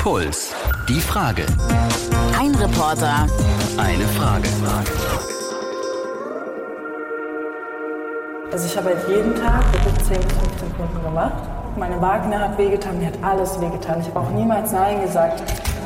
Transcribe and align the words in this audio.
Puls. 0.00 0.54
Die 0.88 0.98
Frage. 0.98 1.44
Ein 2.38 2.54
Reporter. 2.54 3.26
Eine 3.76 4.06
Frage. 4.08 4.48
Also 8.50 8.64
ich 8.64 8.76
habe 8.78 8.86
halt 8.86 9.08
jeden 9.08 9.34
Tag 9.34 9.62
wirklich 9.74 10.04
10 10.06 10.20
bis 10.26 10.38
15 10.38 10.76
Kunden 10.78 11.02
gemacht. 11.04 11.34
Meine 11.76 12.00
Vagina 12.00 12.38
hat 12.38 12.56
wehgetan, 12.56 12.98
mir 12.98 13.08
hat 13.08 13.22
alles 13.22 13.60
wehgetan. 13.60 14.00
Ich 14.00 14.06
habe 14.06 14.20
auch 14.20 14.30
niemals 14.30 14.72
Nein 14.72 15.02
gesagt. 15.02 15.42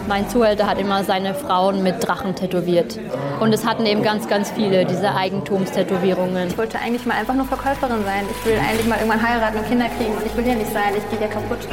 Mein 0.06 0.28
Zuhälter 0.28 0.68
hat 0.68 0.78
immer 0.78 1.02
seine 1.02 1.34
Frauen 1.34 1.82
mit 1.82 2.06
Drachen 2.06 2.36
tätowiert. 2.36 3.00
Und 3.40 3.52
es 3.52 3.66
hatten 3.66 3.84
eben 3.84 4.04
ganz, 4.04 4.28
ganz 4.28 4.52
viele 4.52 4.84
diese 4.84 5.12
Eigentumstätowierungen. 5.12 6.48
Ich 6.48 6.56
wollte 6.56 6.78
eigentlich 6.78 7.04
mal 7.04 7.16
einfach 7.16 7.34
nur 7.34 7.46
Verkäuferin 7.46 8.04
sein. 8.04 8.26
Ich 8.30 8.46
will 8.46 8.60
eigentlich 8.60 8.86
mal 8.86 8.98
irgendwann 8.98 9.28
heiraten 9.28 9.58
und 9.58 9.66
Kinder 9.66 9.86
kriegen. 9.98 10.14
Und 10.14 10.24
ich 10.24 10.36
will 10.36 10.44
hier 10.44 10.54
nicht 10.54 10.72
sein, 10.72 10.92
ich 10.96 11.10
gehe 11.10 11.18
hier 11.18 11.28
kaputt. 11.28 11.66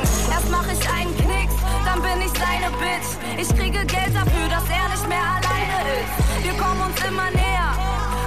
Seine 2.41 2.69
Bitch. 2.81 3.09
Ich 3.37 3.49
kriege 3.49 3.79
Geld 3.85 4.13
dafür, 4.13 4.47
dass 4.49 4.65
er 4.69 4.89
nicht 4.89 5.07
mehr 5.07 5.25
alleine 5.37 5.77
ist. 6.01 6.43
Wir 6.43 6.53
kommen 6.53 6.81
uns 6.81 6.97
immer 7.05 7.29
näher, 7.31 7.71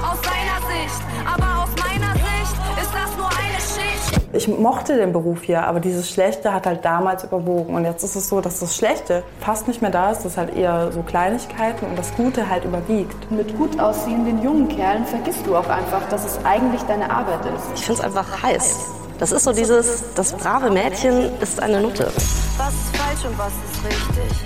aus 0.03 0.19
seiner 0.23 0.59
Sicht. 0.71 1.01
Aber 1.27 1.65
aus 1.65 1.71
meiner 1.83 2.13
Sicht 2.15 2.57
ist 2.83 2.93
das 2.95 3.11
nur 3.17 3.27
eine 3.27 3.59
Schicht. 3.59 4.21
Ich 4.33 4.49
mochte 4.49 4.97
den 4.97 5.13
Beruf 5.13 5.43
hier, 5.43 5.65
aber 5.65 5.81
dieses 5.81 6.11
Schlechte 6.11 6.53
hat 6.53 6.67
halt 6.67 6.85
damals 6.85 7.25
überwogen. 7.25 7.75
Und 7.75 7.85
jetzt 7.85 8.03
ist 8.05 8.17
es 8.17 8.29
so, 8.29 8.41
dass 8.41 8.61
das 8.61 8.77
Schlechte 8.77 9.23
fast 9.41 9.69
nicht 9.69 9.83
mehr 9.83 9.91
da 9.91 10.11
ist. 10.11 10.19
Das 10.19 10.33
ist 10.33 10.39
halt 10.39 10.57
eher 10.57 10.93
so 10.93 11.03
Kleinigkeiten 11.03 11.87
und 11.87 11.99
das 11.99 12.15
Gute 12.15 12.49
halt 12.49 12.65
überwiegt. 12.65 13.31
Mit 13.31 13.57
gut 13.57 13.79
aussehenden 13.81 14.43
jungen 14.43 14.69
Kerlen 14.69 15.05
vergisst 15.07 15.47
du 15.47 15.57
auch 15.57 15.69
einfach, 15.69 16.09
dass 16.09 16.25
es 16.25 16.45
eigentlich 16.45 16.83
deine 16.83 17.11
Arbeit 17.11 17.45
ist. 17.47 17.65
Ich 17.75 17.87
finde 17.87 18.01
es 18.01 18.05
einfach 18.07 18.43
heiß. 18.43 19.04
Das 19.19 19.31
ist 19.33 19.45
so 19.45 19.53
dieses, 19.53 20.03
das 20.15 20.33
brave 20.33 20.71
Mädchen 20.71 21.31
ist 21.41 21.61
eine 21.61 21.81
Nutte. 21.81 22.13
Was 22.57 22.75
ist 22.75 22.97
falsch 22.97 23.25
und 23.25 23.39
was 23.39 23.53
ist 23.53 23.85
richtig? 23.85 24.39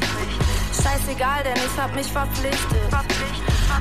Scheißegal, 0.82 1.42
denn 1.44 1.56
ich 1.56 1.82
hab 1.82 1.94
mich 1.94 2.06
verpflichtet. 2.06 2.88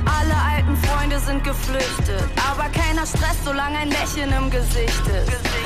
Alle 0.06 0.34
alten 0.34 0.76
Freunde 0.76 1.18
sind 1.18 1.44
geflüchtet. 1.44 2.24
Aber 2.50 2.68
keiner 2.70 3.06
stresst, 3.06 3.44
solange 3.44 3.78
ein 3.78 3.88
Lächeln 3.90 4.32
im 4.32 4.50
Gesicht 4.50 5.02
ist. 5.06 5.58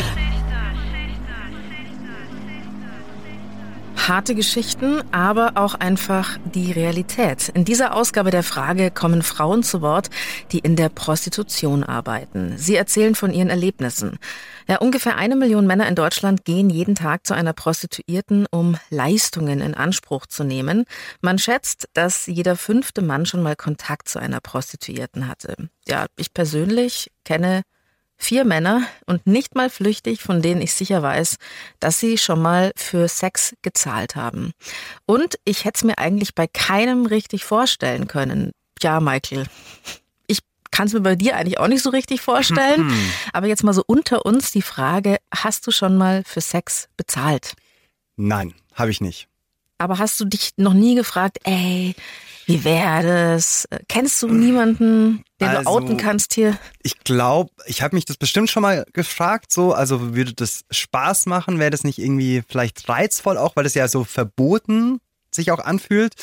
Harte 4.09 4.35
Geschichten, 4.35 5.01
aber 5.13 5.53
auch 5.55 5.75
einfach 5.75 6.37
die 6.45 6.73
Realität. 6.73 7.51
In 7.51 7.65
dieser 7.65 7.95
Ausgabe 7.95 8.33
der 8.33 8.43
Frage 8.43 8.91
kommen 8.91 9.23
Frauen 9.23 9.63
zu 9.63 9.81
Wort, 9.81 10.11
die 10.51 10.59
in 10.59 10.75
der 10.75 10.89
Prostitution 10.89 11.85
arbeiten. 11.85 12.55
Sie 12.57 12.75
erzählen 12.75 13.15
von 13.15 13.33
ihren 13.33 13.49
Erlebnissen. 13.49 14.19
Ja, 14.69 14.79
ungefähr 14.79 15.17
eine 15.17 15.37
Million 15.37 15.67
Männer 15.67 15.89
in 15.89 15.95
Deutschland 15.95 16.45
gehen 16.45 16.71
jeden 16.71 16.95
Tag 16.95 17.27
zu 17.27 17.35
einer 17.35 17.53
Prostituierten, 17.53 18.47
um 18.51 18.77
Leistungen 18.91 19.61
in 19.61 19.75
Anspruch 19.75 20.27
zu 20.27 20.45
nehmen. 20.45 20.85
Man 21.21 21.39
schätzt, 21.39 21.89
dass 21.95 22.27
jeder 22.27 22.57
fünfte 22.57 23.03
Mann 23.03 23.27
schon 23.27 23.43
mal 23.43 23.57
Kontakt 23.57 24.09
zu 24.09 24.19
einer 24.19 24.41
Prostituierten 24.41 25.29
hatte. 25.29 25.57
Ja, 25.87 26.07
ich 26.17 26.33
persönlich 26.33 27.11
kenne 27.25 27.63
Vier 28.23 28.45
Männer 28.45 28.87
und 29.07 29.27
nicht 29.27 29.57
mal 29.57 29.69
flüchtig, 29.69 30.23
von 30.23 30.43
denen 30.43 30.63
ich 30.63 30.75
sicher 30.75 31.03
weiß, 31.03 31.39
dass 31.81 31.99
sie 31.99 32.17
schon 32.19 32.41
mal 32.41 32.71
für 32.77 33.09
Sex 33.09 33.57
gezahlt 33.63 34.15
haben. 34.15 34.53
Und 35.07 35.41
ich 35.45 35.65
hätte 35.65 35.79
es 35.79 35.83
mir 35.83 35.99
eigentlich 35.99 36.37
bei 36.37 36.47
keinem 36.47 37.05
richtig 37.07 37.45
vorstellen 37.45 38.07
können. 38.07 38.53
Ja, 38.81 39.01
Michael, 39.01 39.47
ich 39.85 40.02
kann 40.73 40.89
es 40.89 40.93
mir 40.93 41.01
bei 41.01 41.15
dir 41.15 41.37
eigentlich 41.37 41.61
auch 41.61 41.69
nicht 41.69 41.83
so 41.83 41.91
richtig 41.91 42.21
vorstellen. 42.21 42.93
Aber 43.33 43.47
jetzt 43.47 43.63
mal 43.63 43.73
so 43.75 43.85
unter 43.87 44.27
uns 44.27 44.51
die 44.51 44.63
Frage, 44.63 45.19
hast 45.33 45.67
du 45.67 45.71
schon 45.71 45.97
mal 45.97 46.25
für 46.27 46.41
Sex 46.41 46.89
bezahlt? 46.97 47.53
Nein, 48.17 48.55
habe 48.75 48.91
ich 48.91 49.01
nicht. 49.01 49.29
Aber 49.79 49.99
hast 49.99 50.19
du 50.21 50.25
dich 50.25 50.53
noch 50.57 50.75
nie 50.75 50.95
gefragt, 50.95 51.39
ey, 51.45 51.95
wie 52.47 52.65
wäre 52.65 53.35
das? 53.35 53.69
Kennst 53.89 54.23
du 54.23 54.29
niemanden, 54.29 55.25
den 55.41 55.49
Also, 55.49 55.63
du 55.63 55.69
outen 55.69 55.97
kannst 55.97 56.35
hier? 56.35 56.57
Ich 56.83 57.01
glaube, 57.01 57.51
ich 57.67 57.83
habe 57.83 57.95
mich 57.95 58.05
das 58.05 58.17
bestimmt 58.17 58.51
schon 58.51 58.63
mal 58.63 58.85
gefragt, 58.93 59.53
so, 59.53 59.73
also 59.73 60.15
würde 60.15 60.35
das 60.35 60.65
Spaß 60.71 61.27
machen, 61.27 61.59
wäre 61.59 61.71
das 61.71 61.85
nicht 61.85 61.99
irgendwie 61.99 62.43
vielleicht 62.49 62.89
reizvoll 62.89 63.37
auch, 63.37 63.57
weil 63.57 63.65
das 63.65 63.75
ja 63.75 63.89
so 63.89 64.05
verboten 64.05 65.01
sich 65.31 65.51
auch 65.51 65.61
anfühlt. 65.61 66.15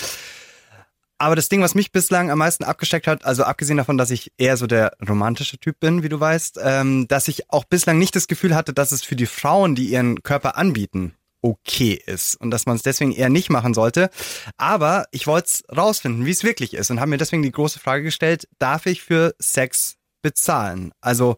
Aber 1.19 1.35
das 1.35 1.50
Ding, 1.50 1.62
was 1.62 1.75
mich 1.75 1.91
bislang 1.91 2.31
am 2.31 2.38
meisten 2.38 2.63
abgesteckt 2.63 3.06
hat, 3.06 3.25
also 3.25 3.44
abgesehen 3.44 3.75
davon, 3.75 3.97
dass 3.97 4.09
ich 4.09 4.31
eher 4.38 4.56
so 4.56 4.68
der 4.68 4.94
romantische 5.07 5.57
Typ 5.57 5.80
bin, 5.81 6.02
wie 6.02 6.09
du 6.09 6.18
weißt, 6.18 6.59
ähm, 6.63 7.07
dass 7.09 7.28
ich 7.28 7.52
auch 7.52 7.66
bislang 7.66 8.00
nicht 8.00 8.16
das 8.16 8.28
Gefühl 8.28 8.56
hatte, 8.56 8.74
dass 8.74 8.94
es 8.94 9.03
für 9.03 9.18
die 9.18 9.25
Frauen, 9.25 9.75
die 9.75 9.90
ihren 9.90 10.24
Körper 10.24 10.56
anbieten, 10.57 11.13
okay 11.41 12.02
ist 12.06 12.35
und 12.35 12.52
dass 12.52 12.66
man 12.66 12.78
es 12.78 12.84
deswegen 12.84 13.12
eher 13.12 13.30
nicht 13.30 13.50
machen 13.50 13.74
sollte. 13.74 14.09
Aber 14.57 15.06
ich 15.12 15.28
wollte 15.28 15.47
es 15.47 15.63
rausfinden, 15.75 16.25
wie 16.25 16.31
es 16.31 16.46
wirklich 16.46 16.74
ist 16.74 16.90
und 16.90 17.02
habe 17.02 17.09
mir 17.09 17.18
deswegen 17.18 17.44
die 17.44 17.51
große 17.51 17.80
Frage 17.80 18.03
gestellt, 18.03 18.47
darf 18.57 18.86
ich 18.86 19.01
für 19.01 19.36
Sex 19.40 19.97
bezahlen? 20.22 20.94
Also 21.01 21.38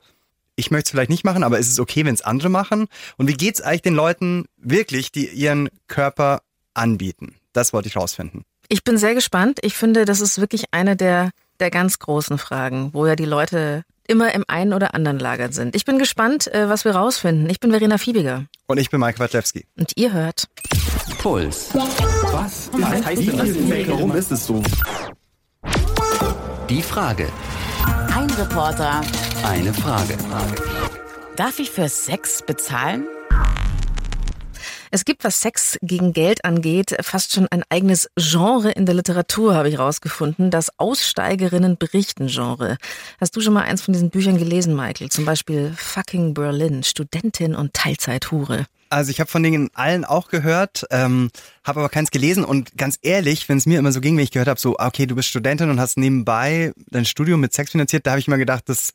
ich 0.55 0.69
möchte 0.69 0.89
es 0.89 0.91
vielleicht 0.91 1.09
nicht 1.09 1.23
machen, 1.23 1.43
aber 1.43 1.57
ist 1.57 1.71
es 1.71 1.79
okay, 1.79 2.05
wenn 2.05 2.13
es 2.13 2.21
andere 2.21 2.49
machen? 2.49 2.87
Und 3.17 3.27
wie 3.27 3.33
geht's 3.33 3.61
eigentlich 3.61 3.81
den 3.81 3.95
Leuten 3.95 4.45
wirklich, 4.57 5.11
die 5.11 5.27
ihren 5.27 5.69
Körper 5.87 6.43
anbieten? 6.75 7.35
Das 7.51 7.73
wollte 7.73 7.87
ich 7.87 7.95
rausfinden. 7.95 8.45
Ich 8.73 8.85
bin 8.85 8.97
sehr 8.97 9.13
gespannt. 9.13 9.59
Ich 9.63 9.73
finde, 9.73 10.05
das 10.05 10.21
ist 10.21 10.39
wirklich 10.39 10.63
eine 10.71 10.95
der, 10.95 11.31
der 11.59 11.69
ganz 11.69 11.99
großen 11.99 12.37
Fragen, 12.37 12.91
wo 12.93 13.05
ja 13.05 13.17
die 13.17 13.25
Leute 13.25 13.83
immer 14.07 14.33
im 14.33 14.45
einen 14.47 14.71
oder 14.71 14.95
anderen 14.95 15.19
Lager 15.19 15.51
sind. 15.51 15.75
Ich 15.75 15.83
bin 15.83 15.99
gespannt, 15.99 16.47
äh, 16.53 16.69
was 16.69 16.85
wir 16.85 16.95
rausfinden. 16.95 17.49
Ich 17.49 17.59
bin 17.59 17.71
Verena 17.71 17.97
Fiebiger 17.97 18.45
Und 18.67 18.77
ich 18.77 18.89
bin 18.89 19.01
Mike 19.01 19.19
Wadlewski. 19.19 19.65
und 19.77 19.91
ihr 19.97 20.13
hört 20.13 20.47
Puls. 21.17 21.71
Was? 21.73 22.69
Was 22.71 23.05
heißt 23.05 23.27
denn 23.27 23.37
das? 23.37 23.89
Warum 23.89 24.15
ist 24.15 24.31
es 24.31 24.45
so? 24.45 24.63
Die 26.69 26.81
Frage. 26.81 27.27
Ein 28.15 28.29
Reporter. 28.29 29.01
Eine 29.43 29.73
Frage. 29.73 30.17
Darf 31.35 31.59
ich 31.59 31.71
für 31.71 31.89
Sex 31.89 32.41
bezahlen? 32.41 33.05
Es 34.93 35.05
gibt, 35.05 35.23
was 35.23 35.39
Sex 35.39 35.77
gegen 35.81 36.11
Geld 36.11 36.43
angeht, 36.43 36.97
fast 36.99 37.31
schon 37.31 37.47
ein 37.49 37.63
eigenes 37.69 38.09
Genre 38.17 38.71
in 38.71 38.85
der 38.85 38.93
Literatur, 38.93 39.55
habe 39.55 39.69
ich 39.69 39.79
rausgefunden. 39.79 40.51
Das 40.51 40.77
Aussteigerinnen 40.77 41.77
berichten 41.77 42.27
Genre. 42.27 42.75
Hast 43.17 43.33
du 43.33 43.39
schon 43.39 43.53
mal 43.53 43.63
eins 43.63 43.81
von 43.81 43.93
diesen 43.93 44.09
Büchern 44.09 44.37
gelesen, 44.37 44.75
Michael? 44.75 45.07
Zum 45.07 45.23
Beispiel 45.23 45.73
Fucking 45.77 46.33
Berlin, 46.33 46.83
Studentin 46.83 47.55
und 47.55 47.73
Teilzeithure. 47.73 48.65
Also 48.89 49.11
ich 49.11 49.21
habe 49.21 49.31
von 49.31 49.41
denen 49.41 49.69
allen 49.75 50.03
auch 50.03 50.27
gehört, 50.27 50.85
ähm, 50.91 51.31
habe 51.63 51.79
aber 51.79 51.87
keins 51.87 52.11
gelesen 52.11 52.43
und 52.43 52.77
ganz 52.77 52.99
ehrlich, 53.01 53.47
wenn 53.47 53.57
es 53.57 53.65
mir 53.65 53.79
immer 53.79 53.93
so 53.93 54.01
ging, 54.01 54.17
wenn 54.17 54.25
ich 54.25 54.31
gehört 54.31 54.49
habe, 54.49 54.59
so, 54.59 54.75
ah, 54.77 54.87
okay, 54.87 55.05
du 55.05 55.15
bist 55.15 55.29
Studentin 55.29 55.69
und 55.69 55.79
hast 55.79 55.95
nebenbei 55.95 56.73
dein 56.89 57.05
Studium 57.05 57.39
mit 57.39 57.53
Sex 57.53 57.71
finanziert, 57.71 58.05
da 58.05 58.11
habe 58.11 58.19
ich 58.19 58.27
immer 58.27 58.37
gedacht, 58.37 58.67
das 58.67 58.91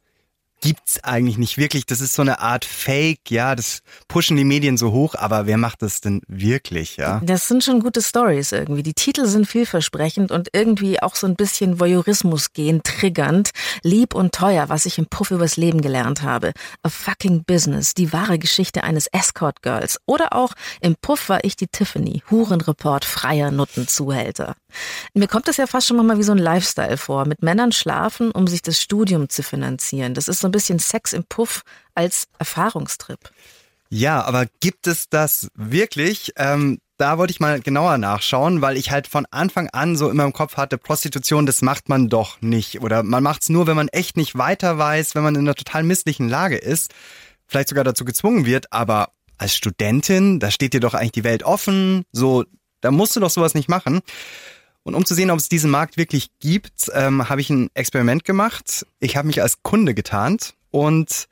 gibt's 0.60 1.02
eigentlich 1.04 1.38
nicht 1.38 1.58
wirklich. 1.58 1.86
Das 1.86 2.00
ist 2.00 2.14
so 2.14 2.22
eine 2.22 2.40
Art 2.40 2.64
Fake, 2.64 3.30
ja, 3.30 3.54
das 3.54 3.82
pushen 4.08 4.36
die 4.36 4.44
Medien 4.44 4.76
so 4.76 4.92
hoch, 4.92 5.14
aber 5.14 5.46
wer 5.46 5.58
macht 5.58 5.82
das 5.82 6.00
denn 6.00 6.22
wirklich, 6.28 6.96
ja? 6.96 7.20
Das 7.24 7.48
sind 7.48 7.62
schon 7.62 7.80
gute 7.80 8.02
Stories 8.02 8.52
irgendwie. 8.52 8.82
Die 8.82 8.94
Titel 8.94 9.26
sind 9.26 9.46
vielversprechend 9.46 10.30
und 10.30 10.48
irgendwie 10.52 11.00
auch 11.02 11.14
so 11.14 11.26
ein 11.26 11.36
bisschen 11.36 11.78
Voyeurismus 11.78 12.52
gehen, 12.52 12.82
triggernd. 12.82 13.50
Lieb 13.82 14.14
und 14.14 14.34
teuer, 14.34 14.68
was 14.68 14.86
ich 14.86 14.98
im 14.98 15.06
Puff 15.06 15.30
übers 15.30 15.56
Leben 15.56 15.80
gelernt 15.80 16.22
habe. 16.22 16.52
A 16.82 16.88
fucking 16.88 17.44
Business, 17.44 17.94
die 17.94 18.12
wahre 18.12 18.38
Geschichte 18.38 18.84
eines 18.84 19.06
Escort 19.08 19.62
Girls. 19.62 19.98
Oder 20.06 20.32
auch 20.32 20.52
im 20.80 20.96
Puff 20.96 21.28
war 21.28 21.44
ich 21.44 21.56
die 21.56 21.68
Tiffany, 21.68 22.22
Hurenreport 22.30 23.04
freier 23.04 23.50
Nuttenzuhälter. 23.50 24.56
Mir 25.14 25.28
kommt 25.28 25.48
das 25.48 25.56
ja 25.56 25.66
fast 25.66 25.86
schon 25.86 26.04
mal 26.04 26.18
wie 26.18 26.22
so 26.22 26.32
ein 26.32 26.38
Lifestyle 26.38 26.96
vor. 26.96 27.26
Mit 27.26 27.42
Männern 27.42 27.72
schlafen, 27.72 28.30
um 28.30 28.46
sich 28.46 28.62
das 28.62 28.80
Studium 28.80 29.28
zu 29.28 29.42
finanzieren. 29.42 30.14
Das 30.14 30.28
ist 30.28 30.40
so 30.40 30.48
ein 30.48 30.52
bisschen 30.52 30.78
Sex 30.78 31.12
im 31.12 31.24
Puff 31.24 31.62
als 31.94 32.28
Erfahrungstrip. 32.38 33.30
Ja, 33.88 34.22
aber 34.22 34.46
gibt 34.60 34.86
es 34.86 35.08
das 35.08 35.48
wirklich? 35.54 36.32
Ähm, 36.36 36.78
da 36.98 37.18
wollte 37.18 37.30
ich 37.30 37.40
mal 37.40 37.60
genauer 37.60 37.98
nachschauen, 37.98 38.62
weil 38.62 38.76
ich 38.76 38.90
halt 38.90 39.06
von 39.06 39.26
Anfang 39.30 39.68
an 39.68 39.96
so 39.96 40.08
immer 40.08 40.24
im 40.24 40.32
Kopf 40.32 40.56
hatte, 40.56 40.78
Prostitution, 40.78 41.46
das 41.46 41.62
macht 41.62 41.88
man 41.88 42.08
doch 42.08 42.40
nicht. 42.40 42.80
Oder 42.80 43.02
man 43.02 43.22
macht 43.22 43.42
es 43.42 43.48
nur, 43.48 43.66
wenn 43.66 43.76
man 43.76 43.88
echt 43.88 44.16
nicht 44.16 44.36
weiter 44.38 44.78
weiß, 44.78 45.14
wenn 45.14 45.22
man 45.22 45.34
in 45.34 45.42
einer 45.42 45.54
total 45.54 45.82
misslichen 45.82 46.28
Lage 46.28 46.56
ist, 46.56 46.92
vielleicht 47.46 47.68
sogar 47.68 47.84
dazu 47.84 48.04
gezwungen 48.04 48.46
wird, 48.46 48.72
aber 48.72 49.10
als 49.38 49.54
Studentin, 49.54 50.40
da 50.40 50.50
steht 50.50 50.72
dir 50.72 50.80
doch 50.80 50.94
eigentlich 50.94 51.12
die 51.12 51.24
Welt 51.24 51.42
offen, 51.42 52.04
so, 52.12 52.44
da 52.80 52.90
musst 52.90 53.14
du 53.14 53.20
doch 53.20 53.30
sowas 53.30 53.54
nicht 53.54 53.68
machen. 53.68 54.00
Und 54.86 54.94
um 54.94 55.04
zu 55.04 55.16
sehen, 55.16 55.32
ob 55.32 55.38
es 55.40 55.48
diesen 55.48 55.68
Markt 55.68 55.96
wirklich 55.96 56.30
gibt, 56.38 56.92
ähm, 56.94 57.28
habe 57.28 57.40
ich 57.40 57.50
ein 57.50 57.70
Experiment 57.74 58.24
gemacht. 58.24 58.86
Ich 59.00 59.16
habe 59.16 59.26
mich 59.26 59.42
als 59.42 59.64
Kunde 59.64 59.94
getarnt 59.94 60.54
und 60.70 61.26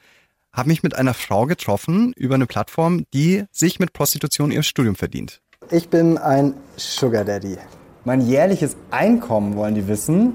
habe 0.53 0.71
mich 0.71 0.83
mit 0.83 0.97
einer 0.97 1.15
Frau 1.15 1.47
getroffen 1.47 2.13
über 2.17 2.35
eine 2.35 2.47
Plattform, 2.47 3.05
die 3.15 3.45
sich 3.53 3.79
mit 3.79 3.93
Prostitution 3.93 4.51
ihr 4.51 4.65
Studium 4.65 4.97
verdient. 4.97 5.41
Ich 5.71 5.89
bin 5.89 6.19
ein 6.19 6.55
Sugar 6.77 7.25
Daddy. 7.25 7.57
Mein 8.05 8.23
jährliches 8.23 8.77
Einkommen, 8.91 9.55
wollen 9.55 9.77
die 9.77 9.87
wissen, 9.87 10.35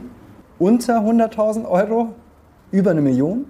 unter 0.58 1.02
100.000 1.02 1.70
Euro, 1.70 2.16
über 2.72 2.92
eine 2.92 3.02
Million. 3.02 3.48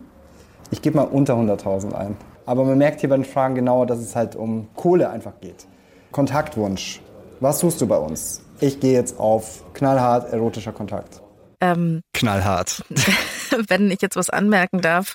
Ich 0.71 0.81
gebe 0.81 0.97
mal 0.97 1.03
unter 1.03 1.35
100.000 1.35 1.93
ein. 1.93 2.17
Aber 2.47 2.65
man 2.65 2.79
merkt 2.79 3.01
hier 3.01 3.09
bei 3.09 3.17
den 3.17 3.25
Fragen 3.25 3.53
genauer, 3.53 3.85
dass 3.85 3.99
es 3.99 4.15
halt 4.15 4.35
um 4.35 4.67
Kohle 4.75 5.11
einfach 5.11 5.39
geht. 5.41 5.67
Kontaktwunsch. 6.11 7.01
Was 7.39 7.59
suchst 7.59 7.79
du 7.81 7.85
bei 7.85 7.97
uns? 7.97 8.41
Ich 8.61 8.79
gehe 8.79 8.93
jetzt 8.93 9.19
auf 9.19 9.63
knallhart 9.73 10.33
erotischer 10.33 10.71
Kontakt. 10.71 11.21
Ähm, 11.61 12.01
Knallhart. 12.13 12.83
wenn 13.67 13.91
ich 13.91 14.01
jetzt 14.01 14.15
was 14.15 14.29
anmerken 14.29 14.81
darf, 14.81 15.13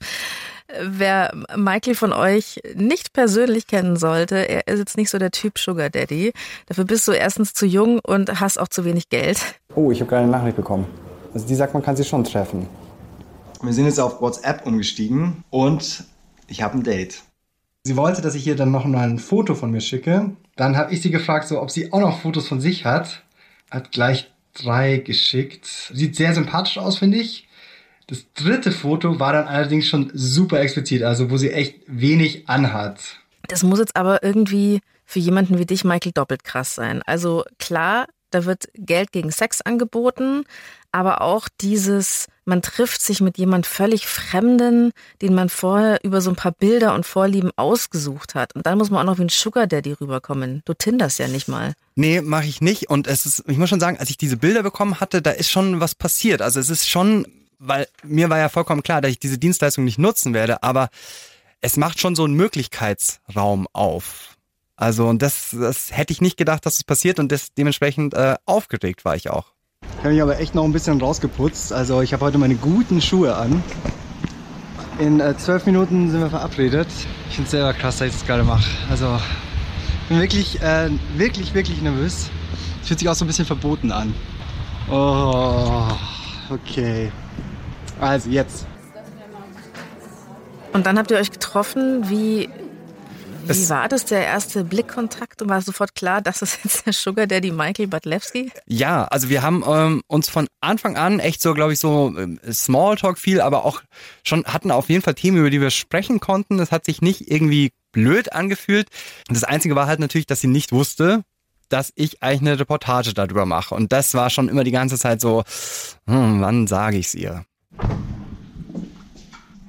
wer 0.83 1.33
Michael 1.57 1.95
von 1.95 2.13
euch 2.13 2.61
nicht 2.75 3.13
persönlich 3.13 3.67
kennen 3.67 3.97
sollte, 3.97 4.37
er 4.49 4.67
ist 4.67 4.79
jetzt 4.79 4.97
nicht 4.97 5.11
so 5.11 5.19
der 5.19 5.31
Typ 5.31 5.59
Sugar 5.59 5.91
Daddy. 5.91 6.33
Dafür 6.67 6.85
bist 6.85 7.07
du 7.09 7.13
erstens 7.13 7.53
zu 7.53 7.67
jung 7.67 8.01
und 8.01 8.41
hast 8.41 8.59
auch 8.59 8.69
zu 8.69 8.85
wenig 8.85 9.09
Geld. 9.09 9.41
Oh, 9.75 9.91
ich 9.91 10.01
habe 10.01 10.09
gerade 10.09 10.23
eine 10.23 10.33
Nachricht 10.33 10.57
bekommen. 10.57 10.87
Also 11.33 11.47
die 11.47 11.55
sagt, 11.55 11.75
man 11.75 11.83
kann 11.83 11.97
sie 11.97 12.05
schon 12.05 12.25
treffen. 12.25 12.67
Wir 13.63 13.73
sind 13.73 13.87
jetzt 13.87 14.01
auf 14.01 14.21
WhatsApp 14.21 14.67
umgestiegen 14.67 15.45
und 15.51 16.05
ich 16.49 16.63
habe 16.63 16.79
ein 16.79 16.83
Date. 16.83 17.23
Sie 17.85 17.97
wollte, 17.97 18.23
dass 18.23 18.35
ich 18.35 18.47
ihr 18.47 18.57
dann 18.57 18.71
noch 18.71 18.85
mal 18.85 19.09
ein 19.09 19.19
Foto 19.19 19.55
von 19.55 19.71
mir 19.71 19.81
schicke. 19.81 20.31
Dann 20.57 20.77
habe 20.77 20.93
ich 20.93 21.03
sie 21.03 21.11
gefragt, 21.11 21.49
so, 21.49 21.61
ob 21.61 21.71
sie 21.71 21.93
auch 21.93 22.01
noch 22.01 22.21
Fotos 22.21 22.49
von 22.49 22.61
sich 22.61 22.85
hat. 22.85 23.24
Hat 23.75 23.91
gleich 23.91 24.31
drei 24.53 24.99
geschickt. 24.99 25.67
Sieht 25.93 26.15
sehr 26.15 26.33
sympathisch 26.33 26.79
aus, 26.79 26.99
finde 26.99 27.19
ich. 27.19 27.49
Das 28.07 28.33
dritte 28.35 28.71
Foto 28.71 29.19
war 29.19 29.33
dann 29.33 29.49
allerdings 29.49 29.89
schon 29.89 30.13
super 30.15 30.61
explizit, 30.61 31.03
also 31.03 31.31
wo 31.31 31.39
sie 31.39 31.51
echt 31.51 31.81
wenig 31.89 32.49
anhat. 32.49 33.01
Das 33.49 33.65
muss 33.65 33.81
jetzt 33.81 33.97
aber 33.97 34.23
irgendwie 34.23 34.81
für 35.05 35.19
jemanden 35.19 35.59
wie 35.59 35.67
dich, 35.67 35.83
Michael, 35.83 36.13
doppelt 36.13 36.45
krass 36.45 36.77
sein. 36.77 37.03
Also 37.05 37.45
klar, 37.59 38.07
da 38.31 38.45
wird 38.45 38.69
Geld 38.75 39.11
gegen 39.11 39.33
Sex 39.33 39.61
angeboten, 39.61 40.45
aber 40.93 41.21
auch 41.21 41.49
dieses, 41.61 42.29
man 42.45 42.63
trifft 42.63 43.03
sich 43.03 43.21
mit 43.21 43.39
jemand 43.39 43.67
völlig 43.67 44.07
Fremden, 44.07 44.93
den 45.23 45.35
man 45.35 45.49
vorher 45.49 46.03
über 46.05 46.21
so 46.21 46.31
ein 46.31 46.37
paar 46.37 46.53
Bilder 46.53 46.95
und 46.95 47.07
Vorlieben 47.07 47.51
ausgesucht 47.57 48.35
hat. 48.35 48.55
Und 48.55 48.67
dann 48.67 48.79
muss 48.79 48.91
man 48.91 49.01
auch 49.01 49.13
noch 49.13 49.19
wie 49.19 49.25
ein 49.25 49.29
Sugar 49.29 49.67
Daddy 49.67 49.93
rüberkommen. 49.93 50.63
Du 50.65 50.75
tinderst 50.75 51.19
ja 51.19 51.29
nicht 51.29 51.49
mal. 51.49 51.75
Nee, 51.95 52.21
mache 52.21 52.47
ich 52.47 52.61
nicht. 52.61 52.91
Und 52.91 53.07
es 53.07 53.27
ist, 53.27 53.45
ich 53.47 53.59
muss 53.59 53.71
schon 53.71 53.81
sagen, 53.81 53.99
als 53.99 54.11
ich 54.11 54.17
diese 54.17 54.37
Bilder 54.37 54.63
bekommen 54.63 55.01
hatte, 55.01 55.23
da 55.23 55.31
ist 55.31 55.51
schon 55.51 55.81
was 55.81 55.95
passiert. 55.95 56.43
Also 56.43 56.61
es 56.61 56.71
ist 56.71 56.89
schon, 56.89 57.27
weil 57.59 57.89
mir 58.03 58.31
war 58.31 58.39
ja 58.39 58.49
vollkommen 58.49 58.83
klar, 58.83 59.01
dass 59.01 59.11
ich 59.11 59.19
diese 59.19 59.39
Dienstleistung 59.39 59.85
nicht 59.85 59.99
nutzen 59.99 60.35
werde, 60.35 60.63
aber 60.63 60.91
es 61.61 61.77
macht 61.77 62.01
schon 62.01 62.15
so 62.15 62.25
einen 62.25 62.35
Möglichkeitsraum 62.35 63.67
auf. 63.73 64.37
Also 64.77 65.07
und 65.07 65.23
das, 65.23 65.51
das 65.53 65.97
hätte 65.97 66.13
ich 66.13 66.21
nicht 66.21 66.37
gedacht, 66.37 66.67
dass 66.67 66.75
es 66.75 66.85
passiert 66.85 67.19
und 67.19 67.31
das 67.31 67.55
dementsprechend 67.55 68.15
äh, 68.15 68.37
aufgeregt 68.45 69.05
war 69.05 69.17
ich 69.17 69.31
auch. 69.31 69.55
Ich 70.05 70.07
habe 70.07 70.15
mich 70.17 70.23
aber 70.23 70.39
echt 70.39 70.55
noch 70.55 70.65
ein 70.65 70.73
bisschen 70.73 71.01
rausgeputzt. 71.01 71.73
Also 71.73 72.03
ich 72.03 72.13
habe 72.13 72.27
heute 72.27 72.37
meine 72.37 72.57
guten 72.57 73.01
Schuhe 73.01 73.35
an. 73.35 73.63
In 74.99 75.19
äh, 75.19 75.35
zwölf 75.39 75.65
Minuten 75.65 76.11
sind 76.11 76.21
wir 76.21 76.29
verabredet. 76.29 76.89
Ich 77.31 77.37
finde 77.37 77.47
es 77.47 77.51
selber 77.53 77.73
krass, 77.73 77.97
dass 77.97 78.09
ich 78.09 78.13
das 78.13 78.27
gerade 78.27 78.45
mache. 78.45 78.69
Also 78.91 79.19
ich 80.03 80.09
bin 80.11 80.21
wirklich, 80.21 80.61
äh, 80.61 80.91
wirklich, 81.17 81.55
wirklich 81.55 81.81
nervös. 81.81 82.29
Es 82.83 82.89
fühlt 82.89 83.01
sich 83.01 83.09
auch 83.09 83.15
so 83.15 83.25
ein 83.25 83.29
bisschen 83.29 83.47
verboten 83.47 83.93
an. 83.93 84.15
Oh, 84.91 85.87
okay. 86.51 87.11
Also 87.99 88.29
jetzt. 88.29 88.67
Und 90.75 90.85
dann 90.85 90.99
habt 90.99 91.13
ihr 91.13 91.17
euch 91.17 91.31
getroffen. 91.31 92.11
Wie, 92.11 92.51
wie 93.47 93.51
Es- 93.51 93.71
war 93.71 93.89
das, 93.89 94.05
der 94.05 94.25
erste 94.25 94.65
Blickkontakt? 94.65 95.43
Und 95.43 95.49
war 95.49 95.61
sofort 95.63 95.95
klar, 95.95 96.21
das 96.23 96.43
ist 96.43 96.59
jetzt 96.65 96.87
der 96.87 96.93
Sugar 96.93 97.27
Daddy 97.27 97.51
Michael 97.53 97.87
Badlewski? 97.89 98.51
Ja, 98.67 99.05
also 99.05 99.29
wir 99.29 99.43
haben 99.43 99.65
ähm, 99.67 100.03
uns 100.07 100.29
von 100.29 100.47
Anfang 100.61 100.97
an 100.97 101.21
echt 101.21 101.41
so, 101.43 101.55
glaube 101.55 101.73
ich, 101.73 101.79
so 101.81 102.15
ähm, 102.19 102.41
Smalltalk 102.51 103.19
viel, 103.19 103.41
aber 103.41 103.65
auch 103.65 103.83
schon 104.23 104.45
hatten 104.45 104.71
auf 104.71 104.89
jeden 104.89 105.03
Fall 105.03 105.15
Themen, 105.15 105.39
über 105.39 105.51
die 105.51 105.61
wir 105.61 105.71
sprechen 105.71 106.21
konnten. 106.21 106.59
Es 106.59 106.73
hat 106.73 106.85
sich 106.85 107.03
nicht 107.03 107.31
irgendwie 107.31 107.71
blöd 107.93 108.33
angefühlt. 108.33 108.89
Und 109.29 109.35
das 109.37 109.45
Einzige 109.45 109.77
war 109.77 109.87
halt 109.87 110.01
natürlich, 110.01 110.27
dass 110.27 110.41
sie 110.41 110.49
nicht 110.49 110.73
wusste, 110.73 111.23
dass 111.69 111.93
ich 111.95 112.23
eigentlich 112.23 112.41
eine 112.41 112.59
Reportage 112.61 113.15
darüber 113.15 113.47
mache. 113.47 113.75
Und 113.75 113.93
das 113.93 114.15
war 114.15 114.31
schon 114.31 114.49
immer 114.49 114.65
die 114.65 114.71
ganze 114.71 114.99
Zeit 114.99 115.21
so, 115.21 115.45
hm, 116.07 116.41
wann 116.41 116.67
sage 116.67 116.99
ich's 116.99 117.15
ihr? 117.15 117.45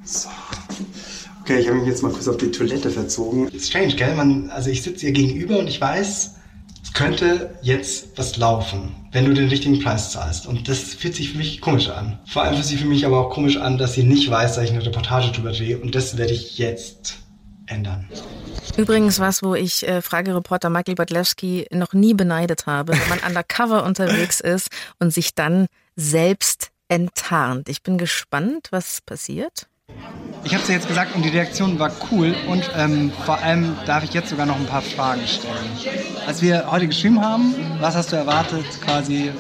So. 0.03 0.29
Okay, 1.45 1.59
ich 1.59 1.67
habe 1.67 1.77
mich 1.77 1.87
jetzt 1.87 2.01
mal 2.01 2.11
kurz 2.11 2.27
auf 2.27 2.37
die 2.37 2.49
Toilette 2.49 2.89
verzogen. 2.89 3.51
Strange, 3.59 3.93
gell? 3.93 4.15
Man, 4.15 4.49
also 4.49 4.71
ich 4.71 4.81
sitze 4.81 5.05
ihr 5.05 5.11
gegenüber 5.11 5.59
und 5.59 5.67
ich 5.67 5.79
weiß, 5.79 6.37
es 6.83 6.93
könnte 6.93 7.53
jetzt 7.61 8.17
was 8.17 8.37
laufen, 8.37 8.95
wenn 9.11 9.25
du 9.25 9.33
den 9.35 9.49
richtigen 9.49 9.79
Preis 9.79 10.11
zahlst. 10.11 10.47
Und 10.47 10.67
das 10.67 10.95
fühlt 10.95 11.13
sich 11.13 11.33
für 11.33 11.37
mich 11.37 11.61
komisch 11.61 11.89
an. 11.89 12.17
Vor 12.25 12.41
allem 12.41 12.55
fühlt 12.55 12.65
sich 12.65 12.81
für 12.81 12.87
mich 12.87 13.05
aber 13.05 13.19
auch 13.19 13.29
komisch 13.29 13.57
an, 13.57 13.77
dass 13.77 13.93
sie 13.93 14.01
nicht 14.01 14.27
weiß, 14.27 14.55
dass 14.55 14.63
ich 14.63 14.71
eine 14.71 14.83
Reportage 14.83 15.33
drüber 15.33 15.51
drehe. 15.51 15.77
Und 15.77 15.93
das 15.93 16.17
werde 16.17 16.33
ich 16.33 16.57
jetzt 16.57 17.19
ändern. 17.67 18.09
Übrigens 18.75 19.19
was, 19.19 19.43
wo 19.43 19.53
ich 19.53 19.87
äh, 19.87 20.01
Fragereporter 20.01 20.71
Michael 20.71 20.95
Badlewski 20.95 21.67
noch 21.71 21.93
nie 21.93 22.15
beneidet 22.15 22.65
habe, 22.65 22.93
wenn 22.93 23.09
man 23.09 23.19
undercover 23.19 23.83
unterwegs 23.85 24.39
ist 24.39 24.69
und 24.97 25.13
sich 25.13 25.35
dann 25.35 25.67
selbst 25.95 26.71
enttarnt. 26.87 27.69
Ich 27.69 27.83
bin 27.83 27.99
gespannt, 27.99 28.69
was 28.71 29.01
passiert. 29.01 29.67
Ich 30.45 30.53
habe 30.53 30.61
es 30.61 30.69
ja 30.69 30.75
jetzt 30.75 30.87
gesagt 30.87 31.15
und 31.15 31.25
die 31.25 31.29
Reaktion 31.29 31.79
war 31.79 31.89
cool 32.11 32.35
und 32.47 32.69
ähm, 32.77 33.11
vor 33.25 33.39
allem 33.39 33.75
darf 33.87 34.03
ich 34.03 34.13
jetzt 34.13 34.29
sogar 34.29 34.45
noch 34.45 34.57
ein 34.57 34.67
paar 34.67 34.83
Fragen 34.83 35.21
stellen. 35.25 35.55
Als 36.27 36.39
wir 36.39 36.69
heute 36.69 36.85
geschrieben 36.85 37.19
haben, 37.19 37.55
was 37.79 37.95
hast 37.95 38.11
du 38.11 38.15
erwartet 38.15 38.63
quasi, 38.85 39.31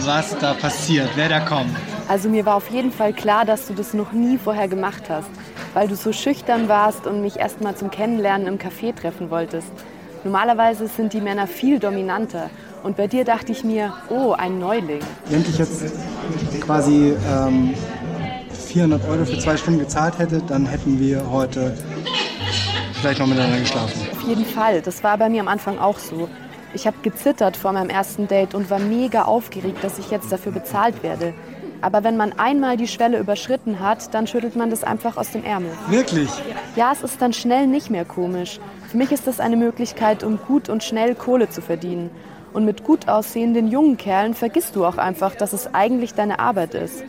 was 0.00 0.34
da 0.38 0.54
passiert, 0.54 1.10
wer 1.16 1.28
da 1.28 1.40
kommt? 1.40 1.76
Also 2.08 2.30
mir 2.30 2.46
war 2.46 2.54
auf 2.54 2.70
jeden 2.70 2.92
Fall 2.92 3.12
klar, 3.12 3.44
dass 3.44 3.66
du 3.66 3.74
das 3.74 3.92
noch 3.92 4.12
nie 4.12 4.38
vorher 4.38 4.68
gemacht 4.68 5.02
hast, 5.10 5.28
weil 5.74 5.86
du 5.86 5.94
so 5.94 6.14
schüchtern 6.14 6.66
warst 6.66 7.06
und 7.06 7.20
mich 7.20 7.36
erst 7.36 7.60
mal 7.60 7.76
zum 7.76 7.90
Kennenlernen 7.90 8.46
im 8.46 8.58
Café 8.58 8.98
treffen 8.98 9.28
wolltest. 9.28 9.68
Normalerweise 10.24 10.88
sind 10.88 11.12
die 11.12 11.20
Männer 11.20 11.46
viel 11.46 11.78
dominanter 11.78 12.48
und 12.82 12.96
bei 12.96 13.06
dir 13.06 13.24
dachte 13.26 13.52
ich 13.52 13.64
mir, 13.64 13.92
oh, 14.08 14.32
ein 14.32 14.58
Neuling. 14.58 15.00
Wenn 15.28 15.42
ich 15.42 15.58
jetzt 15.58 15.84
quasi 16.62 17.14
ähm, 17.30 17.74
400 18.76 19.08
Euro 19.08 19.24
für 19.24 19.38
zwei 19.38 19.56
Stunden 19.56 19.80
gezahlt 19.80 20.18
hätte, 20.18 20.42
dann 20.46 20.66
hätten 20.66 21.00
wir 21.00 21.30
heute 21.30 21.74
vielleicht 23.00 23.20
noch 23.20 23.26
miteinander 23.26 23.60
geschlafen. 23.60 23.98
Auf 24.12 24.28
jeden 24.28 24.44
Fall, 24.44 24.82
das 24.82 25.02
war 25.02 25.16
bei 25.16 25.30
mir 25.30 25.40
am 25.40 25.48
Anfang 25.48 25.78
auch 25.78 25.98
so. 25.98 26.28
Ich 26.74 26.86
habe 26.86 26.98
gezittert 27.00 27.56
vor 27.56 27.72
meinem 27.72 27.88
ersten 27.88 28.28
Date 28.28 28.54
und 28.54 28.68
war 28.68 28.78
mega 28.78 29.22
aufgeregt, 29.22 29.82
dass 29.82 29.98
ich 29.98 30.10
jetzt 30.10 30.30
dafür 30.30 30.52
bezahlt 30.52 31.02
werde. 31.02 31.32
Aber 31.80 32.04
wenn 32.04 32.18
man 32.18 32.34
einmal 32.38 32.76
die 32.76 32.86
Schwelle 32.86 33.18
überschritten 33.18 33.80
hat, 33.80 34.12
dann 34.12 34.26
schüttelt 34.26 34.56
man 34.56 34.68
das 34.68 34.84
einfach 34.84 35.16
aus 35.16 35.30
dem 35.30 35.42
Ärmel. 35.42 35.70
Wirklich? 35.88 36.28
Ja, 36.74 36.92
es 36.92 37.02
ist 37.02 37.22
dann 37.22 37.32
schnell 37.32 37.66
nicht 37.66 37.88
mehr 37.88 38.04
komisch. 38.04 38.60
Für 38.90 38.98
mich 38.98 39.10
ist 39.10 39.26
das 39.26 39.40
eine 39.40 39.56
Möglichkeit, 39.56 40.22
um 40.22 40.38
gut 40.46 40.68
und 40.68 40.84
schnell 40.84 41.14
Kohle 41.14 41.48
zu 41.48 41.62
verdienen. 41.62 42.10
Und 42.52 42.66
mit 42.66 42.84
gut 42.84 43.08
aussehenden 43.08 43.68
jungen 43.68 43.96
Kerlen 43.96 44.34
vergisst 44.34 44.76
du 44.76 44.84
auch 44.84 44.98
einfach, 44.98 45.34
dass 45.34 45.54
es 45.54 45.72
eigentlich 45.72 46.12
deine 46.12 46.40
Arbeit 46.40 46.74
ist. 46.74 47.04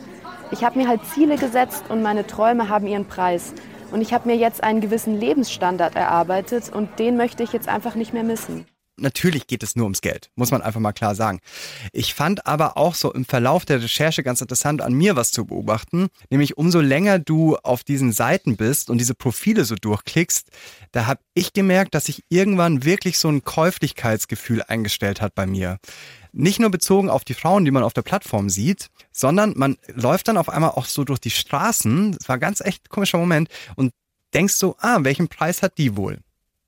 Ich 0.51 0.63
habe 0.63 0.79
mir 0.79 0.87
halt 0.87 1.01
Ziele 1.05 1.35
gesetzt 1.35 1.83
und 1.89 2.01
meine 2.01 2.25
Träume 2.25 2.69
haben 2.69 2.87
ihren 2.87 3.05
Preis. 3.05 3.53
Und 3.91 4.01
ich 4.01 4.13
habe 4.13 4.29
mir 4.29 4.35
jetzt 4.35 4.63
einen 4.63 4.81
gewissen 4.81 5.19
Lebensstandard 5.19 5.95
erarbeitet 5.95 6.71
und 6.73 6.99
den 6.99 7.17
möchte 7.17 7.43
ich 7.43 7.51
jetzt 7.51 7.67
einfach 7.67 7.95
nicht 7.95 8.13
mehr 8.13 8.23
missen. 8.23 8.65
Natürlich 8.99 9.45
geht 9.45 9.61
es 9.61 9.75
nur 9.75 9.85
ums 9.85 10.01
Geld, 10.01 10.31
muss 10.35 10.49
man 10.49 10.63
einfach 10.63 10.79
mal 10.79 10.91
klar 10.91 11.13
sagen. 11.13 11.39
Ich 11.91 12.15
fand 12.15 12.47
aber 12.47 12.77
auch 12.77 12.95
so 12.95 13.13
im 13.13 13.25
Verlauf 13.25 13.63
der 13.63 13.83
Recherche 13.83 14.23
ganz 14.23 14.41
interessant 14.41 14.81
an 14.81 14.93
mir 14.93 15.15
was 15.15 15.31
zu 15.31 15.45
beobachten, 15.45 16.07
nämlich 16.31 16.57
umso 16.57 16.81
länger 16.81 17.19
du 17.19 17.57
auf 17.57 17.83
diesen 17.83 18.11
Seiten 18.11 18.57
bist 18.57 18.89
und 18.89 18.97
diese 18.97 19.13
Profile 19.13 19.65
so 19.65 19.75
durchklickst, 19.75 20.49
da 20.93 21.05
habe 21.05 21.19
ich 21.35 21.53
gemerkt, 21.53 21.93
dass 21.93 22.05
sich 22.05 22.23
irgendwann 22.29 22.85
wirklich 22.85 23.19
so 23.19 23.27
ein 23.27 23.43
Käuflichkeitsgefühl 23.43 24.63
eingestellt 24.63 25.21
hat 25.21 25.35
bei 25.35 25.45
mir. 25.45 25.77
Nicht 26.39 26.59
nur 26.59 26.69
bezogen 26.69 27.09
auf 27.09 27.25
die 27.25 27.33
Frauen, 27.33 27.65
die 27.65 27.71
man 27.71 27.81
auf 27.81 27.93
der 27.93 28.03
Plattform 28.03 28.49
sieht, 28.49 28.89
sondern 29.11 29.53
man 29.55 29.77
läuft 29.87 30.27
dann 30.27 30.37
auf 30.37 30.49
einmal 30.49 30.71
auch 30.71 30.85
so 30.85 31.03
durch 31.03 31.19
die 31.19 31.31
Straßen, 31.31 32.11
das 32.11 32.29
war 32.29 32.35
ein 32.37 32.39
ganz 32.39 32.61
echt 32.61 32.89
komischer 32.89 33.17
Moment 33.17 33.49
und 33.75 33.91
denkst 34.35 34.53
so, 34.53 34.75
ah, 34.79 34.99
welchen 35.01 35.29
Preis 35.29 35.63
hat 35.63 35.79
die 35.79 35.97
wohl? 35.97 36.19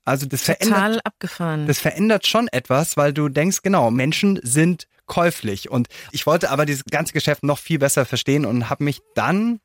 Also 0.04 0.26
das 0.26 0.42
verändert 0.42 0.76
Total 0.76 1.00
abgefahren. 1.04 1.66
das 1.68 1.78
verändert 1.78 2.26
schon 2.26 2.48
etwas, 2.48 2.96
weil 2.96 3.12
du 3.12 3.28
denkst, 3.28 3.62
genau, 3.62 3.92
Menschen 3.92 4.40
sind 4.42 4.88
käuflich. 5.06 5.70
Und 5.70 5.88
ich 6.10 6.26
wollte 6.26 6.50
aber 6.50 6.66
dieses 6.66 6.84
ganze 6.84 7.12
Geschäft 7.12 7.44
noch 7.44 7.58
viel 7.58 7.78
besser 7.78 8.04
verstehen 8.04 8.46
und 8.46 8.70
habe 8.70 8.82
mich 8.82 9.00
dann 9.14 9.60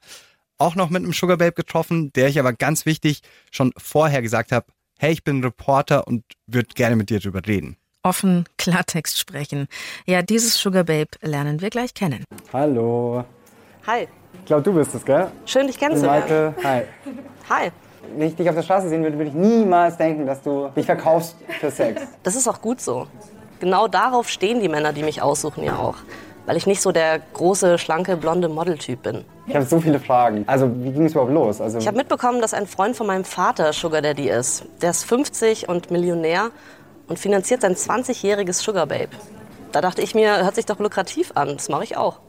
auch 0.59 0.75
noch 0.75 0.91
mit 0.91 1.03
einem 1.03 1.13
Sugar 1.13 1.37
Babe 1.37 1.53
getroffen, 1.53 2.13
der 2.13 2.27
ich 2.27 2.39
aber 2.39 2.53
ganz 2.53 2.85
wichtig 2.85 3.21
schon 3.49 3.73
vorher 3.75 4.21
gesagt 4.21 4.51
habe, 4.51 4.67
hey, 4.99 5.11
ich 5.11 5.23
bin 5.23 5.43
Reporter 5.43 6.07
und 6.07 6.23
würde 6.45 6.69
gerne 6.75 6.95
mit 6.95 7.09
dir 7.09 7.19
drüber 7.19 7.41
reden. 7.45 7.77
Offen 8.05 8.45
Klartext 8.59 9.17
sprechen. 9.17 9.67
Ja, 10.05 10.21
dieses 10.21 10.55
Sugar 10.55 10.83
Babe 10.83 11.09
lernen 11.21 11.61
wir 11.61 11.71
gleich 11.71 11.95
kennen. 11.95 12.23
Hallo. 12.53 13.23
Hi. 13.87 14.07
Ich 14.33 14.45
glaube, 14.45 14.61
du 14.61 14.73
bist 14.73 14.93
es, 14.93 15.03
gell? 15.03 15.27
Schön, 15.45 15.65
dich 15.65 15.79
kennenzulernen. 15.79 16.21
Michael. 16.21 16.53
Hi. 16.63 16.83
Hi. 17.49 17.71
Wenn 18.15 18.27
ich 18.27 18.35
dich 18.35 18.47
auf 18.47 18.53
der 18.53 18.61
Straße 18.61 18.89
sehen 18.89 19.01
würde, 19.01 19.17
würde 19.17 19.29
ich 19.31 19.35
niemals 19.35 19.97
denken, 19.97 20.27
dass 20.27 20.43
du 20.43 20.69
dich 20.75 20.85
verkaufst 20.85 21.35
für 21.59 21.71
Sex. 21.71 21.99
Das 22.21 22.35
ist 22.35 22.47
auch 22.47 22.61
gut 22.61 22.79
so. 22.79 23.07
Genau 23.59 23.87
darauf 23.87 24.29
stehen 24.29 24.59
die 24.59 24.69
Männer, 24.69 24.93
die 24.93 25.01
mich 25.01 25.23
aussuchen, 25.23 25.63
ja 25.63 25.75
auch. 25.77 25.95
Weil 26.45 26.57
ich 26.57 26.67
nicht 26.67 26.83
so 26.83 26.91
der 26.91 27.19
große, 27.33 27.79
schlanke, 27.79 28.17
blonde 28.17 28.49
Modeltyp 28.49 29.01
bin. 29.01 29.25
Ich 29.47 29.55
habe 29.55 29.65
so 29.65 29.79
viele 29.79 29.99
Fragen. 29.99 30.43
Also, 30.45 30.69
wie 30.83 30.91
ging 30.91 31.05
es 31.05 31.13
überhaupt 31.13 31.33
los? 31.33 31.59
Also, 31.59 31.79
Ich 31.79 31.87
habe 31.87 31.97
mitbekommen, 31.97 32.39
dass 32.39 32.53
ein 32.53 32.67
Freund 32.67 32.95
von 32.95 33.07
meinem 33.07 33.25
Vater 33.25 33.73
Sugar 33.73 34.03
Daddy 34.03 34.29
ist. 34.29 34.63
Der 34.83 34.91
ist 34.91 35.05
50 35.05 35.67
und 35.69 35.89
Millionär. 35.89 36.51
Und 37.07 37.19
finanziert 37.19 37.61
sein 37.61 37.75
20-jähriges 37.75 38.61
Sugar 38.61 38.87
Babe. 38.87 39.09
Da 39.71 39.81
dachte 39.81 40.01
ich 40.01 40.15
mir, 40.15 40.43
hört 40.43 40.55
sich 40.55 40.65
doch 40.65 40.79
lukrativ 40.79 41.31
an, 41.35 41.55
das 41.55 41.69
mache 41.69 41.83
ich 41.83 41.97
auch. 41.97 42.19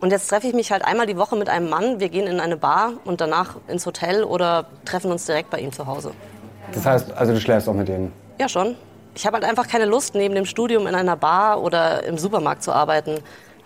Und 0.00 0.10
jetzt 0.10 0.28
treffe 0.28 0.46
ich 0.46 0.54
mich 0.54 0.72
halt 0.72 0.84
einmal 0.84 1.06
die 1.06 1.16
Woche 1.16 1.36
mit 1.36 1.48
einem 1.48 1.70
Mann, 1.70 2.00
wir 2.00 2.08
gehen 2.08 2.26
in 2.26 2.38
eine 2.38 2.56
Bar 2.56 2.92
und 3.04 3.20
danach 3.20 3.56
ins 3.66 3.86
Hotel 3.86 4.24
oder 4.24 4.66
treffen 4.84 5.10
uns 5.10 5.26
direkt 5.26 5.50
bei 5.50 5.58
ihm 5.58 5.72
zu 5.72 5.86
Hause. 5.86 6.12
Das 6.72 6.84
heißt, 6.84 7.12
also 7.12 7.32
du 7.32 7.40
schläfst 7.40 7.68
auch 7.68 7.74
mit 7.74 7.88
denen? 7.88 8.12
Ja, 8.38 8.48
schon. 8.48 8.76
Ich 9.14 9.24
habe 9.26 9.34
halt 9.36 9.44
einfach 9.44 9.66
keine 9.66 9.86
Lust, 9.86 10.14
neben 10.14 10.34
dem 10.34 10.44
Studium 10.44 10.86
in 10.86 10.94
einer 10.94 11.16
Bar 11.16 11.62
oder 11.62 12.04
im 12.04 12.18
Supermarkt 12.18 12.62
zu 12.62 12.72
arbeiten. 12.72 13.16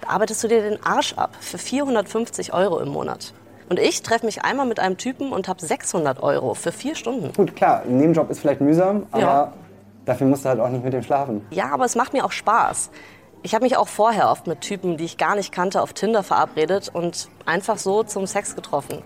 Da 0.01 0.11
arbeitest 0.11 0.45
du 0.45 0.49
dir 0.49 0.63
den 0.63 0.83
Arsch 0.85 1.15
ab 1.15 1.31
für 1.41 1.59
450 1.59 2.55
Euro 2.55 2.79
im 2.79 2.89
Monat. 2.89 3.35
Und 3.69 3.79
ich 3.79 4.03
treffe 4.03 4.27
mich 4.27 4.43
einmal 4.45 4.67
mit 4.67 4.81
einem 4.81 4.97
Typen 4.97 5.33
und 5.33 5.49
habe 5.49 5.65
600 5.65 6.23
Euro 6.23 6.55
für 6.55 6.73
vier 6.73 6.95
Stunden. 6.95 7.33
Gut, 7.33 7.55
klar, 7.57 7.83
ein 7.83 7.99
Nebenjob 7.99 8.31
ist 8.31 8.41
vielleicht 8.41 8.61
mühsam, 8.61 9.07
aber 9.11 9.21
Ja. 9.21 9.53
Dafür 10.11 10.27
musst 10.27 10.45
du 10.45 10.49
halt 10.49 10.61
auch 10.61 10.69
nicht 10.69 10.85
mit 10.85 10.93
dem 10.93 11.03
schlafen. 11.03 11.47
Ja, 11.51 11.71
aber 11.71 11.85
es 11.85 11.95
macht 11.95 12.13
mir 12.13 12.25
auch 12.25 12.33
Spaß. 12.33 12.91
Ich 13.43 13.55
habe 13.55 13.65
mich 13.65 13.77
auch 13.77 13.89
vorher 13.89 14.29
oft 14.29 14.47
mit 14.47 14.61
Typen, 14.61 14.97
die 14.97 15.05
ich 15.05 15.17
gar 15.17 15.37
nicht 15.37 15.53
kannte, 15.53 15.81
auf 15.81 15.95
Tinder 15.95 16.23
verabredet 16.23 16.91
und 16.93 17.29
einfach 17.47 17.79
so 17.79 18.03
zum 18.03 18.27
Sex 18.27 18.57
getroffen. 18.57 19.03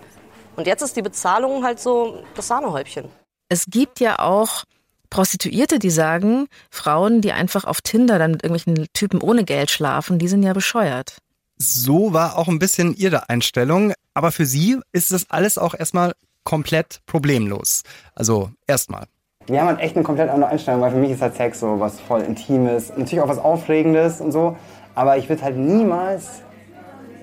Und 0.57 0.67
jetzt 0.67 0.83
ist 0.83 0.97
die 0.97 1.03
Bezahlung 1.03 1.63
halt 1.63 1.79
so 1.79 2.23
das 2.35 2.49
Sahnehäubchen. 2.49 3.09
Es 3.49 3.67
gibt 3.67 4.01
ja 4.01 4.19
auch 4.19 4.65
Prostituierte, 5.11 5.79
die 5.79 5.91
sagen, 5.91 6.49
Frauen, 6.71 7.21
die 7.21 7.33
einfach 7.33 7.65
auf 7.65 7.83
Tinder 7.83 8.19
dann 8.19 8.33
mit 8.33 8.43
irgendwelchen 8.43 8.89
Typen 8.95 9.21
ohne 9.21 9.45
Geld 9.45 9.71
schlafen, 9.71 10.19
die 10.19 10.29
sind 10.29 10.43
ja 10.43 10.55
bescheuert. 10.55 11.19
So 11.57 12.13
war 12.13 12.39
auch 12.39 12.49
ein 12.49 12.59
bisschen 12.59 12.97
ihre 12.97 13.29
Einstellung. 13.29 13.93
Aber 14.15 14.33
für 14.33 14.47
sie 14.47 14.81
ist 14.93 15.13
das 15.13 15.31
alles 15.31 15.59
auch 15.59 15.75
erstmal 15.75 16.15
komplett 16.45 17.01
problemlos. 17.07 17.83
Also 18.15 18.51
erstmal. 18.67 19.07
Wir 19.47 19.61
haben 19.61 19.69
halt 19.69 19.81
echt 19.81 19.95
eine 19.95 20.05
komplett 20.05 20.31
andere 20.31 20.51
Einstellung, 20.51 20.81
weil 20.81 20.91
für 20.91 20.97
mich 20.97 21.11
ist 21.11 21.21
halt 21.21 21.35
Sex 21.35 21.61
so 21.61 21.79
was 21.79 22.01
voll 22.01 22.23
Intimes, 22.23 22.91
natürlich 22.97 23.21
auch 23.21 23.29
was 23.29 23.39
Aufregendes 23.39 24.21
und 24.21 24.33
so, 24.33 24.57
aber 24.95 25.19
ich 25.19 25.29
würde 25.29 25.43
halt 25.43 25.57
niemals 25.57 26.43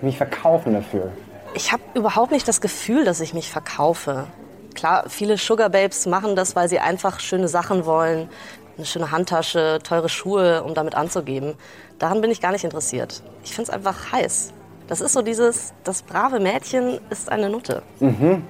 mich 0.01 0.17
verkaufen 0.17 0.73
dafür. 0.73 1.11
Ich 1.55 1.71
habe 1.71 1.81
überhaupt 1.95 2.31
nicht 2.31 2.47
das 2.47 2.61
Gefühl, 2.61 3.05
dass 3.05 3.21
ich 3.21 3.33
mich 3.33 3.49
verkaufe. 3.49 4.27
Klar, 4.75 5.05
viele 5.07 5.37
Sugar 5.37 5.69
Babes 5.69 6.05
machen 6.05 6.35
das, 6.35 6.55
weil 6.55 6.69
sie 6.69 6.79
einfach 6.79 7.19
schöne 7.19 7.47
Sachen 7.47 7.85
wollen. 7.85 8.29
Eine 8.77 8.85
schöne 8.85 9.11
Handtasche, 9.11 9.79
teure 9.83 10.07
Schuhe, 10.07 10.63
um 10.63 10.73
damit 10.73 10.95
anzugeben. 10.95 11.55
Daran 11.99 12.21
bin 12.21 12.31
ich 12.31 12.39
gar 12.39 12.51
nicht 12.51 12.63
interessiert. 12.63 13.21
Ich 13.43 13.53
finde 13.53 13.69
es 13.69 13.75
einfach 13.75 14.11
heiß. 14.11 14.53
Das 14.87 15.01
ist 15.01 15.13
so 15.13 15.21
dieses, 15.21 15.73
das 15.83 16.03
brave 16.03 16.39
Mädchen 16.39 16.99
ist 17.09 17.31
eine 17.31 17.49
Nutte. 17.49 17.81
Mhm. 17.99 18.43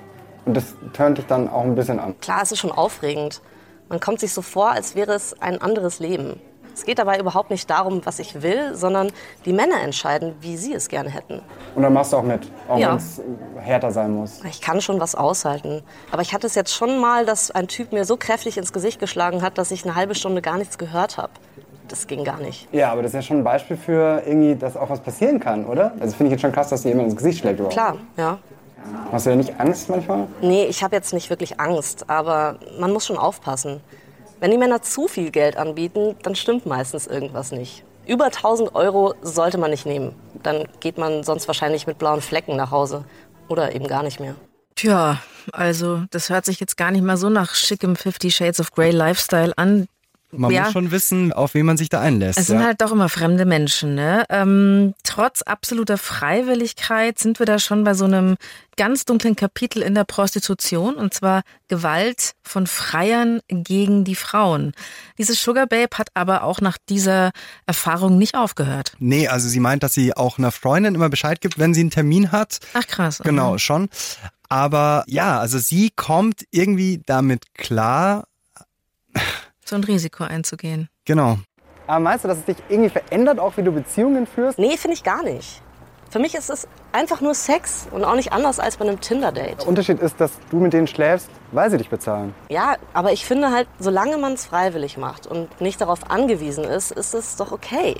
Und 0.46 0.58
das 0.58 0.76
tönt 0.94 1.18
dich 1.18 1.26
dann 1.26 1.50
auch 1.50 1.64
ein 1.64 1.76
bisschen 1.76 2.00
an. 2.00 2.20
Klar, 2.20 2.42
es 2.44 2.52
ist 2.52 2.60
schon 2.60 2.72
aufregend. 2.72 3.42
Man 3.92 4.00
kommt 4.00 4.22
sich 4.22 4.32
so 4.34 4.42
vor, 4.42 4.72
als 4.72 4.96
wäre 4.96 5.12
es 5.12 5.36
ein 5.42 5.62
anderes 5.62 6.00
Leben. 6.00 6.40
Es 6.74 6.86
geht 6.86 6.98
dabei 6.98 7.20
überhaupt 7.20 7.50
nicht 7.52 7.70
darum, 7.70 8.00
was 8.06 8.20
ich 8.20 8.42
will, 8.42 8.74
sondern 8.74 9.12
die 9.44 9.52
Männer 9.52 9.82
entscheiden, 9.84 10.34
wie 10.40 10.56
sie 10.56 10.74
es 10.74 10.88
gerne 10.88 11.10
hätten. 11.10 11.42
Und 11.76 11.84
dann 11.84 11.92
machst 11.92 12.14
du 12.14 12.18
auch 12.18 12.24
mit, 12.24 12.50
auch 12.70 12.78
Ja. 12.78 12.92
wenn 12.92 12.96
es 12.96 13.22
härter 13.60 13.92
sein 13.92 14.12
muss. 14.16 14.40
Ich 14.50 14.62
kann 14.62 14.80
schon 14.80 15.02
was 15.02 15.14
aushalten. 15.14 15.84
Aber 16.10 16.22
ich 16.22 16.34
hatte 16.34 16.48
es 16.48 16.56
jetzt 16.56 16.74
schon 16.74 17.00
mal, 17.02 17.26
dass 17.26 17.52
ein 17.52 17.68
Typ 17.68 17.92
mir 17.92 18.06
so 18.06 18.16
kräftig 18.16 18.58
ins 18.58 18.72
Gesicht 18.72 19.02
geschlagen 19.02 19.42
hat, 19.42 19.58
dass 19.58 19.72
ich 19.72 19.84
eine 19.84 19.94
halbe 19.96 20.16
Stunde 20.16 20.42
gar 20.42 20.58
nichts 20.58 20.78
gehört 20.78 21.18
habe. 21.18 21.34
Das 21.90 22.08
ging 22.08 22.24
gar 22.24 22.38
nicht. 22.40 22.70
Ja, 22.74 22.94
aber 22.94 23.02
das 23.02 23.10
ist 23.12 23.16
ja 23.16 23.22
schon 23.24 23.40
ein 23.40 23.44
Beispiel 23.44 23.76
für 23.76 24.24
irgendwie, 24.26 24.56
dass 24.56 24.78
auch 24.78 24.90
was 24.90 25.02
passieren 25.02 25.42
kann, 25.42 25.66
oder? 25.66 25.92
Also 26.00 26.16
finde 26.16 26.28
ich 26.28 26.32
jetzt 26.32 26.42
schon 26.44 26.54
krass, 26.54 26.70
dass 26.70 26.84
dir 26.84 26.90
jemand 26.90 27.10
ins 27.10 27.18
Gesicht 27.18 27.40
schlägt 27.40 27.60
überhaupt. 27.60 27.74
Klar, 27.74 27.98
ja. 28.16 28.40
Hast 29.12 29.26
du 29.26 29.32
ja 29.32 29.36
nicht 29.36 29.60
Angst 29.60 29.90
manchmal? 29.90 30.28
Nee, 30.42 30.66
ich 30.66 30.84
habe 30.84 30.96
jetzt 30.96 31.14
nicht 31.14 31.30
wirklich 31.30 31.60
Angst, 31.60 32.10
aber 32.10 32.58
man 32.80 32.94
muss 32.94 33.06
schon 33.06 33.18
aufpassen. 33.18 33.82
Wenn 34.40 34.52
die 34.52 34.58
Männer 34.58 34.82
zu 34.82 35.08
viel 35.08 35.32
Geld 35.32 35.58
anbieten, 35.58 36.16
dann 36.24 36.36
stimmt 36.36 36.66
meistens 36.66 37.08
irgendwas 37.08 37.52
nicht. 37.52 37.84
Über 38.08 38.26
1000 38.26 38.74
Euro 38.74 39.14
sollte 39.22 39.58
man 39.58 39.72
nicht 39.72 39.86
nehmen. 39.86 40.16
Dann 40.42 40.68
geht 40.80 40.98
man 40.98 41.24
sonst 41.24 41.48
wahrscheinlich 41.48 41.86
mit 41.86 41.98
blauen 41.98 42.22
Flecken 42.22 42.56
nach 42.56 42.72
Hause. 42.72 43.06
Oder 43.48 43.76
eben 43.76 43.88
gar 43.88 44.02
nicht 44.02 44.20
mehr. 44.20 44.36
Tja, 44.76 45.20
also 45.52 46.04
das 46.10 46.30
hört 46.30 46.46
sich 46.46 46.60
jetzt 46.60 46.78
gar 46.78 46.92
nicht 46.92 47.04
mal 47.04 47.18
so 47.18 47.30
nach 47.30 47.54
schickem 47.54 47.96
Fifty 47.96 48.32
Shades 48.32 48.60
of 48.60 48.72
Grey 48.72 48.92
Lifestyle 48.92 49.54
an. 49.58 49.88
Man 50.32 50.52
Ja. 50.52 50.64
muss 50.64 50.74
schon 50.74 50.92
wissen, 50.92 51.34
auf 51.34 51.54
wen 51.54 51.66
man 51.66 51.78
sich 51.78 51.90
da 51.90 52.00
einlässt. 52.00 52.40
Es 52.40 52.48
sind 52.48 52.60
ja. 52.60 52.66
halt 52.66 52.82
doch 52.82 52.92
immer 52.92 53.10
fremde 53.10 53.46
Menschen, 53.46 53.96
ne? 53.96 54.26
Ähm, 54.30 54.94
trotz 55.04 55.42
absoluter 55.42 55.98
Freiwilligkeit 55.98 57.20
sind 57.20 57.40
wir 57.40 57.46
da 57.46 57.60
schon 57.60 57.84
bei 57.84 57.94
so 57.94 58.06
einem 58.06 58.38
ganz 58.78 59.06
dunklen 59.06 59.36
Kapitel 59.36 59.82
in 59.82 59.94
der 59.94 60.06
Prostitution 60.06 60.96
und 60.96 61.14
zwar 61.14 61.42
Gewalt 61.68 62.34
von 62.44 62.66
Freiern 62.68 63.42
gegen 63.48 64.04
die 64.04 64.16
Frauen. 64.16 64.74
Dieses 65.18 65.42
Sugar 65.42 65.68
Babe 65.68 65.98
hat 65.98 66.08
aber 66.14 66.44
auch 66.44 66.62
nach 66.62 66.78
dieser 66.90 67.32
Erfahrung 67.66 68.18
nicht 68.18 68.36
aufgehört. 68.36 68.94
Nee, 69.00 69.28
also 69.28 69.50
sie 69.50 69.60
meint, 69.60 69.84
dass 69.84 69.94
sie 69.94 70.16
auch 70.16 70.38
einer 70.38 70.52
Freundin 70.52 70.96
immer 70.96 71.10
Bescheid 71.10 71.42
gibt, 71.42 71.60
wenn 71.60 71.74
sie 71.74 71.82
einen 71.82 71.92
Termin 71.92 72.32
hat. 72.32 72.60
Ach 72.74 72.88
krass. 72.88 73.20
Genau, 73.24 73.52
aha. 73.52 73.60
schon. 73.60 73.90
Aber 74.50 75.04
ja, 75.08 75.40
also 75.40 75.60
sie 75.60 75.92
kommt 75.96 76.46
irgendwie 76.52 77.02
damit 77.06 77.54
klar. 77.54 78.26
So 79.72 79.78
ein 79.78 79.86
Risiko 79.86 80.26
einzugehen. 80.26 80.90
Genau. 81.06 81.38
Aber 81.88 82.02
meinst 82.02 82.26
du, 82.26 82.28
dass 82.28 82.40
es 82.40 82.44
dich 82.44 82.58
irgendwie 82.68 82.90
verändert, 82.90 83.40
auch 83.40 83.56
wie 83.56 83.64
du 83.64 83.72
Beziehungen 83.72 84.28
führst? 84.28 84.60
Nee, 84.60 84.76
finde 84.76 84.96
ich 84.96 85.04
gar 85.06 85.24
nicht. 85.24 85.62
Für 86.10 86.20
mich 86.20 86.36
ist 86.36 86.50
es 86.50 86.68
einfach 86.92 87.22
nur 87.22 87.34
Sex 87.34 87.88
und 87.90 88.04
auch 88.04 88.16
nicht 88.16 88.34
anders 88.34 88.60
als 88.60 88.76
bei 88.76 88.86
einem 88.86 89.00
Tinder-Date. 89.00 89.62
Der 89.62 89.68
Unterschied 89.70 90.02
ist, 90.02 90.20
dass 90.20 90.34
du 90.50 90.60
mit 90.60 90.74
denen 90.74 90.88
schläfst, 90.88 91.30
weil 91.54 91.72
sie 91.72 91.78
dich 91.78 91.88
bezahlen. 91.88 92.36
Ja, 92.50 92.76
aber 92.92 93.14
ich 93.14 93.24
finde 93.24 93.52
halt, 93.52 93.70
solange 93.80 94.18
man 94.18 94.34
es 94.34 94.46
freiwillig 94.46 94.98
macht 94.98 95.26
und 95.26 95.62
nicht 95.62 95.80
darauf 95.80 96.12
angewiesen 96.12 96.66
ist, 96.66 96.92
ist 96.92 97.14
es 97.14 97.38
doch 97.38 97.54
okay. 97.54 97.96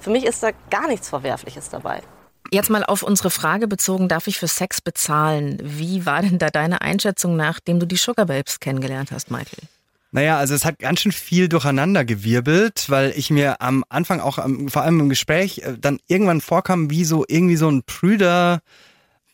Für 0.00 0.10
mich 0.10 0.26
ist 0.26 0.42
da 0.42 0.50
gar 0.68 0.88
nichts 0.88 1.08
Verwerfliches 1.08 1.70
dabei. 1.70 2.02
Jetzt 2.50 2.68
mal 2.68 2.84
auf 2.84 3.02
unsere 3.02 3.30
Frage 3.30 3.66
bezogen, 3.66 4.08
darf 4.08 4.26
ich 4.26 4.38
für 4.38 4.46
Sex 4.46 4.82
bezahlen? 4.82 5.58
Wie 5.62 6.04
war 6.04 6.20
denn 6.20 6.38
da 6.38 6.50
deine 6.50 6.82
Einschätzung, 6.82 7.34
nachdem 7.34 7.80
du 7.80 7.86
die 7.86 7.96
Sugar 7.96 8.26
Babes 8.26 8.60
kennengelernt 8.60 9.10
hast, 9.10 9.30
Michael? 9.30 9.68
Naja, 10.10 10.38
also 10.38 10.54
es 10.54 10.64
hat 10.64 10.78
ganz 10.78 11.00
schön 11.00 11.12
viel 11.12 11.48
durcheinander 11.48 12.04
gewirbelt, 12.04 12.86
weil 12.88 13.12
ich 13.14 13.30
mir 13.30 13.60
am 13.60 13.84
Anfang 13.90 14.20
auch 14.20 14.38
am, 14.38 14.68
vor 14.68 14.82
allem 14.82 15.00
im 15.00 15.08
Gespräch 15.10 15.58
äh, 15.58 15.76
dann 15.78 15.98
irgendwann 16.06 16.40
vorkam 16.40 16.90
wie 16.90 17.04
so 17.04 17.24
irgendwie 17.28 17.56
so 17.56 17.68
ein 17.70 17.82
prüder 17.82 18.60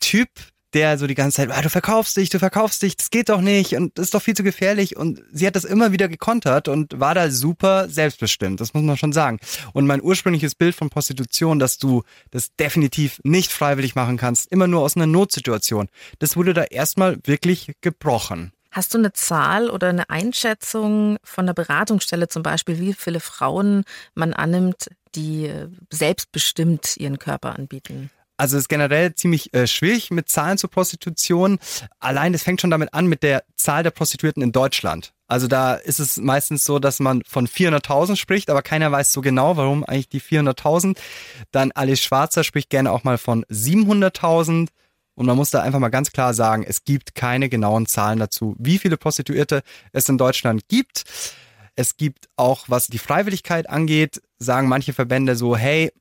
Typ, 0.01 0.29
der 0.73 0.97
so 0.97 1.07
die 1.07 1.15
ganze 1.15 1.37
Zeit, 1.37 1.51
ah, 1.51 1.61
du 1.61 1.69
verkaufst 1.69 2.17
dich, 2.17 2.29
du 2.29 2.39
verkaufst 2.39 2.83
dich, 2.83 2.97
das 2.97 3.09
geht 3.09 3.29
doch 3.29 3.39
nicht 3.39 3.75
und 3.75 3.97
das 3.97 4.07
ist 4.07 4.13
doch 4.13 4.21
viel 4.21 4.33
zu 4.33 4.43
gefährlich 4.43 4.97
und 4.97 5.23
sie 5.31 5.47
hat 5.47 5.55
das 5.55 5.63
immer 5.63 5.93
wieder 5.93 6.09
gekontert 6.09 6.67
und 6.67 6.99
war 6.99 7.15
da 7.15 7.31
super 7.31 7.87
selbstbestimmt, 7.87 8.59
das 8.59 8.73
muss 8.73 8.83
man 8.83 8.97
schon 8.97 9.13
sagen. 9.13 9.39
Und 9.71 9.87
mein 9.87 10.03
ursprüngliches 10.03 10.55
Bild 10.55 10.75
von 10.75 10.89
Prostitution, 10.89 11.59
dass 11.59 11.77
du 11.77 12.03
das 12.31 12.53
definitiv 12.57 13.21
nicht 13.23 13.53
freiwillig 13.53 13.95
machen 13.95 14.17
kannst, 14.17 14.51
immer 14.51 14.67
nur 14.67 14.81
aus 14.81 14.97
einer 14.97 15.07
Notsituation, 15.07 15.87
das 16.19 16.35
wurde 16.35 16.53
da 16.53 16.63
erstmal 16.63 17.17
wirklich 17.23 17.71
gebrochen. 17.79 18.51
Hast 18.75 18.93
du 18.93 18.97
eine 18.97 19.13
Zahl 19.13 19.69
oder 19.69 19.87
eine 19.87 20.09
Einschätzung 20.09 21.15
von 21.23 21.45
der 21.45 21.53
Beratungsstelle 21.53 22.27
zum 22.27 22.43
Beispiel, 22.43 22.77
wie 22.77 22.91
viele 22.93 23.21
Frauen 23.21 23.85
man 24.15 24.33
annimmt, 24.33 24.89
die 25.15 25.45
äh, 25.45 25.69
selbstbestimmt 25.93 26.97
ihren 26.97 27.17
Körper 27.17 27.55
anbieten? 27.55 28.09
Also 28.35 28.57
es 28.57 28.63
ist 28.63 28.67
generell 28.67 29.15
ziemlich 29.15 29.53
äh, 29.53 29.65
schwierig 29.65 30.11
mit 30.11 30.27
Zahlen 30.27 30.57
zur 30.57 30.69
Prostitution. 30.69 31.57
Allein 32.01 32.33
das 32.33 32.43
fängt 32.43 32.59
schon 32.59 32.69
damit 32.69 32.93
an 32.93 33.07
mit 33.07 33.23
der 33.23 33.45
Zahl 33.55 33.81
der 33.81 33.91
Prostituierten 33.91 34.43
in 34.43 34.51
Deutschland. 34.51 35.13
Also 35.29 35.47
da 35.47 35.75
ist 35.75 35.99
es 35.99 36.17
meistens 36.17 36.65
so, 36.65 36.77
dass 36.77 36.99
man 36.99 37.23
von 37.25 37.47
400.000 37.47 38.17
spricht, 38.17 38.49
aber 38.49 38.61
keiner 38.61 38.91
weiß 38.91 39.13
so 39.13 39.21
genau, 39.21 39.55
warum 39.55 39.85
eigentlich 39.85 40.09
die 40.09 40.21
400.000. 40.21 40.97
Dann 41.51 41.71
Alice 41.71 42.01
Schwarzer 42.01 42.43
spricht 42.43 42.69
gerne 42.69 42.91
auch 42.91 43.05
mal 43.05 43.17
von 43.17 43.45
700.000. 43.45 44.67
Und 45.15 45.25
man 45.25 45.37
muss 45.37 45.49
da 45.49 45.61
einfach 45.61 45.79
mal 45.79 45.89
ganz 45.89 46.11
klar 46.11 46.33
sagen, 46.33 46.63
es 46.67 46.83
gibt 46.83 47.15
keine 47.15 47.49
genauen 47.49 47.85
Zahlen 47.85 48.19
dazu, 48.19 48.55
wie 48.59 48.77
viele 48.77 48.97
Prostituierte 48.97 49.63
es 49.93 50.09
in 50.09 50.17
Deutschland 50.17 50.67
gibt. 50.67 51.05
Es 51.75 51.97
gibt 51.97 52.29
auch, 52.35 52.65
was 52.67 52.87
die 52.87 52.99
Freiwilligkeit 52.99 53.69
angeht, 53.69 54.21
sagen 54.39 54.67
manche 54.67 54.93
Verbände 54.93 55.35
so, 55.35 55.55
hey, 55.55 55.91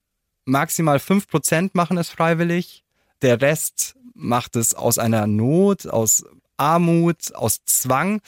maximal 0.44 0.99
5% 0.99 1.71
machen 1.73 1.97
es 1.97 2.11
freiwillig. 2.11 2.85
Der 3.23 3.40
Rest 3.40 3.97
macht 4.14 4.56
es 4.56 4.75
aus 4.75 4.99
einer 4.99 5.26
Not, 5.26 5.87
aus 5.87 6.25
Armut, 6.56 7.35
aus 7.35 7.64
Zwang. 7.64 8.21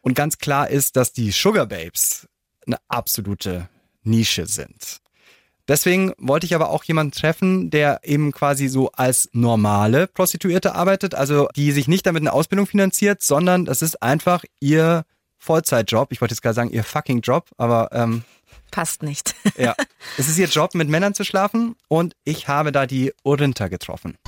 Und 0.00 0.14
ganz 0.14 0.38
klar 0.38 0.68
ist, 0.68 0.96
dass 0.96 1.12
die 1.12 1.30
Sugar 1.30 1.66
Babes 1.66 2.28
eine 2.66 2.78
absolute 2.88 3.68
Nische 4.02 4.46
sind. 4.46 5.00
Deswegen 5.66 6.12
wollte 6.18 6.44
ich 6.44 6.54
aber 6.54 6.68
auch 6.70 6.84
jemanden 6.84 7.12
treffen, 7.12 7.70
der 7.70 8.00
eben 8.02 8.32
quasi 8.32 8.68
so 8.68 8.90
als 8.92 9.30
normale 9.32 10.06
Prostituierte 10.06 10.74
arbeitet, 10.74 11.14
also 11.14 11.48
die 11.56 11.72
sich 11.72 11.88
nicht 11.88 12.06
damit 12.06 12.22
eine 12.22 12.32
Ausbildung 12.32 12.66
finanziert, 12.66 13.22
sondern 13.22 13.64
das 13.64 13.80
ist 13.80 14.02
einfach 14.02 14.44
ihr 14.60 15.04
Vollzeitjob. 15.38 16.12
Ich 16.12 16.20
wollte 16.20 16.32
jetzt 16.32 16.42
gerade 16.42 16.54
sagen, 16.54 16.70
ihr 16.70 16.84
fucking 16.84 17.20
Job, 17.20 17.48
aber 17.56 17.88
ähm, 17.92 18.24
Passt 18.70 19.02
nicht. 19.02 19.36
ja. 19.56 19.74
Es 20.18 20.28
ist 20.28 20.36
ihr 20.36 20.48
Job, 20.48 20.74
mit 20.74 20.88
Männern 20.88 21.14
zu 21.14 21.24
schlafen 21.24 21.76
und 21.88 22.14
ich 22.24 22.48
habe 22.48 22.72
da 22.72 22.86
die 22.86 23.12
Orinta 23.22 23.68
getroffen. 23.68 24.18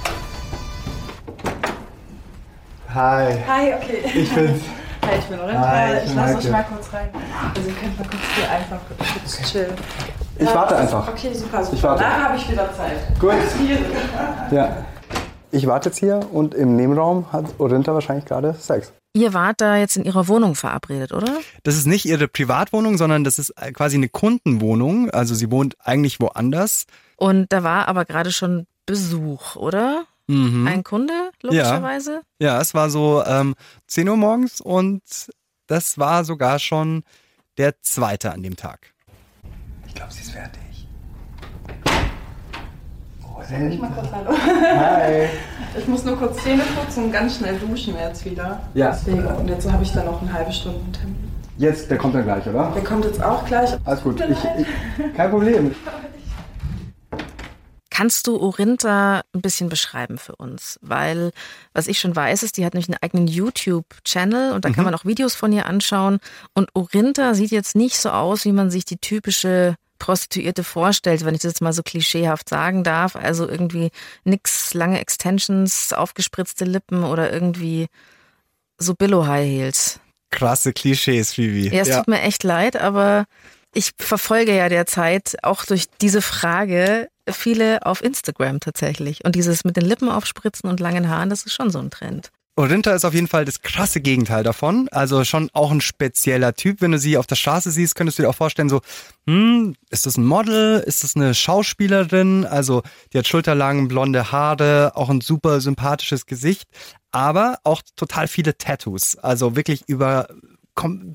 Hi. 2.94 3.36
Hi, 3.46 3.74
okay. 3.74 4.04
Ich 4.14 4.32
bin's. 4.32 4.62
Hi, 5.04 5.18
ich 5.18 5.24
bin 5.24 5.40
Orinta. 5.40 5.68
Hi, 5.68 5.96
ich 5.96 6.02
ich 6.04 6.08
bin 6.10 6.16
lasse 6.16 6.38
euch 6.38 6.50
mal 6.50 6.62
kurz 6.62 6.92
rein. 6.92 7.08
Also 7.54 7.68
ihr 7.68 7.74
könnt 7.74 7.98
mal 7.98 8.08
kurz 8.08 8.22
hier 8.36 8.50
einfach 8.50 8.80
kurz 8.88 9.50
chillen. 9.50 9.74
Ich 10.38 10.54
warte 10.54 10.76
einfach. 10.76 11.08
Okay, 11.08 11.32
super, 11.32 11.62
super. 11.64 11.76
Ich 11.76 11.82
warte. 11.82 12.02
Nachher 12.02 12.24
habe 12.24 12.36
ich 12.36 12.50
wieder 12.50 12.72
Zeit. 12.74 13.18
Gut. 13.18 13.32
Ja. 14.50 14.84
Ich 15.50 15.66
warte 15.66 15.88
jetzt 15.88 15.98
hier 15.98 16.20
und 16.32 16.54
im 16.54 16.76
Nebenraum 16.76 17.32
hat 17.32 17.46
Orinta 17.58 17.94
wahrscheinlich 17.94 18.26
gerade 18.26 18.54
Sex. 18.54 18.92
Ihr 19.14 19.32
wart 19.32 19.62
da 19.62 19.76
jetzt 19.76 19.96
in 19.96 20.04
ihrer 20.04 20.28
Wohnung 20.28 20.54
verabredet, 20.54 21.12
oder? 21.12 21.32
Das 21.62 21.76
ist 21.76 21.86
nicht 21.86 22.04
ihre 22.04 22.28
Privatwohnung, 22.28 22.98
sondern 22.98 23.24
das 23.24 23.38
ist 23.38 23.54
quasi 23.72 23.96
eine 23.96 24.10
Kundenwohnung. 24.10 25.08
Also 25.10 25.34
sie 25.34 25.50
wohnt 25.50 25.76
eigentlich 25.80 26.20
woanders. 26.20 26.84
Und 27.16 27.50
da 27.50 27.62
war 27.62 27.88
aber 27.88 28.04
gerade 28.04 28.30
schon 28.30 28.66
Besuch, 28.84 29.56
oder? 29.56 30.04
Mhm. 30.26 30.66
Ein 30.66 30.84
Kunde, 30.84 31.30
logischerweise? 31.40 32.22
Ja, 32.38 32.60
es 32.60 32.74
war 32.74 32.90
so 32.90 33.22
ähm, 33.24 33.54
10 33.86 34.08
Uhr 34.08 34.16
morgens 34.16 34.60
und 34.60 35.02
das 35.66 35.98
war 35.98 36.24
sogar 36.24 36.58
schon 36.58 37.02
der 37.56 37.80
zweite 37.80 38.32
an 38.32 38.42
dem 38.42 38.56
Tag. 38.56 38.92
Ich 39.96 40.00
glaube, 40.00 40.12
sie 40.12 40.20
ist 40.20 40.32
fertig. 40.32 40.60
Soll 43.48 43.72
ich 43.72 43.80
mal 43.80 43.90
kurz 43.92 44.08
Hallo? 44.12 44.30
Hi. 44.30 45.28
Ich 45.78 45.86
muss 45.88 46.04
nur 46.04 46.16
kurz 46.18 46.42
Zähne 46.42 46.62
putzen 46.74 47.04
und 47.04 47.12
ganz 47.12 47.36
schnell 47.36 47.58
duschen 47.58 47.94
jetzt 47.96 48.22
wieder. 48.26 48.60
Ja. 48.74 48.90
Deswegen. 48.90 49.24
Und 49.26 49.48
jetzt 49.48 49.70
habe 49.72 49.82
ich 49.82 49.92
dann 49.92 50.04
noch 50.04 50.20
eine 50.20 50.30
halbe 50.32 50.52
Stunde 50.52 50.80
Termin. 50.92 51.16
Jetzt, 51.56 51.90
der 51.90 51.96
kommt 51.96 52.14
dann 52.14 52.24
gleich, 52.24 52.46
oder? 52.46 52.72
Der 52.74 52.84
kommt 52.84 53.06
jetzt 53.06 53.22
auch 53.22 53.44
gleich. 53.46 53.70
Alles 53.86 54.02
gut. 54.02 54.20
Ich, 54.20 54.28
ich, 54.28 55.14
kein 55.14 55.30
Problem. 55.30 55.74
Kannst 57.90 58.26
du 58.26 58.38
Orinta 58.38 59.22
ein 59.34 59.40
bisschen 59.40 59.70
beschreiben 59.70 60.18
für 60.18 60.36
uns? 60.36 60.78
Weil, 60.82 61.30
was 61.72 61.86
ich 61.86 61.98
schon 61.98 62.14
weiß, 62.14 62.42
ist, 62.42 62.58
die 62.58 62.66
hat 62.66 62.74
nämlich 62.74 62.88
einen 62.90 62.98
eigenen 63.00 63.26
YouTube-Channel 63.28 64.52
und 64.52 64.66
da 64.66 64.68
kann 64.70 64.80
Mhm. 64.80 64.90
man 64.90 64.94
auch 64.94 65.06
Videos 65.06 65.34
von 65.34 65.50
ihr 65.52 65.64
anschauen. 65.64 66.18
Und 66.54 66.68
Orinta 66.74 67.32
sieht 67.32 67.50
jetzt 67.50 67.74
nicht 67.76 67.96
so 67.98 68.10
aus, 68.10 68.44
wie 68.44 68.52
man 68.52 68.70
sich 68.70 68.84
die 68.84 68.98
typische 68.98 69.76
Prostituierte 69.98 70.64
vorstellt, 70.64 71.24
wenn 71.24 71.34
ich 71.34 71.42
das 71.42 71.52
jetzt 71.52 71.62
mal 71.62 71.72
so 71.72 71.82
klischeehaft 71.82 72.48
sagen 72.48 72.84
darf. 72.84 73.16
Also 73.16 73.48
irgendwie 73.48 73.90
nix, 74.24 74.74
lange 74.74 75.00
Extensions, 75.00 75.92
aufgespritzte 75.92 76.64
Lippen 76.64 77.04
oder 77.04 77.32
irgendwie 77.32 77.86
so 78.78 78.94
Billo-High 78.94 79.46
Heels. 79.46 80.00
Krasse 80.30 80.72
Klischees, 80.72 81.36
Vivi. 81.38 81.74
Ja, 81.74 81.82
es 81.82 81.90
tut 81.90 82.08
mir 82.08 82.20
echt 82.20 82.42
leid, 82.42 82.76
aber 82.76 83.26
ich 83.72 83.92
verfolge 83.98 84.56
ja 84.56 84.68
derzeit 84.68 85.36
auch 85.42 85.64
durch 85.64 85.86
diese 86.00 86.22
Frage 86.22 87.08
viele 87.28 87.84
auf 87.84 88.02
Instagram 88.02 88.60
tatsächlich. 88.60 89.24
Und 89.24 89.34
dieses 89.34 89.64
mit 89.64 89.76
den 89.76 89.84
Lippen 89.84 90.08
aufspritzen 90.08 90.68
und 90.68 90.80
langen 90.80 91.08
Haaren, 91.08 91.30
das 91.30 91.44
ist 91.44 91.54
schon 91.54 91.70
so 91.70 91.78
ein 91.78 91.90
Trend. 91.90 92.30
Orinta 92.58 92.92
ist 92.92 93.04
auf 93.04 93.12
jeden 93.12 93.28
Fall 93.28 93.44
das 93.44 93.60
krasse 93.60 94.00
Gegenteil 94.00 94.42
davon. 94.42 94.88
Also 94.90 95.24
schon 95.24 95.50
auch 95.52 95.70
ein 95.70 95.82
spezieller 95.82 96.54
Typ. 96.54 96.80
Wenn 96.80 96.92
du 96.92 96.98
sie 96.98 97.18
auf 97.18 97.26
der 97.26 97.36
Straße 97.36 97.70
siehst, 97.70 97.94
könntest 97.94 98.18
du 98.18 98.22
dir 98.22 98.30
auch 98.30 98.34
vorstellen, 98.34 98.70
so, 98.70 98.80
hm, 99.26 99.74
ist 99.90 100.06
das 100.06 100.16
ein 100.16 100.24
Model? 100.24 100.78
Ist 100.80 101.04
das 101.04 101.16
eine 101.16 101.34
Schauspielerin? 101.34 102.46
Also, 102.46 102.82
die 103.12 103.18
hat 103.18 103.28
schulterlange 103.28 103.88
blonde 103.88 104.32
Haare, 104.32 104.92
auch 104.94 105.10
ein 105.10 105.20
super 105.20 105.60
sympathisches 105.60 106.24
Gesicht, 106.24 106.66
aber 107.12 107.58
auch 107.62 107.82
total 107.94 108.26
viele 108.26 108.56
Tattoos. 108.56 109.16
Also 109.16 109.54
wirklich 109.54 109.82
über 109.86 110.26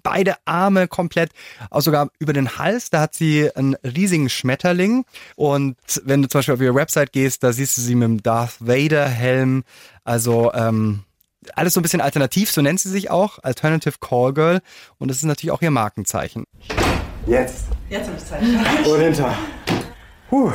beide 0.04 0.36
Arme 0.46 0.88
komplett, 0.88 1.32
auch 1.70 1.82
sogar 1.82 2.10
über 2.20 2.34
den 2.34 2.58
Hals. 2.60 2.92
Da 2.92 3.02
hat 3.02 3.16
sie 3.16 3.50
einen 3.56 3.76
riesigen 3.84 4.30
Schmetterling. 4.30 5.06
Und 5.36 5.76
wenn 6.04 6.22
du 6.22 6.28
zum 6.28 6.40
Beispiel 6.40 6.54
auf 6.54 6.62
ihre 6.62 6.76
Website 6.76 7.12
gehst, 7.12 7.44
da 7.44 7.52
siehst 7.52 7.78
du 7.78 7.82
sie 7.82 7.96
mit 7.96 8.08
dem 8.08 8.24
Darth 8.24 8.58
Vader 8.60 9.08
Helm. 9.08 9.64
Also 10.04 10.52
ähm, 10.54 11.04
alles 11.56 11.74
so 11.74 11.80
ein 11.80 11.84
bisschen 11.84 12.02
alternativ, 12.02 12.52
so 12.52 12.62
nennt 12.62 12.80
sie 12.80 12.90
sich 12.90 13.10
auch, 13.10 13.40
Alternative 13.44 13.96
Call 14.00 14.34
Girl. 14.34 14.62
Und 15.00 15.10
das 15.10 15.18
ist 15.18 15.24
natürlich 15.24 15.52
auch 15.52 15.62
ihr 15.62 15.72
Markenzeichen. 15.72 16.46
Jetzt. 17.26 17.66
Jetzt 17.90 18.08
habe 18.08 18.18
ich 18.18 18.26
Zeit. 18.26 18.42
Orinta. 18.88 19.34
Puh. 20.30 20.48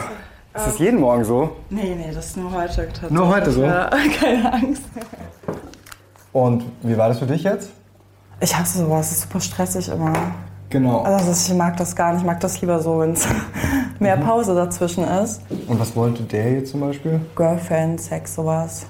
Ist 0.55 0.67
das 0.67 0.79
jeden 0.79 1.01
Morgen 1.01 1.23
so? 1.25 1.55
Nee, 1.69 1.95
nee, 1.95 2.11
das 2.15 2.27
ist 2.29 2.37
nur 2.39 2.51
heute. 2.51 2.89
Nur 3.11 3.29
heute 3.29 3.51
so? 3.51 3.63
Ja, 3.63 3.91
keine 4.21 4.53
Angst. 4.53 4.83
Und 6.33 6.65
wie 6.83 6.97
war 6.97 7.09
das 7.09 7.19
für 7.19 7.27
dich 7.27 7.43
jetzt? 7.43 7.71
Ich 8.41 8.57
hasse 8.57 8.79
sowas, 8.79 9.07
es 9.11 9.13
ist 9.19 9.23
super 9.23 9.41
stressig 9.41 9.89
immer. 9.89 10.13
Genau. 10.71 11.03
Also 11.03 11.27
das- 11.29 11.49
ich 11.49 11.55
mag 11.55 11.77
das 11.77 11.95
gar 11.95 12.13
nicht, 12.13 12.23
ich 12.23 12.27
mag 12.27 12.41
das 12.41 12.61
lieber 12.61 12.81
so, 12.81 12.99
wenn 13.01 13.13
es 13.13 13.27
mehr 13.99 14.17
Pause 14.17 14.55
dazwischen 14.55 15.05
ist. 15.05 15.41
Und 15.67 15.79
was 15.79 15.95
wollte 15.95 16.23
der 16.25 16.53
jetzt 16.53 16.71
zum 16.73 16.81
Beispiel? 16.81 17.21
Girlfriend, 17.37 18.01
Sex, 18.01 18.35
sowas. 18.35 18.87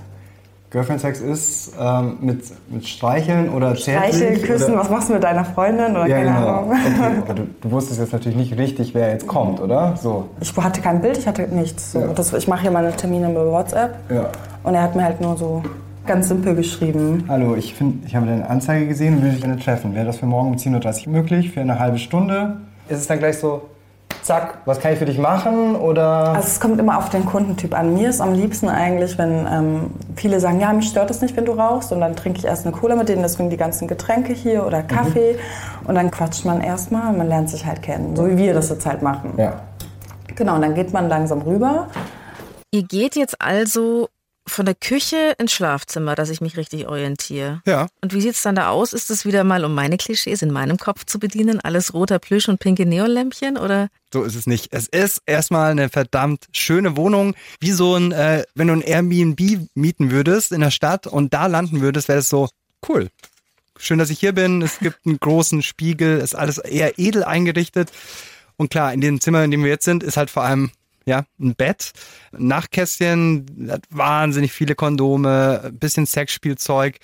Girlfriend 0.70 1.00
Sex 1.00 1.20
ist 1.20 1.72
ähm, 1.80 2.16
mit, 2.20 2.42
mit 2.68 2.86
Streicheln 2.86 3.50
oder 3.50 3.74
zärtlich? 3.76 4.16
Streicheln, 4.16 4.42
küssen, 4.42 4.72
oder? 4.72 4.80
was 4.80 4.90
machst 4.90 5.08
du 5.08 5.14
mit 5.14 5.22
deiner 5.24 5.44
Freundin 5.44 5.92
oder 5.92 6.06
Ja, 6.06 6.16
keine 6.16 6.30
genau. 6.34 6.48
Ahnung. 6.48 6.70
Okay, 6.72 7.18
aber 7.24 7.34
du, 7.34 7.46
du 7.60 7.70
wusstest 7.70 8.00
jetzt 8.00 8.12
natürlich 8.12 8.36
nicht 8.36 8.58
richtig, 8.58 8.94
wer 8.94 9.10
jetzt 9.10 9.26
kommt, 9.26 9.60
oder? 9.60 9.96
So. 9.96 10.28
Ich 10.40 10.56
hatte 10.56 10.80
kein 10.80 11.00
Bild, 11.00 11.18
ich 11.18 11.26
hatte 11.26 11.42
nichts. 11.42 11.92
So. 11.92 12.06
Das, 12.14 12.32
ich 12.32 12.48
mache 12.48 12.62
hier 12.62 12.70
meine 12.72 12.90
Termine 12.92 13.30
über 13.30 13.50
WhatsApp 13.50 13.94
Ja. 14.10 14.28
und 14.64 14.74
er 14.74 14.82
hat 14.82 14.96
mir 14.96 15.04
halt 15.04 15.20
nur 15.20 15.36
so 15.36 15.62
ganz 16.06 16.28
simpel 16.28 16.54
geschrieben. 16.54 17.24
Hallo, 17.28 17.54
ich, 17.56 17.74
find, 17.74 18.04
ich 18.04 18.14
habe 18.16 18.26
deine 18.26 18.48
Anzeige 18.48 18.86
gesehen 18.88 19.14
und 19.14 19.22
würde 19.22 19.32
dich 19.34 19.42
gerne 19.42 19.58
treffen. 19.58 19.94
Wäre 19.94 20.06
das 20.06 20.18
für 20.18 20.26
morgen 20.26 20.50
um 20.50 20.56
10.30 20.56 21.06
Uhr 21.06 21.12
möglich, 21.12 21.50
für 21.52 21.60
eine 21.60 21.78
halbe 21.78 21.98
Stunde? 21.98 22.56
Ist 22.88 22.98
es 23.00 23.06
dann 23.06 23.18
gleich 23.18 23.38
so, 23.38 23.62
zack, 24.26 24.58
was 24.64 24.80
kann 24.80 24.92
ich 24.92 24.98
für 24.98 25.06
dich 25.06 25.18
machen? 25.18 25.76
Oder? 25.76 26.34
Also 26.34 26.48
es 26.48 26.60
kommt 26.60 26.78
immer 26.80 26.98
auf 26.98 27.08
den 27.08 27.24
Kundentyp 27.24 27.74
an. 27.78 27.94
Mir 27.94 28.10
ist 28.10 28.20
am 28.20 28.34
liebsten 28.34 28.68
eigentlich, 28.68 29.16
wenn 29.18 29.46
ähm, 29.46 29.90
viele 30.16 30.40
sagen, 30.40 30.60
ja, 30.60 30.72
mich 30.72 30.88
stört 30.88 31.10
es 31.10 31.22
nicht, 31.22 31.36
wenn 31.36 31.44
du 31.44 31.52
rauchst. 31.52 31.92
Und 31.92 32.00
dann 32.00 32.16
trinke 32.16 32.40
ich 32.40 32.44
erst 32.44 32.66
eine 32.66 32.76
Cola 32.76 32.96
mit 32.96 33.08
denen, 33.08 33.22
deswegen 33.22 33.50
die 33.50 33.56
ganzen 33.56 33.88
Getränke 33.88 34.32
hier 34.32 34.66
oder 34.66 34.82
Kaffee. 34.82 35.38
Und 35.86 35.94
dann 35.94 36.10
quatscht 36.10 36.44
man 36.44 36.60
erstmal 36.60 37.10
und 37.10 37.18
man 37.18 37.28
lernt 37.28 37.48
sich 37.48 37.64
halt 37.64 37.82
kennen. 37.82 38.16
So 38.16 38.26
wie 38.26 38.36
wir 38.36 38.54
das 38.54 38.68
jetzt 38.68 38.84
halt 38.84 39.02
machen. 39.02 39.34
Ja. 39.36 39.60
Genau, 40.34 40.56
und 40.56 40.62
dann 40.62 40.74
geht 40.74 40.92
man 40.92 41.08
langsam 41.08 41.42
rüber. 41.42 41.86
Ihr 42.72 42.82
geht 42.82 43.16
jetzt 43.16 43.40
also 43.40 44.08
von 44.48 44.64
der 44.64 44.74
Küche 44.74 45.34
ins 45.38 45.52
Schlafzimmer, 45.52 46.14
dass 46.14 46.30
ich 46.30 46.40
mich 46.40 46.56
richtig 46.56 46.86
orientiere. 46.86 47.62
Ja. 47.66 47.88
Und 48.00 48.14
wie 48.14 48.20
sieht's 48.20 48.42
dann 48.42 48.54
da 48.54 48.68
aus? 48.68 48.92
Ist 48.92 49.10
es 49.10 49.24
wieder 49.24 49.44
mal, 49.44 49.64
um 49.64 49.74
meine 49.74 49.96
Klischees 49.96 50.42
in 50.42 50.52
meinem 50.52 50.76
Kopf 50.76 51.04
zu 51.04 51.18
bedienen, 51.18 51.60
alles 51.60 51.94
roter 51.94 52.18
Plüsch 52.18 52.48
und 52.48 52.60
pinke 52.60 52.86
Neonlämpchen? 52.86 53.58
Oder 53.58 53.88
So 54.12 54.22
ist 54.22 54.36
es 54.36 54.46
nicht. 54.46 54.68
Es 54.70 54.86
ist 54.86 55.22
erstmal 55.26 55.70
eine 55.72 55.88
verdammt 55.88 56.46
schöne 56.52 56.96
Wohnung, 56.96 57.34
wie 57.60 57.72
so 57.72 57.96
ein, 57.96 58.12
äh, 58.12 58.44
wenn 58.54 58.68
du 58.68 58.74
ein 58.74 58.82
Airbnb 58.82 59.68
mieten 59.74 60.10
würdest 60.10 60.52
in 60.52 60.60
der 60.60 60.70
Stadt 60.70 61.06
und 61.06 61.34
da 61.34 61.46
landen 61.46 61.80
würdest, 61.80 62.08
wäre 62.08 62.20
es 62.20 62.28
so 62.28 62.48
cool. 62.88 63.08
Schön, 63.78 63.98
dass 63.98 64.10
ich 64.10 64.20
hier 64.20 64.32
bin. 64.32 64.62
Es 64.62 64.78
gibt 64.78 65.04
einen 65.04 65.18
großen 65.18 65.62
Spiegel, 65.62 66.18
ist 66.18 66.34
alles 66.34 66.58
eher 66.58 66.98
edel 66.98 67.24
eingerichtet. 67.24 67.90
Und 68.56 68.70
klar, 68.70 68.92
in 68.92 69.00
dem 69.00 69.20
Zimmer, 69.20 69.44
in 69.44 69.50
dem 69.50 69.62
wir 69.62 69.70
jetzt 69.70 69.84
sind, 69.84 70.02
ist 70.02 70.16
halt 70.16 70.30
vor 70.30 70.44
allem 70.44 70.70
ja, 71.06 71.24
ein 71.40 71.54
Bett, 71.54 71.92
ein 72.32 72.48
Nachtkästchen, 72.48 73.68
hat 73.70 73.82
wahnsinnig 73.90 74.52
viele 74.52 74.74
Kondome, 74.74 75.60
ein 75.64 75.78
bisschen 75.78 76.04
Sexspielzeug 76.04 76.98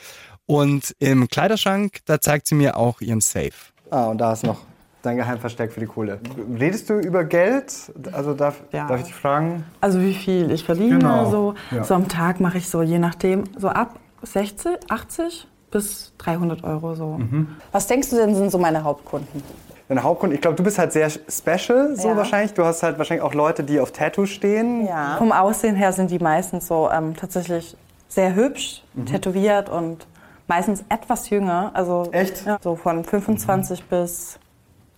und 0.46 0.94
im 0.98 1.28
Kleiderschrank, 1.28 2.00
da 2.04 2.20
zeigt 2.20 2.48
sie 2.48 2.56
mir 2.56 2.76
auch 2.76 3.00
ihren 3.00 3.20
Safe. 3.20 3.52
Ah, 3.90 4.06
und 4.06 4.18
da 4.18 4.32
ist 4.32 4.42
noch 4.44 4.60
dein 5.02 5.16
Geheimversteck 5.16 5.72
für 5.72 5.80
die 5.80 5.86
Kohle. 5.86 6.20
Redest 6.58 6.90
du 6.90 6.94
über 6.98 7.24
Geld? 7.24 7.72
Also 8.12 8.34
darf, 8.34 8.62
Ja. 8.72 8.86
darf 8.88 9.00
ich 9.00 9.06
dich 9.06 9.14
fragen? 9.14 9.64
Also 9.80 10.00
wie 10.00 10.14
viel 10.14 10.50
ich 10.50 10.64
verdiene, 10.64 10.98
Genau. 10.98 11.30
so, 11.30 11.54
Ja. 11.70 11.84
so 11.84 11.94
am 11.94 12.08
Tag 12.08 12.40
mache 12.40 12.58
ich 12.58 12.68
so 12.68 12.82
je 12.82 12.98
nachdem, 12.98 13.44
so 13.56 13.68
ab 13.68 13.98
60, 14.22 14.78
80 14.90 15.46
bis 15.70 16.12
300 16.18 16.64
Euro 16.64 16.94
so. 16.94 17.18
Mhm. 17.18 17.48
Was 17.72 17.86
denkst 17.86 18.10
du 18.10 18.16
denn 18.16 18.34
sind 18.34 18.50
so 18.50 18.58
meine 18.58 18.82
Hauptkunden? 18.84 19.42
Deine 19.92 20.04
Hauptkunden, 20.04 20.34
ich 20.34 20.40
glaube, 20.40 20.56
du 20.56 20.62
bist 20.62 20.78
halt 20.78 20.90
sehr 20.94 21.10
special, 21.10 21.94
so 21.96 22.08
Ja. 22.08 22.16
wahrscheinlich. 22.16 22.54
Du 22.54 22.64
hast 22.64 22.82
halt 22.82 22.96
wahrscheinlich 22.96 23.22
auch 23.22 23.34
Leute, 23.34 23.62
die 23.62 23.78
auf 23.78 23.92
Tattoos 23.92 24.30
stehen. 24.30 24.86
Ja. 24.86 25.16
Vom 25.18 25.32
Aussehen 25.32 25.76
her 25.76 25.92
sind 25.92 26.10
die 26.10 26.18
meistens 26.18 26.66
so 26.66 26.88
ähm, 26.90 27.14
tatsächlich 27.14 27.76
sehr 28.08 28.34
hübsch, 28.34 28.82
Mhm. 28.94 29.04
tätowiert 29.04 29.68
und 29.68 30.06
meistens 30.48 30.82
etwas 30.88 31.28
jünger. 31.28 31.72
Also 31.74 32.08
Echt? 32.10 32.46
Ja, 32.46 32.56
so 32.62 32.74
von 32.74 33.04
25 33.04 33.84
bis 33.84 34.38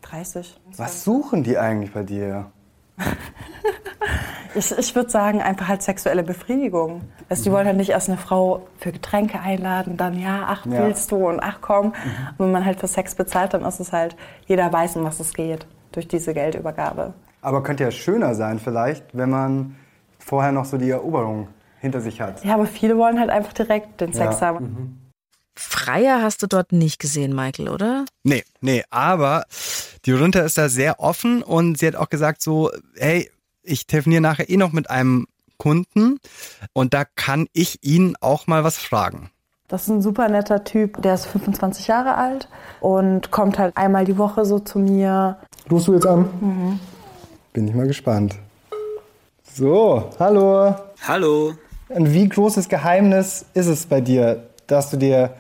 30. 0.03 0.61
Was 0.77 1.03
suchen 1.03 1.43
die 1.43 1.59
eigentlich 1.59 1.93
bei 1.93 2.05
dir? 2.05 2.47
Ich, 4.57 4.71
ich 4.79 4.95
würde 4.95 5.11
sagen, 5.11 5.43
einfach 5.43 5.67
halt 5.67 5.83
sexuelle 5.83 6.23
Befriedigung. 6.23 7.01
Also 7.29 7.43
die 7.43 7.51
wollen 7.51 7.67
halt 7.67 7.77
nicht 7.77 7.91
erst 7.91 8.09
eine 8.09 8.19
Frau 8.19 8.69
für 8.79 8.93
Getränke 8.93 9.41
einladen, 9.41 9.97
dann 9.97 10.17
ja, 10.17 10.45
ach, 10.47 10.65
Ja. 10.67 10.85
willst 10.87 11.11
du 11.11 11.29
und 11.29 11.41
ach 11.43 11.59
komm. 11.61 11.87
Und 11.87 11.95
wenn 12.39 12.53
man 12.53 12.65
halt 12.65 12.79
für 12.79 12.87
Sex 12.87 13.17
bezahlt, 13.17 13.53
dann 13.53 13.65
ist 13.65 13.81
es 13.81 13.93
halt, 13.93 14.15
jeder 14.47 14.73
weiß, 14.73 14.95
um 14.97 15.03
was 15.05 15.19
es 15.19 15.33
geht 15.35 15.67
durch 15.91 16.07
diese 16.07 16.35
Geldübergabe. 16.35 17.15
Aber 17.43 17.65
könnte 17.65 17.83
ja 17.83 17.91
schöner 17.91 18.37
sein 18.37 18.61
vielleicht, 18.61 19.05
wenn 19.13 19.31
man 19.31 19.75
vorher 20.21 20.53
noch 20.53 20.67
so 20.67 20.79
die 20.79 20.91
Eroberung 20.91 21.49
hinter 21.81 22.01
sich 22.01 22.21
hat. 22.21 22.45
Ja, 22.45 22.55
aber 22.55 22.67
viele 22.67 22.97
wollen 22.97 23.19
halt 23.19 23.31
einfach 23.31 23.55
direkt 23.55 24.01
den 24.01 24.13
Sex 24.13 24.39
Ja. 24.39 24.47
haben. 24.47 25.01
Freier 25.57 26.23
hast 26.23 26.43
du 26.43 26.47
dort 26.47 26.73
nicht 26.73 26.99
gesehen, 26.99 27.35
Michael, 27.35 27.69
oder? 27.69 28.05
Nee, 28.23 28.45
nee, 28.61 28.83
aber 28.91 29.45
die 30.05 30.13
Runter 30.13 30.45
ist 30.45 30.59
da 30.59 30.69
sehr 30.69 31.01
offen 31.01 31.43
und 31.43 31.79
sie 31.79 31.87
hat 31.87 31.97
auch 31.97 32.09
gesagt 32.09 32.43
so, 32.43 32.71
hey, 32.97 33.31
ich 33.63 33.87
telefoniere 33.87 34.21
nachher 34.21 34.51
eh 34.51 34.57
noch 34.57 34.73
mit 34.73 34.91
einem 34.91 35.27
Kunden 35.57 36.19
und 36.73 36.95
da 36.95 37.05
kann 37.05 37.47
ich 37.53 37.79
ihn 37.83 38.17
auch 38.21 38.47
mal 38.47 38.65
was 38.65 38.79
fragen. 38.79 39.31
Das 39.69 39.85
ist 39.85 39.89
ein 39.89 40.03
super 40.03 40.29
netter 40.29 40.65
Typ, 40.65 41.01
der 41.01 41.15
ist 41.15 41.27
25 41.27 41.87
Jahre 41.87 42.17
alt 42.17 42.49
und 42.81 43.31
kommt 43.31 43.59
halt 43.59 43.77
einmal 43.77 44.05
die 44.05 44.19
Woche 44.19 44.45
so 44.45 44.59
zu 44.59 44.79
mir. 44.79 45.39
Rufst 45.71 45.89
du 45.89 45.95
jetzt 45.95 46.07
an? 46.07 46.29
Mhm. 46.41 46.81
Bin 47.53 47.69
ich 47.69 47.75
mal 47.75 47.87
gespannt. 47.87 48.37
So, 49.55 50.11
hallo. 50.19 50.75
Hallo. 51.07 51.55
Ein 51.89 52.13
wie 52.13 52.29
großes 52.29 52.69
Geheimnis 52.69 53.47
ist 53.55 53.67
es 53.67 53.87
bei 53.87 54.01
dir, 54.01 54.49
dass 54.67 54.91
du 54.91 54.97
dir 54.97 55.35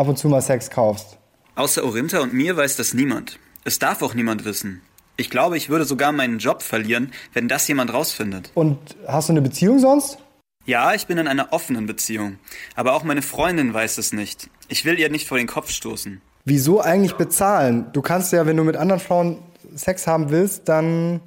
ab 0.00 0.08
und 0.08 0.18
zu 0.18 0.28
mal 0.28 0.40
Sex 0.40 0.70
kaufst? 0.70 1.18
Außer 1.54 1.84
Orinta 1.84 2.20
und 2.20 2.32
mir 2.32 2.56
weiß 2.56 2.76
das 2.76 2.94
niemand. 2.94 3.38
Es 3.64 3.78
darf 3.78 4.02
auch 4.02 4.14
niemand 4.14 4.44
wissen. 4.46 4.80
Ich 5.18 5.28
glaube, 5.28 5.58
ich 5.58 5.68
würde 5.68 5.84
sogar 5.84 6.10
meinen 6.12 6.38
Job 6.38 6.62
verlieren, 6.62 7.12
wenn 7.34 7.46
das 7.46 7.68
jemand 7.68 7.92
rausfindet. 7.92 8.50
Und 8.54 8.78
hast 9.06 9.28
du 9.28 9.34
eine 9.34 9.42
Beziehung 9.42 9.78
sonst? 9.78 10.16
Ja, 10.64 10.94
ich 10.94 11.06
bin 11.06 11.18
in 11.18 11.28
einer 11.28 11.52
offenen 11.52 11.84
Beziehung. 11.84 12.38
Aber 12.74 12.94
auch 12.94 13.04
meine 13.04 13.20
Freundin 13.20 13.74
weiß 13.74 13.98
es 13.98 14.14
nicht. 14.14 14.48
Ich 14.68 14.86
will 14.86 14.98
ihr 14.98 15.10
nicht 15.10 15.28
vor 15.28 15.36
den 15.36 15.46
Kopf 15.46 15.70
stoßen. 15.70 16.22
Wieso 16.46 16.80
eigentlich 16.80 17.16
bezahlen? 17.16 17.86
Du 17.92 18.00
kannst 18.00 18.32
ja, 18.32 18.46
wenn 18.46 18.56
du 18.56 18.64
mit 18.64 18.76
anderen 18.76 19.00
Frauen 19.00 19.42
Sex 19.74 20.06
haben 20.06 20.30
willst, 20.30 20.68
dann 20.68 21.20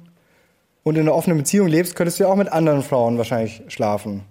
und 0.82 0.96
in 0.96 1.02
einer 1.02 1.14
offenen 1.14 1.38
Beziehung 1.38 1.68
lebst, 1.68 1.94
könntest 1.94 2.18
du 2.18 2.24
ja 2.24 2.30
auch 2.30 2.36
mit 2.36 2.50
anderen 2.50 2.82
Frauen 2.82 3.16
wahrscheinlich 3.18 3.62
schlafen. 3.68 4.24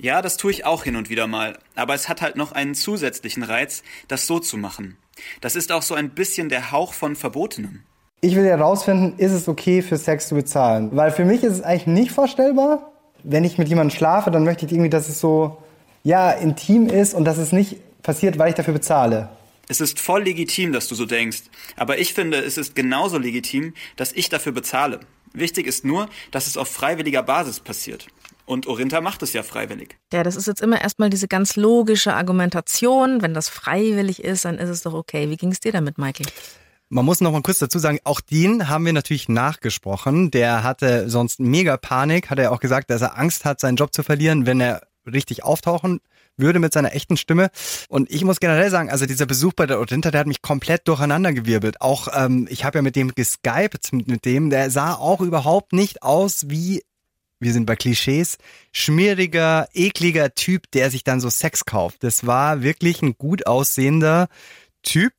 Ja, 0.00 0.22
das 0.22 0.36
tue 0.36 0.52
ich 0.52 0.64
auch 0.64 0.84
hin 0.84 0.94
und 0.94 1.10
wieder 1.10 1.26
mal. 1.26 1.58
Aber 1.74 1.94
es 1.94 2.08
hat 2.08 2.22
halt 2.22 2.36
noch 2.36 2.52
einen 2.52 2.76
zusätzlichen 2.76 3.42
Reiz, 3.42 3.82
das 4.06 4.28
so 4.28 4.38
zu 4.38 4.56
machen. 4.56 4.96
Das 5.40 5.56
ist 5.56 5.72
auch 5.72 5.82
so 5.82 5.94
ein 5.94 6.10
bisschen 6.10 6.48
der 6.48 6.70
Hauch 6.70 6.92
von 6.92 7.16
Verbotenem. 7.16 7.82
Ich 8.20 8.36
will 8.36 8.44
herausfinden, 8.44 9.18
ist 9.18 9.32
es 9.32 9.48
okay, 9.48 9.82
für 9.82 9.96
Sex 9.96 10.28
zu 10.28 10.36
bezahlen? 10.36 10.90
Weil 10.92 11.10
für 11.10 11.24
mich 11.24 11.42
ist 11.42 11.54
es 11.54 11.62
eigentlich 11.62 11.86
nicht 11.86 12.12
vorstellbar. 12.12 12.92
Wenn 13.24 13.42
ich 13.42 13.58
mit 13.58 13.68
jemandem 13.68 13.96
schlafe, 13.96 14.30
dann 14.30 14.44
möchte 14.44 14.66
ich 14.66 14.72
irgendwie, 14.72 14.90
dass 14.90 15.08
es 15.08 15.18
so, 15.18 15.58
ja, 16.04 16.30
intim 16.30 16.88
ist 16.88 17.14
und 17.14 17.24
dass 17.24 17.38
es 17.38 17.50
nicht 17.50 17.76
passiert, 18.02 18.38
weil 18.38 18.50
ich 18.50 18.54
dafür 18.54 18.74
bezahle. 18.74 19.28
Es 19.68 19.80
ist 19.80 19.98
voll 19.98 20.22
legitim, 20.22 20.72
dass 20.72 20.86
du 20.86 20.94
so 20.94 21.06
denkst. 21.06 21.42
Aber 21.76 21.98
ich 21.98 22.14
finde, 22.14 22.38
es 22.38 22.56
ist 22.56 22.74
genauso 22.76 23.18
legitim, 23.18 23.74
dass 23.96 24.12
ich 24.12 24.28
dafür 24.28 24.52
bezahle. 24.52 25.00
Wichtig 25.32 25.66
ist 25.66 25.84
nur, 25.84 26.08
dass 26.30 26.46
es 26.46 26.56
auf 26.56 26.68
freiwilliger 26.68 27.22
Basis 27.22 27.60
passiert. 27.60 28.06
Und 28.48 28.66
Orinta 28.66 29.02
macht 29.02 29.22
es 29.22 29.34
ja 29.34 29.42
freiwillig. 29.42 29.98
Ja, 30.10 30.22
das 30.22 30.34
ist 30.34 30.46
jetzt 30.46 30.62
immer 30.62 30.80
erstmal 30.80 31.10
diese 31.10 31.28
ganz 31.28 31.56
logische 31.56 32.14
Argumentation. 32.14 33.20
Wenn 33.20 33.34
das 33.34 33.50
freiwillig 33.50 34.24
ist, 34.24 34.46
dann 34.46 34.56
ist 34.56 34.70
es 34.70 34.80
doch 34.80 34.94
okay. 34.94 35.28
Wie 35.28 35.36
ging 35.36 35.52
es 35.52 35.60
dir 35.60 35.70
damit, 35.70 35.98
Michael? 35.98 36.26
Man 36.88 37.04
muss 37.04 37.20
noch 37.20 37.30
mal 37.30 37.42
kurz 37.42 37.58
dazu 37.58 37.78
sagen, 37.78 37.98
auch 38.04 38.22
den 38.22 38.70
haben 38.70 38.86
wir 38.86 38.94
natürlich 38.94 39.28
nachgesprochen. 39.28 40.30
Der 40.30 40.62
hatte 40.62 41.10
sonst 41.10 41.40
mega 41.40 41.76
Panik, 41.76 42.30
hat 42.30 42.38
er 42.38 42.50
auch 42.50 42.60
gesagt, 42.60 42.88
dass 42.88 43.02
er 43.02 43.18
Angst 43.18 43.44
hat, 43.44 43.60
seinen 43.60 43.76
Job 43.76 43.92
zu 43.92 44.02
verlieren, 44.02 44.46
wenn 44.46 44.62
er 44.62 44.80
richtig 45.04 45.44
auftauchen 45.44 46.00
würde 46.38 46.58
mit 46.58 46.72
seiner 46.72 46.94
echten 46.94 47.18
Stimme. 47.18 47.50
Und 47.90 48.10
ich 48.10 48.24
muss 48.24 48.40
generell 48.40 48.70
sagen, 48.70 48.88
also 48.90 49.04
dieser 49.04 49.26
Besuch 49.26 49.52
bei 49.52 49.66
der 49.66 49.78
Odinta, 49.78 50.10
der 50.10 50.20
hat 50.20 50.26
mich 50.26 50.40
komplett 50.40 50.88
durcheinandergewirbelt. 50.88 51.82
Auch 51.82 52.08
ähm, 52.14 52.46
ich 52.48 52.64
habe 52.64 52.78
ja 52.78 52.82
mit 52.82 52.96
dem 52.96 53.14
geskypt, 53.14 53.92
mit 53.92 54.24
dem, 54.24 54.48
der 54.48 54.70
sah 54.70 54.94
auch 54.94 55.20
überhaupt 55.20 55.74
nicht 55.74 56.02
aus 56.02 56.48
wie 56.48 56.82
wir 57.40 57.52
sind 57.52 57.66
bei 57.66 57.76
Klischees, 57.76 58.38
schmieriger, 58.72 59.68
ekliger 59.72 60.34
Typ, 60.34 60.70
der 60.72 60.90
sich 60.90 61.04
dann 61.04 61.20
so 61.20 61.30
Sex 61.30 61.64
kauft. 61.64 62.02
Das 62.02 62.26
war 62.26 62.62
wirklich 62.62 63.02
ein 63.02 63.16
gut 63.16 63.46
aussehender 63.46 64.28
Typ, 64.82 65.12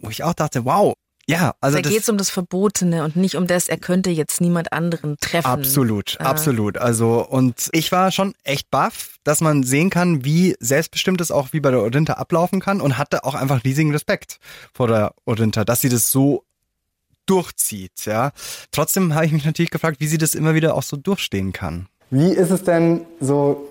wo 0.00 0.10
ich 0.10 0.22
auch 0.24 0.34
dachte, 0.34 0.64
wow, 0.64 0.94
ja, 1.28 1.54
also 1.60 1.78
da 1.80 1.88
geht 1.88 2.00
es 2.00 2.08
um 2.08 2.18
das 2.18 2.30
Verbotene 2.30 3.04
und 3.04 3.14
nicht 3.14 3.36
um 3.36 3.46
das, 3.46 3.68
er 3.68 3.76
könnte 3.76 4.10
jetzt 4.10 4.40
niemand 4.40 4.72
anderen 4.72 5.16
treffen. 5.20 5.46
Absolut, 5.46 6.16
äh. 6.18 6.24
absolut. 6.24 6.78
Also 6.78 7.26
und 7.26 7.70
ich 7.72 7.92
war 7.92 8.10
schon 8.10 8.34
echt 8.42 8.70
baff, 8.70 9.16
dass 9.22 9.40
man 9.40 9.62
sehen 9.62 9.88
kann, 9.88 10.24
wie 10.24 10.56
selbstbestimmt 10.58 11.20
es 11.20 11.30
auch 11.30 11.52
wie 11.52 11.60
bei 11.60 11.70
der 11.70 11.82
Odinta 11.82 12.14
ablaufen 12.14 12.60
kann 12.60 12.80
und 12.80 12.98
hatte 12.98 13.24
auch 13.24 13.34
einfach 13.34 13.62
riesigen 13.64 13.92
Respekt 13.92 14.38
vor 14.74 14.88
der 14.88 15.14
Odinta, 15.24 15.64
dass 15.64 15.80
sie 15.80 15.88
das 15.88 16.10
so 16.10 16.44
durchzieht. 17.26 18.04
Ja, 18.04 18.30
trotzdem 18.70 19.14
habe 19.14 19.26
ich 19.26 19.32
mich 19.32 19.44
natürlich 19.44 19.70
gefragt, 19.70 19.98
wie 20.00 20.06
sie 20.06 20.18
das 20.18 20.34
immer 20.34 20.54
wieder 20.54 20.74
auch 20.74 20.82
so 20.82 20.96
durchstehen 20.96 21.52
kann. 21.52 21.86
Wie 22.10 22.32
ist 22.32 22.50
es 22.50 22.62
denn 22.64 23.02
so 23.20 23.68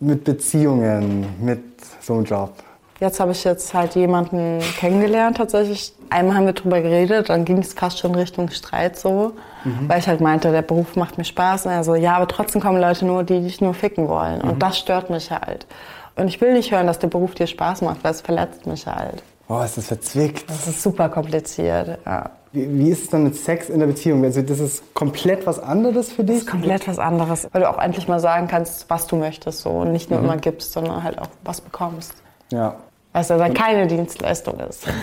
mit 0.00 0.24
Beziehungen, 0.24 1.26
mit 1.40 1.60
so 2.00 2.14
einem 2.14 2.24
Job? 2.24 2.54
Jetzt 3.00 3.18
habe 3.18 3.32
ich 3.32 3.42
jetzt 3.42 3.74
halt 3.74 3.96
jemanden 3.96 4.60
kennengelernt 4.78 5.36
tatsächlich. 5.36 5.92
Einmal 6.08 6.36
haben 6.36 6.46
wir 6.46 6.52
drüber 6.52 6.80
geredet, 6.80 7.30
dann 7.30 7.44
ging 7.44 7.58
es 7.58 7.72
fast 7.72 7.98
schon 7.98 8.14
Richtung 8.14 8.48
Streit 8.50 8.96
so, 8.98 9.32
Mhm. 9.64 9.88
weil 9.88 9.98
ich 9.98 10.06
halt 10.08 10.20
meinte, 10.20 10.52
der 10.52 10.62
Beruf 10.62 10.94
macht 10.96 11.18
mir 11.18 11.24
Spaß. 11.24 11.66
Und 11.66 11.72
er 11.72 11.82
so, 11.84 11.94
ja, 11.96 12.14
aber 12.16 12.28
trotzdem 12.28 12.60
kommen 12.60 12.80
Leute 12.80 13.04
nur, 13.04 13.24
die 13.24 13.40
dich 13.40 13.60
nur 13.60 13.74
ficken 13.74 14.08
wollen. 14.08 14.40
Mhm. 14.42 14.50
Und 14.50 14.62
das 14.62 14.78
stört 14.78 15.10
mich 15.10 15.30
halt. 15.32 15.66
Und 16.14 16.28
ich 16.28 16.40
will 16.40 16.52
nicht 16.52 16.70
hören, 16.70 16.86
dass 16.86 16.98
der 17.00 17.08
Beruf 17.08 17.34
dir 17.34 17.46
Spaß 17.46 17.82
macht, 17.82 18.04
weil 18.04 18.12
es 18.12 18.20
verletzt 18.20 18.66
mich 18.66 18.86
halt. 18.86 19.22
Boah, 19.48 19.64
ist 19.64 19.76
das 19.78 19.86
verzwickt. 19.86 20.48
Das 20.48 20.68
ist 20.68 20.82
super 20.82 21.08
kompliziert, 21.08 21.98
ja. 22.06 22.30
Wie, 22.52 22.78
wie 22.78 22.90
ist 22.90 23.04
es 23.04 23.08
dann 23.10 23.24
mit 23.24 23.34
Sex 23.36 23.68
in 23.70 23.80
der 23.80 23.86
Beziehung? 23.86 24.22
Also 24.24 24.42
das 24.42 24.60
ist 24.60 24.94
komplett 24.94 25.46
was 25.46 25.58
anderes 25.58 26.12
für 26.12 26.22
dich? 26.24 26.36
Das 26.36 26.44
ist 26.44 26.50
komplett 26.50 26.86
was 26.86 26.98
anderes, 26.98 27.48
weil 27.52 27.62
du 27.62 27.70
auch 27.70 27.78
endlich 27.78 28.08
mal 28.08 28.20
sagen 28.20 28.46
kannst, 28.48 28.88
was 28.90 29.06
du 29.06 29.16
möchtest 29.16 29.60
so 29.60 29.70
und 29.70 29.92
nicht 29.92 30.10
nur 30.10 30.18
Mhm. 30.20 30.24
immer 30.26 30.36
gibst, 30.36 30.72
sondern 30.72 31.02
halt 31.02 31.18
auch 31.18 31.28
was 31.44 31.60
bekommst. 31.60 32.14
Ja. 32.50 32.76
Weil 33.12 33.22
es 33.22 33.28
ja 33.28 33.38
dann 33.38 33.54
keine 33.54 33.86
Dienstleistung 33.86 34.60
ist. 34.60 34.86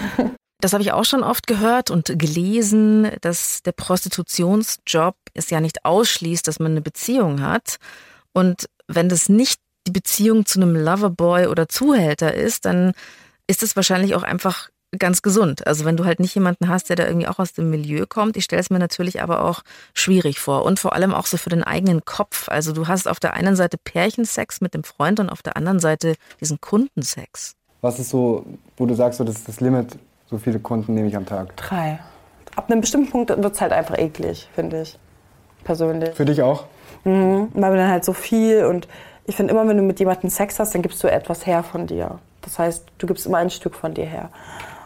Das 0.62 0.74
habe 0.74 0.84
ich 0.84 0.92
auch 0.92 1.06
schon 1.06 1.24
oft 1.24 1.48
gehört 1.48 1.90
und 1.90 2.20
gelesen, 2.20 3.10
dass 3.22 3.64
der 3.64 3.72
Prostitutionsjob 3.72 5.16
es 5.34 5.50
ja 5.50 5.62
nicht 5.62 5.86
ausschließt, 5.86 6.46
dass 6.46 6.60
man 6.60 6.72
eine 6.74 6.82
Beziehung 6.82 7.42
hat. 7.42 7.78
Und 8.34 8.68
wenn 8.90 9.08
das 9.08 9.30
nicht 9.30 9.62
die 9.88 9.92
Beziehung 9.92 10.46
zu 10.46 10.60
einem 10.60 10.76
Loverboy 10.76 11.48
oder 11.48 11.70
Zuhälter 11.70 12.34
ist, 12.34 12.66
dann 12.66 12.92
ist 13.48 13.64
es 13.64 13.78
wahrscheinlich 13.78 14.16
auch 14.16 14.24
einfach 14.24 14.68
ganz 14.98 15.22
gesund. 15.22 15.68
Also 15.68 15.86
wenn 15.86 15.98
du 15.98 16.06
halt 16.06 16.20
nicht 16.20 16.34
jemanden 16.36 16.70
hast, 16.70 16.90
der 16.90 16.96
da 16.96 17.06
irgendwie 17.06 17.28
auch 17.28 17.40
aus 17.40 17.54
dem 17.54 17.70
Milieu 17.70 18.06
kommt. 18.08 18.38
Ich 18.38 18.46
stelle 18.46 18.62
es 18.62 18.70
mir 18.70 18.80
natürlich 18.80 19.22
aber 19.22 19.46
auch 19.46 19.62
schwierig 19.94 20.40
vor 20.40 20.66
und 20.66 20.80
vor 20.80 20.94
allem 20.94 21.14
auch 21.14 21.26
so 21.26 21.38
für 21.38 21.50
den 21.50 21.64
eigenen 21.64 22.06
Kopf. 22.06 22.50
Also 22.50 22.74
du 22.74 22.88
hast 22.88 23.08
auf 23.08 23.20
der 23.20 23.34
einen 23.34 23.56
Seite 23.56 23.78
Pärchensex 23.78 24.62
mit 24.62 24.74
dem 24.74 24.84
Freund 24.84 25.20
und 25.20 25.30
auf 25.30 25.42
der 25.42 25.58
anderen 25.58 25.80
Seite 25.80 26.16
diesen 26.40 26.60
Kundensex. 26.60 27.56
Was 27.82 28.00
ist 28.00 28.10
so, 28.10 28.46
wo 28.78 28.86
du 28.86 28.94
sagst, 28.96 29.20
so, 29.20 29.24
das 29.24 29.38
ist 29.38 29.48
das 29.48 29.62
Limit, 29.62 29.98
so 30.30 30.38
viele 30.38 30.60
Kunden 30.60 30.96
nehme 30.96 31.08
ich 31.08 31.16
am 31.16 31.26
Tag? 31.26 31.56
Drei. 31.56 32.00
Ab 32.56 32.70
einem 32.70 32.82
bestimmten 32.82 33.12
Punkt 33.12 33.30
wird 33.30 33.54
es 33.54 33.62
halt 33.62 33.72
einfach 33.72 33.98
eklig, 33.98 34.50
finde 34.54 34.82
ich. 34.82 34.98
Persönlich. 35.64 36.16
Für 36.16 36.26
dich 36.26 36.42
auch? 36.42 36.66
Mhm, 37.04 37.50
weil 37.54 37.78
dann 37.78 37.90
halt 37.90 38.04
so 38.04 38.14
viel 38.14 38.66
und 38.66 38.88
ich 39.26 39.36
finde 39.36 39.54
immer, 39.54 39.68
wenn 39.68 39.78
du 39.78 39.84
mit 39.84 40.00
jemandem 40.00 40.30
Sex 40.30 40.60
hast, 40.60 40.74
dann 40.74 40.82
gibst 40.82 41.04
du 41.04 41.08
etwas 41.08 41.46
her 41.46 41.64
von 41.64 41.86
dir. 41.86 42.20
Das 42.42 42.58
heißt, 42.58 42.86
du 42.98 43.08
gibst 43.08 43.28
immer 43.28 43.38
ein 43.38 43.52
Stück 43.52 43.76
von 43.76 43.94
dir 43.94 44.06
her. 44.06 44.30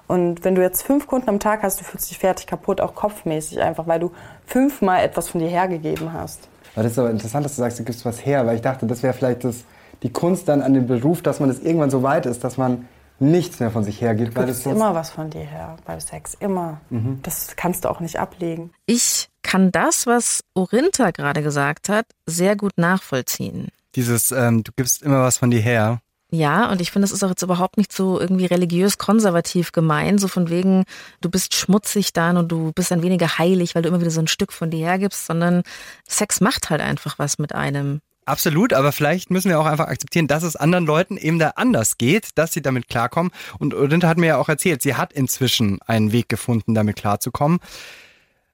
Und 0.08 0.44
wenn 0.44 0.56
du 0.56 0.62
jetzt 0.62 0.84
fünf 0.84 1.08
Kunden 1.08 1.30
am 1.30 1.40
Tag 1.40 1.64
hast, 1.64 1.80
du 1.80 1.84
fühlst 1.84 2.10
dich 2.10 2.20
fertig 2.20 2.48
kaputt, 2.48 2.82
auch 2.82 2.94
kopfmäßig 2.94 3.62
einfach, 3.62 3.88
weil 3.88 4.00
du 4.00 4.12
fünfmal 4.46 5.04
etwas 5.04 5.30
von 5.30 5.40
dir 5.40 5.50
hergegeben 5.50 6.14
hast. 6.14 6.48
Aber 6.76 6.84
das 6.84 6.94
ist 6.94 7.00
aber 7.00 7.12
interessant, 7.12 7.46
dass 7.46 7.56
du 7.56 7.62
sagst, 7.62 7.80
du 7.80 7.84
gibst 7.84 8.06
was 8.06 8.26
her, 8.26 8.46
weil 8.46 8.56
ich 8.56 8.62
dachte, 8.62 8.86
das 8.86 9.04
wäre 9.04 9.14
vielleicht 9.14 9.44
das, 9.44 9.64
die 10.02 10.12
Kunst 10.12 10.48
dann 10.48 10.62
an 10.62 10.74
dem 10.74 10.88
Beruf, 10.88 11.22
dass 11.22 11.40
man 11.40 11.50
das 11.50 11.60
irgendwann 11.60 11.90
so 11.90 12.04
weit 12.04 12.26
ist, 12.26 12.44
dass 12.44 12.58
man 12.58 12.88
nichts 13.20 13.60
mehr 13.60 13.72
von 13.72 13.84
sich 13.84 14.02
hergibt. 14.02 14.36
Du 14.36 14.46
gibst 14.46 14.66
immer 14.66 14.94
was 14.94 15.12
von 15.12 15.30
dir 15.30 15.42
her 15.42 15.78
beim 15.86 16.00
Sex, 16.00 16.36
immer. 16.40 16.82
Mhm. 16.90 17.20
Das 17.24 17.56
kannst 17.56 17.86
du 17.86 17.90
auch 17.90 18.00
nicht 18.00 18.20
ablegen. 18.20 18.72
Ich 18.86 19.30
kann 19.44 19.72
das, 19.72 20.08
was 20.08 20.42
Orinta 20.56 21.12
gerade 21.12 21.44
gesagt 21.44 21.90
hat, 21.90 22.06
sehr 22.26 22.56
gut 22.56 22.74
nachvollziehen. 22.78 23.70
Dieses, 23.96 24.32
ähm, 24.32 24.64
du 24.64 24.72
gibst 24.76 25.04
immer 25.04 25.22
was 25.22 25.38
von 25.38 25.52
dir 25.52 25.62
her. 25.62 26.00
Ja, 26.34 26.72
und 26.72 26.82
ich 26.82 26.90
finde, 26.90 27.06
es 27.06 27.12
ist 27.12 27.24
auch 27.24 27.30
jetzt 27.30 27.44
überhaupt 27.44 27.78
nicht 27.78 27.94
so 27.94 28.20
irgendwie 28.20 28.48
religiös 28.48 28.98
konservativ 28.98 29.72
gemeint, 29.72 30.20
so 30.20 30.28
von 30.28 30.50
wegen, 30.50 30.84
du 31.22 31.30
bist 31.30 31.54
schmutzig 31.54 32.12
dann 32.12 32.38
und 32.38 32.52
du 32.52 32.72
bist 32.74 32.90
dann 32.90 33.04
weniger 33.04 33.38
heilig, 33.38 33.76
weil 33.76 33.84
du 33.84 33.90
immer 33.90 34.02
wieder 34.02 34.10
so 34.10 34.20
ein 34.20 34.26
Stück 34.26 34.52
von 34.52 34.72
dir 34.72 34.84
hergibst, 34.84 35.28
sondern 35.28 35.62
Sex 36.08 36.42
macht 36.42 36.72
halt 36.72 36.82
einfach 36.82 37.20
was 37.20 37.38
mit 37.38 37.54
einem. 37.54 38.02
Absolut, 38.26 38.74
aber 38.74 38.92
vielleicht 38.92 39.30
müssen 39.30 39.50
wir 39.50 39.60
auch 39.60 39.68
einfach 39.68 39.86
akzeptieren, 39.86 40.26
dass 40.26 40.42
es 40.42 40.56
anderen 40.56 40.88
Leuten 40.88 41.18
eben 41.18 41.38
da 41.38 41.50
anders 41.50 42.00
geht, 42.00 42.30
dass 42.34 42.52
sie 42.52 42.64
damit 42.64 42.88
klarkommen. 42.88 43.32
Und 43.60 43.76
Odinta 43.76 44.08
hat 44.08 44.18
mir 44.18 44.28
ja 44.28 44.38
auch 44.38 44.50
erzählt, 44.50 44.82
sie 44.82 44.96
hat 44.96 45.14
inzwischen 45.14 45.84
einen 45.84 46.14
Weg 46.14 46.30
gefunden, 46.30 46.74
damit 46.74 46.96
klarzukommen. 46.96 47.60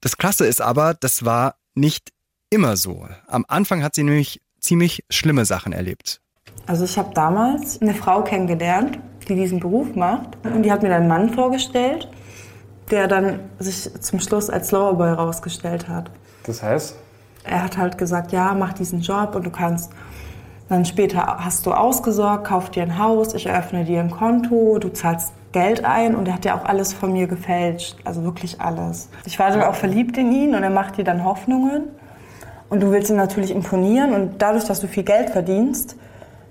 Das 0.01 0.17
Krasse 0.17 0.45
ist 0.45 0.61
aber, 0.61 0.95
das 0.95 1.23
war 1.23 1.55
nicht 1.75 2.11
immer 2.49 2.75
so. 2.75 3.07
Am 3.27 3.45
Anfang 3.47 3.83
hat 3.83 3.95
sie 3.95 4.03
nämlich 4.03 4.41
ziemlich 4.59 5.05
schlimme 5.09 5.45
Sachen 5.45 5.71
erlebt. 5.71 6.19
Also 6.65 6.86
ich 6.86 6.98
habe 6.98 7.13
damals 7.13 7.82
eine 7.82 7.93
Frau 7.93 8.24
kennengelernt, 8.24 9.00
die 9.28 9.36
diesen 9.36 9.60
Beruf 9.60 9.95
macht. 9.95 10.38
Und 10.43 10.63
die 10.63 10.72
hat 10.72 10.84
mir 10.84 10.93
einen 10.93 11.08
Mann 11.08 11.30
vorgestellt, 11.30 12.10
der 12.91 13.08
dann 13.08 13.39
sich 13.60 13.89
zum 14.02 14.19
Schluss 14.19 14.50
als 14.50 14.72
Loverboy 14.72 15.12
rausgestellt 15.12 15.88
hat. 15.88 16.12
Das 16.43 16.63
heißt? 16.63 16.95
Er 17.43 17.63
hat 17.63 17.78
halt 17.78 17.98
gesagt, 17.98 18.32
ja, 18.32 18.54
mach 18.54 18.74
diesen 18.74 19.02
Job 19.02 19.36
und 19.36 19.45
du 19.45 19.50
kannst 19.50 19.91
dann 20.69 20.86
später 20.86 21.38
hast 21.39 21.65
du 21.65 21.72
ausgesorgt, 21.72 22.45
kauf 22.45 22.69
dir 22.69 22.84
ein 22.84 23.00
Haus, 23.00 23.34
ich 23.34 23.48
eröffne 23.48 23.86
dir 23.86 24.02
ein 24.02 24.12
Konto, 24.12 24.78
du 24.78 24.89
zahlst 24.89 25.34
Geld 25.52 25.84
ein 25.84 26.15
und 26.15 26.28
er 26.28 26.36
hat 26.36 26.45
ja 26.45 26.56
auch 26.56 26.63
alles 26.63 26.93
von 26.93 27.12
mir 27.12 27.26
gefälscht, 27.26 27.98
also 28.06 28.24
wirklich 28.24 28.62
alles. 28.62 29.10
Ich 29.26 29.39
war 29.39 29.50
dann 29.50 29.63
auch 29.63 29.74
verliebt 29.74 30.15
in 30.19 30.32
ihn 30.32 30.54
und 30.54 30.62
er 30.62 30.69
macht 30.69 30.98
dir 30.98 31.04
dann 31.04 31.24
Hoffnungen 31.24 31.86
und 32.69 32.84
du 32.84 32.91
willst 32.91 33.10
ihm 33.10 33.15
natürlich 33.15 33.50
imponieren 33.50 34.13
und 34.13 34.43
dadurch, 34.43 34.65
dass 34.65 34.80
du 34.80 34.88
viel 34.88 35.02
Geld 35.02 35.32
verdienst, 35.32 35.95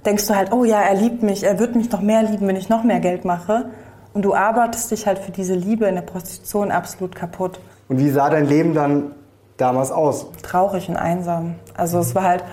denkst 0.05 0.27
du 0.27 0.35
halt, 0.35 0.53
oh 0.53 0.65
ja, 0.65 0.81
er 0.81 0.95
liebt 0.95 1.23
mich, 1.23 1.45
er 1.45 1.59
wird 1.59 1.75
mich 1.75 1.91
noch 1.91 2.01
mehr 2.01 2.23
lieben, 2.23 2.47
wenn 2.47 2.57
ich 2.57 2.69
noch 2.69 2.85
mehr 2.85 3.01
Geld 3.01 3.25
mache. 3.25 3.71
Und 4.15 4.23
du 4.23 4.35
arbeitest 4.35 4.91
dich 4.91 5.07
halt 5.07 5.19
für 5.19 5.31
diese 5.31 5.55
Liebe 5.55 5.87
in 5.87 5.95
der 5.95 6.03
Prostitution 6.03 6.71
absolut 6.71 7.15
kaputt. 7.15 7.61
Und 7.89 7.99
wie 7.99 8.11
sah 8.11 8.31
dein 8.31 8.47
Leben 8.47 8.75
dann 8.75 9.13
damals 9.57 9.91
aus? 9.91 10.27
Traurig 10.43 10.89
und 10.89 10.97
einsam. 10.97 11.57
Also 11.77 11.99
es 11.99 12.15
war 12.15 12.25
halt, 12.25 12.45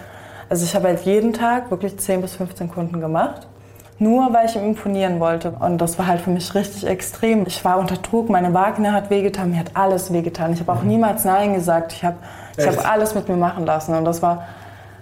also 0.50 0.64
ich 0.64 0.76
habe 0.76 0.88
halt 0.88 1.02
jeden 1.02 1.34
Tag 1.34 1.72
wirklich 1.72 1.98
10 1.98 2.22
bis 2.22 2.36
15 2.36 2.70
Kunden 2.70 3.00
gemacht. 3.00 3.48
Nur 3.98 4.34
weil 4.34 4.46
ich 4.48 4.56
ihm 4.58 4.66
imponieren 4.66 5.22
wollte. 5.22 5.52
Und 5.52 5.78
das 5.78 5.98
war 5.98 6.08
halt 6.08 6.20
für 6.20 6.30
mich 6.30 6.54
richtig 6.54 6.86
extrem. 6.86 7.46
Ich 7.48 7.64
war 7.64 7.80
unter 7.80 7.96
Druck, 7.96 8.30
meine 8.30 8.54
Vagina 8.54 8.92
hat 8.92 9.10
wehgetan, 9.10 9.52
mir 9.52 9.60
hat 9.60 9.72
alles 9.74 10.12
wehgetan. 10.12 10.52
Ich 10.52 10.60
habe 10.60 10.74
auch 10.74 10.84
niemals 10.84 11.24
Nein 11.24 11.54
gesagt. 11.54 11.94
Ich 11.94 12.04
habe 12.04 12.18
ich 12.58 12.68
hab 12.68 12.90
alles 12.90 13.16
mit 13.16 13.30
mir 13.30 13.38
machen 13.38 13.66
lassen. 13.66 13.96
Und 13.96 14.04
das 14.04 14.22
war 14.22 14.44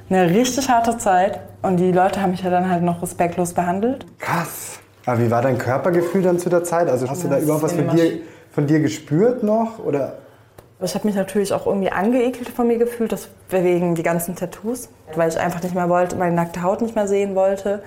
eine 0.09 0.29
richtig 0.29 0.69
harte 0.69 0.97
Zeit. 0.99 1.39
Und 1.63 1.77
die 1.77 1.91
Leute 1.91 2.21
haben 2.21 2.31
mich 2.31 2.43
ja 2.43 2.49
dann 2.51 2.69
halt 2.69 2.83
noch 2.83 3.01
respektlos 3.01 3.53
behandelt. 3.53 4.05
Krass. 4.19 4.79
Aber 5.05 5.19
wie 5.19 5.31
war 5.31 5.41
dein 5.41 5.57
Körpergefühl 5.57 6.21
dann 6.21 6.37
zu 6.39 6.49
der 6.49 6.63
Zeit? 6.63 6.89
Also 6.89 7.09
hast 7.09 7.23
du 7.23 7.27
da 7.29 7.39
überhaupt 7.39 7.63
was 7.63 7.73
von 7.73 7.89
dir, 7.89 8.19
von 8.51 8.67
dir 8.67 8.79
gespürt 8.79 9.43
noch? 9.43 9.79
Oder? 9.79 10.13
Ich 10.81 10.93
habe 10.95 11.07
mich 11.07 11.15
natürlich 11.15 11.53
auch 11.53 11.65
irgendwie 11.65 11.89
angeekelt 11.91 12.49
von 12.49 12.67
mir 12.67 12.77
gefühlt, 12.77 13.11
das 13.13 13.29
wegen 13.49 13.95
die 13.95 14.03
ganzen 14.03 14.35
Tattoos, 14.35 14.89
weil 15.15 15.29
ich 15.29 15.39
einfach 15.39 15.63
nicht 15.63 15.73
mehr 15.73 15.87
wollte, 15.89 16.15
meine 16.17 16.35
nackte 16.35 16.61
Haut 16.61 16.81
nicht 16.81 16.95
mehr 16.95 17.07
sehen 17.07 17.35
wollte. 17.35 17.81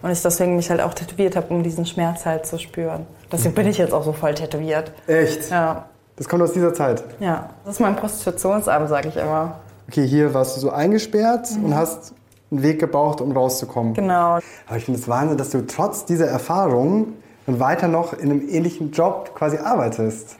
Und 0.00 0.10
ich 0.10 0.20
deswegen 0.22 0.56
mich 0.56 0.68
halt 0.70 0.80
auch 0.80 0.94
tätowiert 0.94 1.36
habe, 1.36 1.48
um 1.54 1.62
diesen 1.62 1.86
Schmerz 1.86 2.26
halt 2.26 2.46
zu 2.46 2.58
spüren. 2.58 3.06
Deswegen 3.30 3.54
bin 3.54 3.68
ich 3.68 3.78
jetzt 3.78 3.92
auch 3.92 4.02
so 4.02 4.12
voll 4.12 4.34
tätowiert. 4.34 4.90
Echt? 5.06 5.50
Ja. 5.50 5.84
Das 6.16 6.28
kommt 6.28 6.42
aus 6.42 6.52
dieser 6.52 6.74
Zeit? 6.74 7.04
Ja. 7.20 7.50
Das 7.64 7.74
ist 7.74 7.80
mein 7.80 7.94
Prostitutionsarm, 7.96 8.88
sage 8.88 9.08
ich 9.08 9.16
immer. 9.16 9.56
Okay, 9.88 10.06
hier 10.06 10.32
warst 10.34 10.56
du 10.56 10.60
so 10.60 10.70
eingesperrt 10.70 11.48
Mhm. 11.56 11.64
und 11.66 11.76
hast 11.76 12.14
einen 12.52 12.62
Weg 12.62 12.78
gebraucht, 12.78 13.20
um 13.20 13.32
rauszukommen. 13.32 13.94
Genau. 13.94 14.38
Aber 14.66 14.76
ich 14.76 14.84
finde 14.84 15.00
es 15.00 15.08
Wahnsinn, 15.08 15.36
dass 15.38 15.50
du 15.50 15.66
trotz 15.66 16.04
dieser 16.04 16.26
Erfahrung 16.28 17.14
dann 17.46 17.58
weiter 17.58 17.88
noch 17.88 18.12
in 18.12 18.30
einem 18.30 18.48
ähnlichen 18.48 18.92
Job 18.92 19.32
quasi 19.34 19.56
arbeitest. 19.58 20.36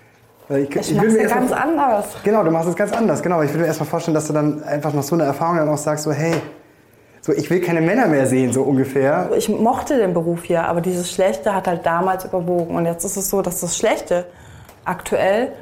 Weil 0.48 0.62
Ich, 0.64 0.74
will 0.90 0.96
mache 0.96 1.06
es 1.06 1.14
ja 1.14 1.20
erst 1.22 1.34
mal- 1.34 1.40
ganz 1.40 1.52
anders. 1.52 2.04
Genau, 2.22 2.44
du 2.44 2.50
machst 2.50 2.68
es 2.68 2.76
ganz 2.76 2.92
anders. 2.92 3.22
Genau, 3.22 3.42
ich 3.42 3.50
würde 3.50 3.60
mir 3.60 3.66
erstmal 3.66 3.88
vorstellen, 3.88 4.14
dass 4.14 4.26
du 4.28 4.32
dann 4.32 4.62
einfach 4.62 4.92
nach 4.92 5.02
so 5.02 5.14
einer 5.14 5.24
Erfahrung 5.24 5.56
dann 5.56 5.68
auch 5.68 5.78
sagst, 5.78 6.04
so 6.04 6.12
hey, 6.12 6.34
so 7.22 7.32
ich 7.32 7.48
will 7.50 7.60
keine 7.60 7.80
Männer 7.80 8.06
mehr 8.06 8.26
sehen, 8.26 8.52
so 8.52 8.62
ungefähr. 8.62 9.30
Ich 9.36 9.48
mochte 9.48 9.96
den 9.96 10.12
Beruf 10.12 10.42
hier, 10.44 10.64
aber 10.64 10.80
dieses 10.80 11.10
Schlechte 11.10 11.54
hat 11.54 11.66
halt 11.66 11.86
damals 11.86 12.24
überwogen. 12.24 12.74
Und 12.76 12.84
jetzt 12.86 13.04
ist 13.04 13.16
es 13.16 13.30
so, 13.30 13.40
dass 13.42 13.60
das 13.60 13.76
Schlechte 13.76 14.26
aktuell 14.84 15.52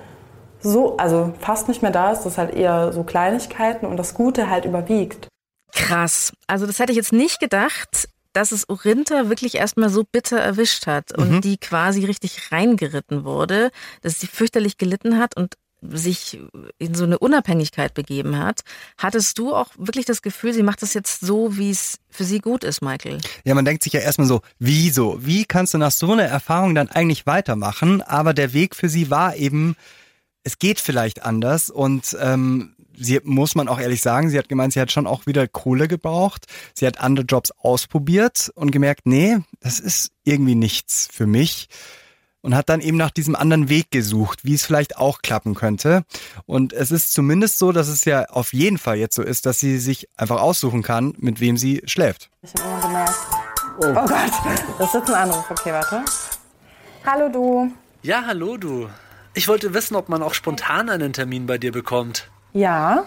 so, 0.63 0.97
also 0.97 1.31
fast 1.41 1.69
nicht 1.69 1.83
mehr 1.83 1.91
da 1.91 2.11
ist. 2.13 2.21
Das 2.25 2.33
ist 2.33 2.39
halt 2.39 2.55
eher 2.55 2.93
so 2.93 3.03
Kleinigkeiten 3.03 3.87
und 3.87 3.97
das 3.99 4.15
Gute 4.15 4.51
halt 4.51 4.65
überwiegt. 4.65 5.29
Krass. 5.72 6.33
Also 6.46 6.66
das 6.66 6.78
hätte 6.78 6.92
ich 6.92 6.96
jetzt 6.96 7.12
nicht 7.12 7.40
gedacht, 7.40 8.09
dass 8.33 8.52
es 8.52 8.68
Orinta 8.68 9.28
wirklich 9.28 9.56
erstmal 9.56 9.90
so 9.90 10.04
bitter 10.04 10.38
erwischt 10.38 10.87
hat 10.87 11.16
und 11.16 11.30
Mhm. 11.30 11.40
die 11.40 11.56
quasi 11.59 12.04
richtig 12.04 12.52
reingeritten 12.52 13.24
wurde, 13.24 13.70
dass 14.02 14.20
sie 14.20 14.28
fürchterlich 14.28 14.78
gelitten 14.78 15.18
hat 15.18 15.37
und 15.37 15.54
sich 15.83 16.38
in 16.78 16.94
so 16.94 17.04
eine 17.04 17.18
Unabhängigkeit 17.18 17.94
begeben 17.94 18.38
hat. 18.38 18.61
Hattest 18.98 19.38
du 19.38 19.54
auch 19.54 19.68
wirklich 19.78 20.04
das 20.04 20.20
Gefühl, 20.20 20.52
sie 20.52 20.62
macht 20.62 20.83
das 20.83 20.92
jetzt 20.92 21.22
so, 21.22 21.56
wie 21.56 21.70
es 21.70 21.98
für 22.11 22.24
sie 22.24 22.38
gut 22.40 22.64
ist, 22.64 22.83
Michael? 22.83 23.18
Ja, 23.44 23.54
man 23.54 23.64
denkt 23.64 23.83
sich 23.83 23.94
ja 23.94 24.00
erstmal 24.00 24.26
so, 24.28 24.42
wieso? 24.59 25.24
Wie 25.24 25.46
kannst 25.46 25.72
du 25.72 25.78
nach 25.78 25.90
so 25.90 26.12
einer 26.12 26.24
Erfahrung 26.24 26.74
dann 26.74 26.90
eigentlich 26.90 27.24
weitermachen? 27.26 28.02
Aber 28.02 28.35
der 28.35 28.52
Weg 28.52 28.76
für 28.76 28.90
sie 28.90 29.09
war 29.11 29.37
eben, 29.37 29.74
es 30.44 30.59
geht 30.59 30.80
vielleicht 30.80 31.22
anders 31.22 31.70
und 31.70 32.14
ähm, 32.20 32.76
sie 33.01 33.21
muss 33.25 33.55
man 33.55 33.69
auch 33.69 33.81
ehrlich 33.81 34.03
sagen, 34.03 34.31
sie 34.31 34.39
hat 34.39 34.49
gemeint, 34.49 34.73
sie 34.73 34.81
hat 34.81 34.93
schon 34.93 35.07
auch 35.07 35.27
wieder 35.27 35.49
Kohle 35.49 35.89
gebraucht. 35.89 36.47
Sie 36.75 36.87
hat 36.87 37.01
andere 37.01 37.27
Jobs 37.27 37.51
ausprobiert 37.51 38.51
und 38.55 38.71
gemerkt, 38.71 39.07
nee, 39.07 39.39
das 39.61 39.81
ist 39.81 40.13
irgendwie 40.25 40.55
nichts 40.55 41.09
für 41.11 41.27
mich. 41.27 41.69
Und 42.43 42.55
hat 42.55 42.71
dann 42.71 42.81
eben 42.81 42.97
nach 42.97 43.11
diesem 43.11 43.37
anderen 43.37 43.69
Weg 43.69 43.91
gesucht, 43.91 44.45
wie 44.45 44.55
es 44.55 44.65
vielleicht 44.65 44.97
auch 44.97 45.21
klappen 45.21 45.55
könnte. 45.55 46.05
Und 46.47 46.73
es 46.73 46.91
ist 46.91 47.13
zumindest 47.13 47.59
so, 47.59 47.71
dass 47.71 47.89
es 47.89 48.07
ja 48.07 48.25
auf 48.31 48.55
jeden 48.55 48.79
Fall 48.79 48.97
jetzt 48.97 49.15
so 49.15 49.23
ist, 49.23 49.45
dass 49.45 49.59
sie 49.59 49.77
sich 49.77 50.09
einfach 50.17 50.41
aussuchen 50.41 50.83
kann, 50.83 51.15
mit 51.19 51.41
wem 51.41 51.59
sie 51.59 51.83
schläft. 51.85 52.31
Ich 52.43 52.55
habe 52.55 52.71
immer 52.71 52.81
gemerkt. 52.81 53.15
Oh. 53.83 53.93
Gott, 53.93 54.33
das 54.79 54.89
ist 54.89 54.95
jetzt 54.95 55.11
ein 55.11 55.31
Anruf. 55.31 55.51
Okay, 55.51 55.73
warte. 55.73 56.03
Hallo 57.05 57.29
du. 57.29 57.73
Ja, 58.03 58.25
hallo 58.27 58.57
du. 58.57 58.89
Ich 59.35 59.47
wollte 59.47 59.75
wissen, 59.75 59.95
ob 59.95 60.09
man 60.09 60.23
auch 60.23 60.33
spontan 60.33 60.89
einen 60.89 61.13
Termin 61.13 61.47
bei 61.47 61.59
dir 61.59 61.73
bekommt. 61.73 62.31
Ja, 62.53 63.05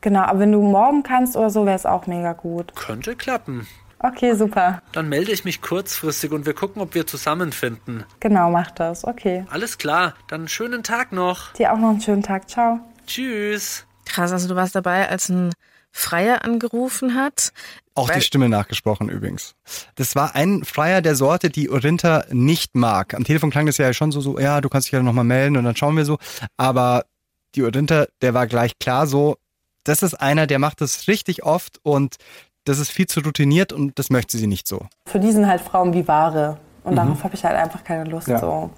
genau. 0.00 0.20
Aber 0.22 0.40
wenn 0.40 0.52
du 0.52 0.60
morgen 0.62 1.02
kannst 1.02 1.36
oder 1.36 1.50
so, 1.50 1.66
wäre 1.66 1.76
es 1.76 1.86
auch 1.86 2.06
mega 2.06 2.32
gut. 2.32 2.74
Könnte 2.74 3.16
klappen. 3.16 3.66
Okay, 3.98 4.34
super. 4.34 4.82
Dann 4.92 5.08
melde 5.08 5.32
ich 5.32 5.44
mich 5.44 5.62
kurzfristig 5.62 6.30
und 6.32 6.44
wir 6.46 6.54
gucken, 6.54 6.82
ob 6.82 6.94
wir 6.94 7.06
zusammenfinden. 7.06 8.04
Genau, 8.20 8.50
mach 8.50 8.70
das. 8.70 9.04
Okay. 9.04 9.46
Alles 9.50 9.78
klar, 9.78 10.14
dann 10.28 10.42
einen 10.42 10.48
schönen 10.48 10.82
Tag 10.82 11.12
noch. 11.12 11.52
Dir 11.54 11.72
auch 11.72 11.78
noch 11.78 11.90
einen 11.90 12.00
schönen 12.00 12.22
Tag. 12.22 12.48
Ciao. 12.48 12.78
Tschüss. 13.06 13.86
Krass, 14.04 14.32
also 14.32 14.48
du 14.48 14.54
warst 14.54 14.74
dabei, 14.74 15.08
als 15.08 15.28
ein 15.30 15.52
Freier 15.92 16.44
angerufen 16.44 17.14
hat. 17.14 17.52
Auch 17.94 18.10
Weil- 18.10 18.16
die 18.16 18.20
Stimme 18.22 18.50
nachgesprochen 18.50 19.08
übrigens. 19.08 19.54
Das 19.94 20.14
war 20.14 20.34
ein 20.34 20.62
Freier 20.64 21.00
der 21.00 21.14
Sorte, 21.16 21.48
die 21.48 21.70
Orinta 21.70 22.24
nicht 22.30 22.74
mag. 22.74 23.14
Am 23.14 23.24
Telefon 23.24 23.50
klang 23.50 23.64
das 23.64 23.78
ja 23.78 23.90
schon 23.94 24.12
so, 24.12 24.20
so 24.20 24.38
ja, 24.38 24.60
du 24.60 24.68
kannst 24.68 24.88
dich 24.88 24.92
ja 24.92 25.02
nochmal 25.02 25.24
melden 25.24 25.56
und 25.56 25.64
dann 25.64 25.74
schauen 25.74 25.96
wir 25.96 26.04
so. 26.04 26.18
Aber 26.58 27.06
die 27.56 27.62
Orinta, 27.64 28.06
der 28.22 28.34
war 28.34 28.46
gleich 28.46 28.78
klar 28.78 29.06
so, 29.06 29.36
das 29.84 30.02
ist 30.02 30.14
einer, 30.14 30.46
der 30.46 30.58
macht 30.58 30.80
das 30.80 31.08
richtig 31.08 31.44
oft 31.44 31.78
und 31.82 32.16
das 32.64 32.78
ist 32.78 32.90
viel 32.90 33.06
zu 33.06 33.20
routiniert 33.20 33.72
und 33.72 33.98
das 33.98 34.10
möchte 34.10 34.36
sie 34.36 34.46
nicht 34.48 34.66
so. 34.66 34.86
Für 35.08 35.20
die 35.20 35.30
sind 35.32 35.46
halt 35.46 35.60
Frauen 35.60 35.92
wie 35.94 36.06
Ware. 36.08 36.58
Und 36.84 36.92
Mhm. 36.92 36.96
darauf 36.96 37.24
habe 37.24 37.34
ich 37.34 37.44
halt 37.44 37.56
einfach 37.56 37.82
keine 37.84 38.04
Lust. 38.08 38.28
Ja. 38.28 38.38
So. 38.38 38.70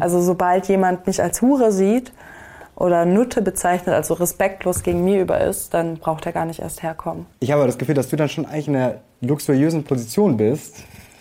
Also 0.00 0.20
sobald 0.20 0.68
jemand 0.68 1.06
mich 1.06 1.22
als 1.22 1.40
Hure 1.40 1.70
sieht 1.72 2.12
oder 2.74 3.04
Nutte 3.04 3.42
bezeichnet, 3.42 3.94
also 3.94 4.14
respektlos 4.14 4.82
gegen 4.82 5.04
mir 5.04 5.20
über 5.20 5.40
ist, 5.40 5.72
dann 5.74 5.98
braucht 5.98 6.26
er 6.26 6.32
gar 6.32 6.44
nicht 6.44 6.60
erst 6.60 6.82
herkommen. 6.82 7.26
Ich 7.40 7.50
habe 7.52 7.64
das 7.66 7.78
Gefühl, 7.78 7.94
dass 7.94 8.08
du 8.08 8.16
dann 8.16 8.28
schon 8.28 8.44
eigentlich 8.46 8.68
in 8.68 8.76
einer 8.76 9.00
luxuriösen 9.20 9.84
Position 9.84 10.36
bist. 10.36 10.76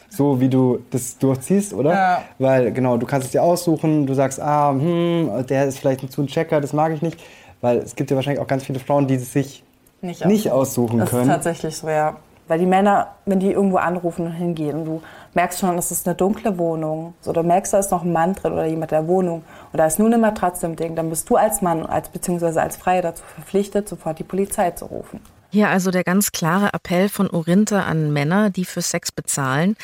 So 0.09 0.39
wie 0.39 0.49
du 0.49 0.79
das 0.89 1.17
durchziehst, 1.17 1.73
oder? 1.73 1.91
Ja. 1.93 2.21
Weil, 2.39 2.71
genau, 2.71 2.97
du 2.97 3.05
kannst 3.05 3.25
es 3.27 3.31
dir 3.31 3.43
aussuchen, 3.43 4.07
du 4.07 4.13
sagst, 4.13 4.39
ah, 4.41 4.71
hm, 4.71 5.45
der 5.49 5.65
ist 5.65 5.79
vielleicht 5.79 6.03
ein 6.03 6.09
zu 6.09 6.21
ein 6.21 6.27
Checker, 6.27 6.61
das 6.61 6.73
mag 6.73 6.93
ich 6.93 7.01
nicht. 7.01 7.19
Weil 7.61 7.77
es 7.79 7.95
gibt 7.95 8.09
ja 8.09 8.15
wahrscheinlich 8.15 8.41
auch 8.41 8.47
ganz 8.47 8.63
viele 8.63 8.79
Frauen, 8.79 9.07
die 9.07 9.15
es 9.15 9.33
sich 9.33 9.63
Nicht, 10.01 10.25
nicht 10.25 10.51
aussuchen 10.51 10.99
Das 10.99 11.09
ist 11.09 11.15
können. 11.15 11.29
tatsächlich 11.29 11.75
so, 11.77 11.89
ja. 11.89 12.17
Weil 12.47 12.59
die 12.59 12.65
Männer, 12.65 13.07
wenn 13.25 13.39
die 13.41 13.51
irgendwo 13.51 13.77
anrufen 13.77 14.27
und 14.27 14.31
hingehen 14.31 14.77
und 14.77 14.85
du 14.85 15.01
merkst 15.33 15.59
schon, 15.59 15.75
das 15.75 15.91
ist 15.91 16.07
eine 16.07 16.15
dunkle 16.15 16.57
Wohnung, 16.57 17.13
so, 17.19 17.33
du 17.33 17.43
merkst, 17.43 17.73
da 17.73 17.79
ist 17.79 17.91
noch 17.91 18.03
ein 18.03 18.13
Mann 18.13 18.35
drin 18.35 18.53
oder 18.53 18.65
jemand 18.65 18.91
in 18.93 18.99
der 18.99 19.07
Wohnung 19.07 19.43
und 19.73 19.77
da 19.77 19.85
ist 19.85 19.99
nur 19.99 20.07
eine 20.07 20.17
Matratze 20.17 20.65
im 20.65 20.77
Ding, 20.77 20.95
dann 20.95 21.09
bist 21.09 21.29
du 21.29 21.35
als 21.35 21.61
Mann 21.61 21.85
als, 21.85 22.07
beziehungsweise 22.07 22.61
als 22.61 22.77
Freier 22.77 23.01
dazu 23.01 23.23
verpflichtet, 23.35 23.89
sofort 23.89 24.17
die 24.19 24.23
Polizei 24.23 24.71
zu 24.71 24.85
rufen. 24.85 25.19
Hier 25.49 25.69
also 25.69 25.91
der 25.91 26.03
ganz 26.03 26.31
klare 26.31 26.73
Appell 26.73 27.09
von 27.09 27.29
Orinta 27.29 27.83
an 27.83 28.11
Männer, 28.11 28.49
die 28.49 28.65
für 28.65 28.81
Sex 28.81 29.11
bezahlen, 29.11 29.75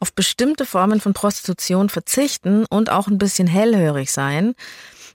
auf 0.00 0.12
bestimmte 0.12 0.64
Formen 0.64 1.00
von 1.00 1.12
Prostitution 1.12 1.88
verzichten 1.88 2.64
und 2.66 2.90
auch 2.90 3.08
ein 3.08 3.18
bisschen 3.18 3.48
hellhörig 3.48 4.12
sein. 4.12 4.54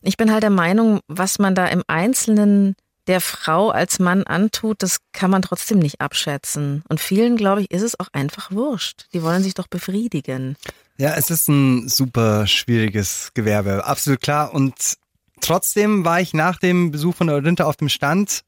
Ich 0.01 0.17
bin 0.17 0.31
halt 0.31 0.43
der 0.43 0.49
Meinung, 0.49 0.99
was 1.07 1.39
man 1.39 1.55
da 1.55 1.67
im 1.67 1.83
Einzelnen 1.87 2.75
der 3.07 3.21
Frau 3.21 3.69
als 3.69 3.99
Mann 3.99 4.23
antut, 4.23 4.81
das 4.81 4.97
kann 5.11 5.29
man 5.29 5.41
trotzdem 5.41 5.79
nicht 5.79 5.99
abschätzen. 5.99 6.83
Und 6.87 7.01
vielen, 7.01 7.35
glaube 7.35 7.61
ich, 7.61 7.71
ist 7.71 7.81
es 7.81 7.99
auch 7.99 8.07
einfach 8.13 8.51
wurscht. 8.51 9.07
Die 9.13 9.23
wollen 9.23 9.43
sich 9.43 9.53
doch 9.53 9.67
befriedigen. 9.67 10.55
Ja, 10.97 11.15
es 11.15 11.29
ist 11.29 11.49
ein 11.49 11.89
super 11.89 12.47
schwieriges 12.47 13.31
Gewerbe, 13.33 13.85
absolut 13.85 14.21
klar. 14.21 14.53
Und 14.53 14.95
trotzdem 15.41 16.05
war 16.05 16.21
ich 16.21 16.33
nach 16.33 16.59
dem 16.59 16.91
Besuch 16.91 17.15
von 17.15 17.27
der 17.27 17.37
Orinta 17.37 17.65
auf 17.65 17.75
dem 17.75 17.89
Stand, 17.89 18.41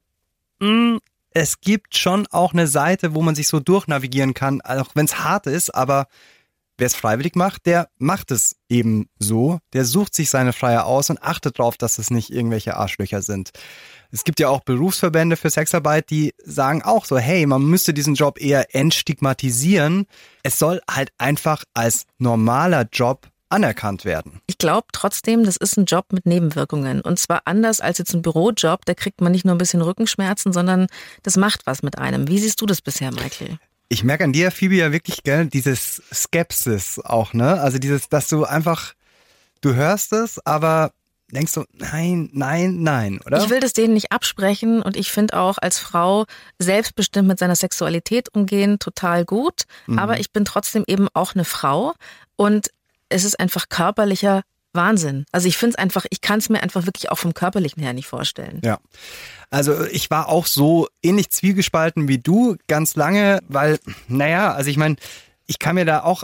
mh, 0.60 1.00
es 1.36 1.60
gibt 1.60 1.98
schon 1.98 2.26
auch 2.32 2.54
eine 2.54 2.65
Seite, 2.65 3.13
wo 3.13 3.21
man 3.21 3.36
sich 3.36 3.50
so 3.50 3.60
durchnavigieren 3.60 4.34
kann, 4.34 4.62
auch 4.62 4.91
wenn 4.95 5.06
es 5.06 5.19
hart 5.19 5.48
ist, 5.48 5.69
aber 5.69 6.08
wer 6.78 6.88
es 6.88 6.95
freiwillig 6.95 7.36
macht, 7.36 7.65
der 7.65 7.89
macht 7.98 8.32
es 8.32 8.56
eben 8.69 9.10
so. 9.19 9.60
Der 9.74 9.84
sucht 9.84 10.15
sich 10.15 10.30
seine 10.30 10.54
Freier 10.54 10.86
aus 10.86 11.10
und 11.10 11.21
achtet 11.21 11.60
darauf, 11.60 11.76
dass 11.76 11.98
es 11.98 12.10
nicht 12.10 12.30
irgendwelche 12.30 12.78
Arschlöcher 12.78 13.21
sind. 13.21 13.52
Es 14.12 14.24
gibt 14.24 14.39
ja 14.39 14.48
auch 14.48 14.62
Berufsverbände 14.62 15.36
für 15.36 15.50
Sexarbeit, 15.50 16.10
die 16.10 16.34
sagen 16.41 16.84
auch 16.84 17.04
so, 17.04 17.17
hey, 17.17 17.45
man 17.45 17.63
müsste 17.65 17.93
diesen 17.93 18.15
Job 18.15 18.39
eher 18.39 18.74
entstigmatisieren. 18.74 20.08
Es 20.41 20.58
soll 20.58 20.80
halt 20.89 21.12
einfach 21.17 21.65
als 21.74 22.06
normaler 22.17 22.88
Job 22.93 23.28
anerkannt 23.56 24.04
werden. 24.04 24.41
Ich 24.48 24.58
glaube 24.58 24.88
trotzdem, 24.91 25.46
das 25.46 25.56
ist 25.56 25.78
ein 25.78 25.86
Job 25.86 26.12
mit 26.12 26.26
Nebenwirkungen. 26.26 27.02
Und 27.02 27.18
zwar 27.18 27.44
anders 27.46 27.80
als 27.80 27.98
jetzt 27.98 28.13
ein 28.13 28.22
Bürojob, 28.22 28.86
da 28.86 28.94
kriegt 28.94 29.22
man 29.22 29.32
nicht 29.32 29.46
nur 29.46 29.56
ein 29.56 29.58
bisschen 29.58 29.82
Rückenschmerzen, 29.82 30.52
sondern 30.52 30.88
das 31.24 31.38
macht 31.38 31.65
was 31.65 31.82
mit 31.82 31.98
einem. 31.98 32.28
Wie 32.28 32.38
siehst 32.38 32.60
du 32.62 32.65
das 32.65 32.82
bisher, 32.82 33.12
Michael? 33.12 33.58
Ich 33.88 34.04
merke 34.04 34.26
an 34.26 34.34
dir, 34.34 34.52
Phoebe, 34.52 34.76
ja 34.76 34.91
wirklich, 34.91 35.24
gell, 35.24 35.46
dieses 35.46 36.04
Skepsis 36.13 37.00
auch, 37.00 37.34
ne? 37.34 37.62
Also 37.62 37.78
dieses, 37.78 38.10
dass 38.10 38.28
du 38.28 38.44
einfach, 38.44 38.94
du 39.62 39.74
hörst 39.74 40.12
es, 40.12 40.46
aber 40.46 40.91
denkst 41.32 41.54
du, 41.54 41.63
nein, 41.74 42.30
nein, 42.34 42.82
nein, 42.82 43.20
oder? 43.26 43.44
Ich 43.44 43.50
will 43.50 43.60
das 43.60 43.74
denen 43.74 43.94
nicht 43.94 44.12
absprechen 44.12 44.82
und 44.82 44.96
ich 44.96 45.12
finde 45.12 45.38
auch 45.39 45.58
als 45.60 45.80
Frau 45.80 46.26
selbstbestimmt 46.60 47.28
mit 47.28 47.39
seiner 47.39 47.56
Sexualität 47.56 48.34
umgehen 48.34 48.80
total 48.80 49.26
gut. 49.26 49.63
Mhm. 49.88 50.00
Aber 50.00 50.20
ich 50.20 50.32
bin 50.32 50.46
trotzdem 50.46 50.84
eben 50.88 51.08
auch 51.13 51.34
eine 51.34 51.46
Frau 51.46 51.94
und 52.36 52.70
es 53.10 53.24
ist 53.24 53.39
einfach 53.39 53.70
körperlicher 53.70 54.44
Wahnsinn. 54.74 55.26
Also 55.32 55.48
ich 55.48 55.58
finde 55.58 55.76
es 55.76 55.80
einfach, 55.80 56.06
ich 56.10 56.22
kann 56.22 56.39
es 56.39 56.50
mir 56.50 56.62
einfach 56.62 56.86
wirklich 56.86 57.10
auch 57.10 57.18
vom 57.18 57.34
körperlichen 57.34 57.82
her 57.82 57.94
nicht 57.94 58.08
vorstellen. 58.08 58.62
Ja. 58.63 58.80
Also 59.50 59.86
ich 59.86 60.12
war 60.12 60.30
auch 60.30 60.46
so 60.46 60.88
ähnlich 61.02 61.30
zwiegespalten 61.30 62.08
wie 62.08 62.18
du 62.20 62.58
ganz 62.68 62.96
lange, 62.96 63.39
weil, 63.48 63.80
naja, 64.08 64.54
also 64.54 64.70
ich 64.70 64.78
meine, 64.78 64.98
ich 65.46 65.60
kann 65.60 65.76
mir 65.76 65.86
da 65.86 66.04
auch 66.04 66.24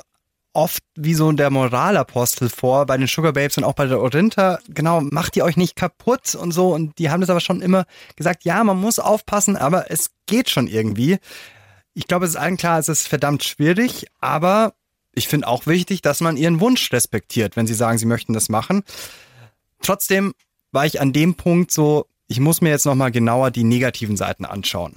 oft 0.53 0.83
wie 0.95 1.13
so 1.13 1.31
der 1.31 1.49
Moralapostel 1.49 2.49
vor 2.49 2.85
bei 2.85 2.97
den 2.97 3.07
Sugar 3.07 3.33
Babes 3.33 3.57
und 3.57 3.63
auch 3.63 3.73
bei 3.73 3.85
der 3.85 4.01
Orinta. 4.01 4.59
Genau, 4.67 5.01
macht 5.01 5.37
ihr 5.37 5.45
euch 5.45 5.55
nicht 5.55 5.75
kaputt 5.75 6.35
und 6.35 6.51
so. 6.51 6.73
Und 6.73 6.97
die 6.99 7.09
haben 7.09 7.21
das 7.21 7.29
aber 7.29 7.39
schon 7.39 7.61
immer 7.61 7.85
gesagt, 8.15 8.43
ja, 8.43 8.63
man 8.63 8.77
muss 8.77 8.99
aufpassen, 8.99 9.55
aber 9.55 9.89
es 9.89 10.11
geht 10.25 10.49
schon 10.49 10.67
irgendwie. 10.67 11.19
Ich 11.93 12.07
glaube, 12.07 12.25
es 12.25 12.31
ist 12.31 12.37
allen 12.37 12.57
klar, 12.57 12.79
es 12.79 12.89
ist 12.89 13.07
verdammt 13.07 13.43
schwierig, 13.43 14.07
aber 14.19 14.73
ich 15.13 15.27
finde 15.27 15.47
auch 15.47 15.65
wichtig, 15.67 16.01
dass 16.01 16.21
man 16.21 16.37
ihren 16.37 16.59
Wunsch 16.59 16.91
respektiert, 16.91 17.55
wenn 17.55 17.67
sie 17.67 17.73
sagen, 17.73 17.97
sie 17.97 18.05
möchten 18.05 18.33
das 18.33 18.49
machen. 18.49 18.83
Trotzdem 19.81 20.33
war 20.71 20.85
ich 20.85 21.01
an 21.01 21.11
dem 21.13 21.35
Punkt 21.35 21.71
so, 21.71 22.05
ich 22.27 22.39
muss 22.39 22.61
mir 22.61 22.69
jetzt 22.69 22.85
nochmal 22.85 23.11
genauer 23.11 23.51
die 23.51 23.63
negativen 23.63 24.15
Seiten 24.15 24.45
anschauen. 24.45 24.95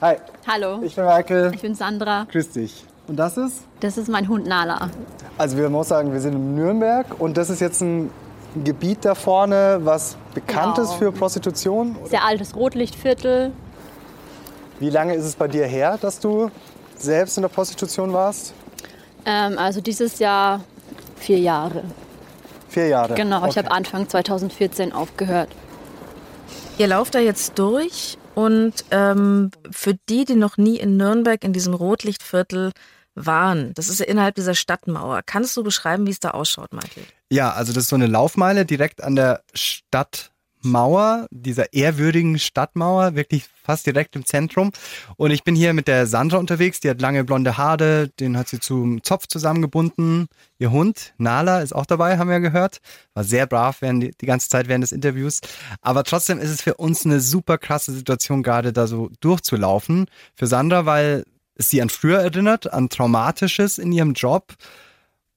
Hi, 0.00 0.16
Hallo. 0.46 0.82
ich 0.82 0.94
bin 0.94 1.04
Michael. 1.04 1.52
Ich 1.54 1.62
bin 1.62 1.74
Sandra. 1.74 2.26
Grüß 2.30 2.50
dich. 2.50 2.84
Und 3.08 3.16
das 3.16 3.36
ist? 3.36 3.62
Das 3.80 3.96
ist 3.98 4.08
mein 4.08 4.28
Hund 4.28 4.46
Nala. 4.46 4.90
Also 5.38 5.56
wir 5.56 5.68
muss 5.70 5.88
sagen, 5.88 6.12
wir 6.12 6.20
sind 6.20 6.34
in 6.34 6.54
Nürnberg 6.54 7.20
und 7.20 7.36
das 7.36 7.50
ist 7.50 7.60
jetzt 7.60 7.80
ein 7.80 8.10
Gebiet 8.64 9.04
da 9.04 9.14
vorne, 9.14 9.80
was 9.82 10.16
bekannt 10.34 10.76
Genau. 10.76 10.88
ist 10.88 10.94
für 10.98 11.12
Prostitution. 11.12 11.96
Sehr 12.08 12.24
altes 12.24 12.54
Rotlichtviertel. 12.56 13.52
Wie 14.80 14.90
lange 14.90 15.14
ist 15.14 15.24
es 15.24 15.34
bei 15.36 15.48
dir 15.48 15.66
her, 15.66 15.98
dass 16.00 16.20
du 16.20 16.50
selbst 16.96 17.36
in 17.38 17.42
der 17.42 17.48
Prostitution 17.48 18.12
warst? 18.12 18.54
Ähm, 19.26 19.58
also 19.58 19.80
dieses 19.80 20.18
Jahr 20.18 20.64
vier 21.16 21.38
Jahre. 21.38 21.84
Vier 22.68 22.88
Jahre. 22.88 23.14
Genau, 23.14 23.40
ich 23.44 23.50
Okay. 23.50 23.58
habe 23.58 23.70
Anfang 23.72 24.08
2014 24.08 24.92
aufgehört. 24.92 25.48
Ihr 26.78 26.86
lauft 26.88 27.14
da 27.14 27.18
jetzt 27.18 27.58
durch 27.58 28.18
und 28.34 28.72
ähm, 28.90 29.50
für 29.70 29.94
die, 30.08 30.24
die 30.24 30.34
noch 30.34 30.56
nie 30.58 30.76
in 30.76 30.96
Nürnberg 30.96 31.42
in 31.42 31.52
diesem 31.52 31.74
Rotlichtviertel 31.74 32.72
waren, 33.14 33.72
das 33.74 33.88
ist 33.88 33.98
ja 34.00 34.06
innerhalb 34.06 34.34
dieser 34.34 34.54
Stadtmauer. 34.54 35.22
Kannst 35.24 35.56
du 35.56 35.62
beschreiben, 35.62 36.06
wie 36.06 36.10
es 36.10 36.20
da 36.20 36.32
ausschaut, 36.32 36.72
Michael? 36.74 37.04
Ja, 37.30 37.52
also 37.52 37.72
das 37.72 37.84
ist 37.84 37.88
so 37.88 37.96
eine 37.96 38.06
Laufmeile 38.06 38.66
direkt 38.66 39.02
an 39.02 39.16
der 39.16 39.40
Stadtmauer, 40.66 41.26
dieser 41.30 41.72
ehrwürdigen 41.72 42.38
Stadtmauer, 42.38 43.14
wirklich 43.14 43.44
fast 43.62 43.86
direkt 43.86 44.16
im 44.16 44.24
Zentrum. 44.24 44.72
Und 45.16 45.30
ich 45.30 45.44
bin 45.44 45.54
hier 45.54 45.72
mit 45.74 45.86
der 45.86 46.06
Sandra 46.06 46.38
unterwegs, 46.38 46.80
die 46.80 46.90
hat 46.90 47.00
lange 47.00 47.24
blonde 47.24 47.56
Haare, 47.56 48.08
den 48.20 48.36
hat 48.36 48.48
sie 48.48 48.58
zum 48.58 49.02
Zopf 49.02 49.28
zusammengebunden. 49.28 50.26
Ihr 50.58 50.72
Hund, 50.72 51.14
Nala, 51.18 51.60
ist 51.60 51.74
auch 51.74 51.86
dabei, 51.86 52.18
haben 52.18 52.30
wir 52.30 52.40
gehört. 52.40 52.78
War 53.14 53.22
sehr 53.22 53.46
brav 53.46 53.80
während 53.80 54.02
die, 54.02 54.10
die 54.20 54.26
ganze 54.26 54.48
Zeit 54.48 54.68
während 54.68 54.82
des 54.82 54.92
Interviews. 54.92 55.40
Aber 55.82 56.02
trotzdem 56.02 56.38
ist 56.38 56.50
es 56.50 56.62
für 56.62 56.74
uns 56.74 57.04
eine 57.04 57.20
super 57.20 57.58
krasse 57.58 57.92
Situation, 57.92 58.42
gerade 58.42 58.72
da 58.72 58.86
so 58.86 59.10
durchzulaufen. 59.20 60.06
Für 60.34 60.46
Sandra, 60.46 60.84
weil 60.84 61.24
es 61.54 61.70
sie 61.70 61.80
an 61.80 61.90
früher 61.90 62.18
erinnert, 62.18 62.72
an 62.72 62.88
Traumatisches 62.88 63.78
in 63.78 63.92
ihrem 63.92 64.14
Job. 64.14 64.54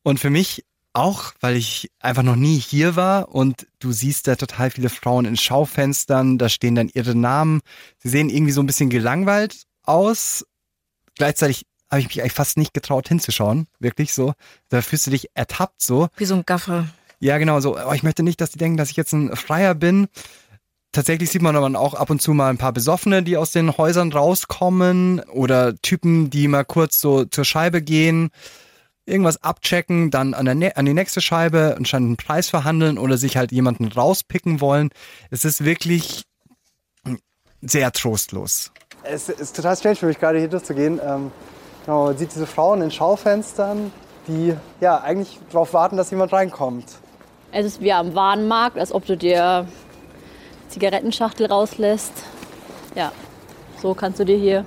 Und 0.02 0.20
für 0.20 0.30
mich 0.30 0.66
auch, 1.00 1.34
weil 1.40 1.56
ich 1.56 1.90
einfach 2.00 2.24
noch 2.24 2.36
nie 2.36 2.58
hier 2.58 2.96
war 2.96 3.34
und 3.34 3.68
du 3.80 3.92
siehst 3.92 4.28
da 4.28 4.36
total 4.36 4.72
viele 4.72 4.90
Frauen 4.90 5.26
in 5.26 5.38
Schaufenstern, 5.38 6.38
da 6.38 6.50
stehen 6.50 6.76
dann 6.76 6.90
ihre 6.94 7.16
Namen. 7.16 7.62
Sie 7.98 8.10
sehen 8.10 8.30
irgendwie 8.30 8.52
so 8.52 8.62
ein 8.62 8.68
bisschen 8.68 8.90
gelangweilt 8.90 9.64
aus. 9.84 10.46
Gleichzeitig 11.16 11.66
habe 11.90 12.02
ich 12.02 12.08
mich 12.08 12.22
eigentlich 12.22 12.34
fast 12.34 12.58
nicht 12.58 12.74
getraut 12.74 13.08
hinzuschauen, 13.08 13.68
wirklich 13.80 14.14
so. 14.14 14.34
Da 14.70 14.82
fühlst 14.82 15.08
du 15.08 15.12
dich 15.12 15.30
ertappt 15.34 15.82
so. 15.82 16.10
Wie 16.18 16.26
so 16.26 16.36
ein 16.36 16.44
Gaffer. 16.46 16.88
Ja, 17.20 17.38
genau 17.38 17.60
so. 17.60 17.78
Oh, 17.78 17.94
ich 17.94 18.04
möchte 18.04 18.24
nicht, 18.24 18.40
dass 18.42 18.52
die 18.52 18.60
denken, 18.60 18.78
dass 18.78 18.92
ich 18.92 18.98
jetzt 18.98 19.14
ein 19.14 19.36
Freier 19.36 19.76
bin. 19.76 20.08
Tatsächlich 20.92 21.30
sieht 21.30 21.42
man 21.42 21.56
aber 21.56 21.80
auch 21.80 21.94
ab 21.94 22.10
und 22.10 22.22
zu 22.22 22.34
mal 22.34 22.50
ein 22.50 22.58
paar 22.58 22.74
Besoffene, 22.74 23.22
die 23.22 23.38
aus 23.38 23.52
den 23.52 23.78
Häusern 23.78 24.12
rauskommen 24.12 25.20
oder 25.20 25.76
Typen, 25.76 26.30
die 26.30 26.48
mal 26.48 26.66
kurz 26.66 27.00
so 27.00 27.26
zur 27.26 27.46
Scheibe 27.46 27.82
gehen, 27.82 28.32
irgendwas 29.10 29.44
abchecken, 29.44 30.12
dann 30.12 30.34
an, 30.34 30.60
der 30.60 30.78
an 30.78 30.86
die 30.86 30.94
nächste 30.94 31.22
Scheibe 31.22 31.76
anscheinend 31.78 32.08
einen 32.08 32.18
Preis 32.18 32.50
verhandeln 32.50 32.98
oder 32.98 33.18
sich 33.18 33.38
halt 33.38 33.52
jemanden 33.52 33.88
rauspicken 33.88 34.62
wollen. 34.62 34.90
Es 35.32 35.46
ist 35.46 35.66
wirklich 35.66 36.24
sehr 37.62 37.92
trostlos. 37.92 38.72
Es 39.04 39.30
ist 39.30 39.56
total 39.56 39.76
strange 39.76 39.96
für 39.96 40.06
mich, 40.06 40.20
gerade 40.20 40.40
hier 40.40 40.48
durchzugehen. 40.48 41.00
Ähm, 41.04 41.32
genau, 41.86 42.06
man 42.06 42.18
sieht 42.18 42.34
diese 42.34 42.48
Frauen 42.48 42.82
in 42.82 42.92
Schaufenstern, 42.92 43.92
die 44.28 44.56
ja 44.82 45.02
eigentlich 45.02 45.40
darauf 45.52 45.74
warten, 45.74 45.98
dass 45.98 46.12
jemand 46.12 46.32
reinkommt. 46.32 46.86
Es 47.52 47.66
ist 47.66 47.82
wie 47.82 47.92
am 47.92 48.14
Warenmarkt, 48.14 48.78
als 48.78 48.92
ob 48.92 49.06
du 49.06 49.18
dir 49.18 49.68
Zigarettenschachtel 50.68 51.48
rauslässt. 51.48 52.14
Ja, 52.96 53.12
so 53.82 53.94
kannst 53.94 54.20
du 54.20 54.26
dir 54.26 54.38
hier 54.38 54.66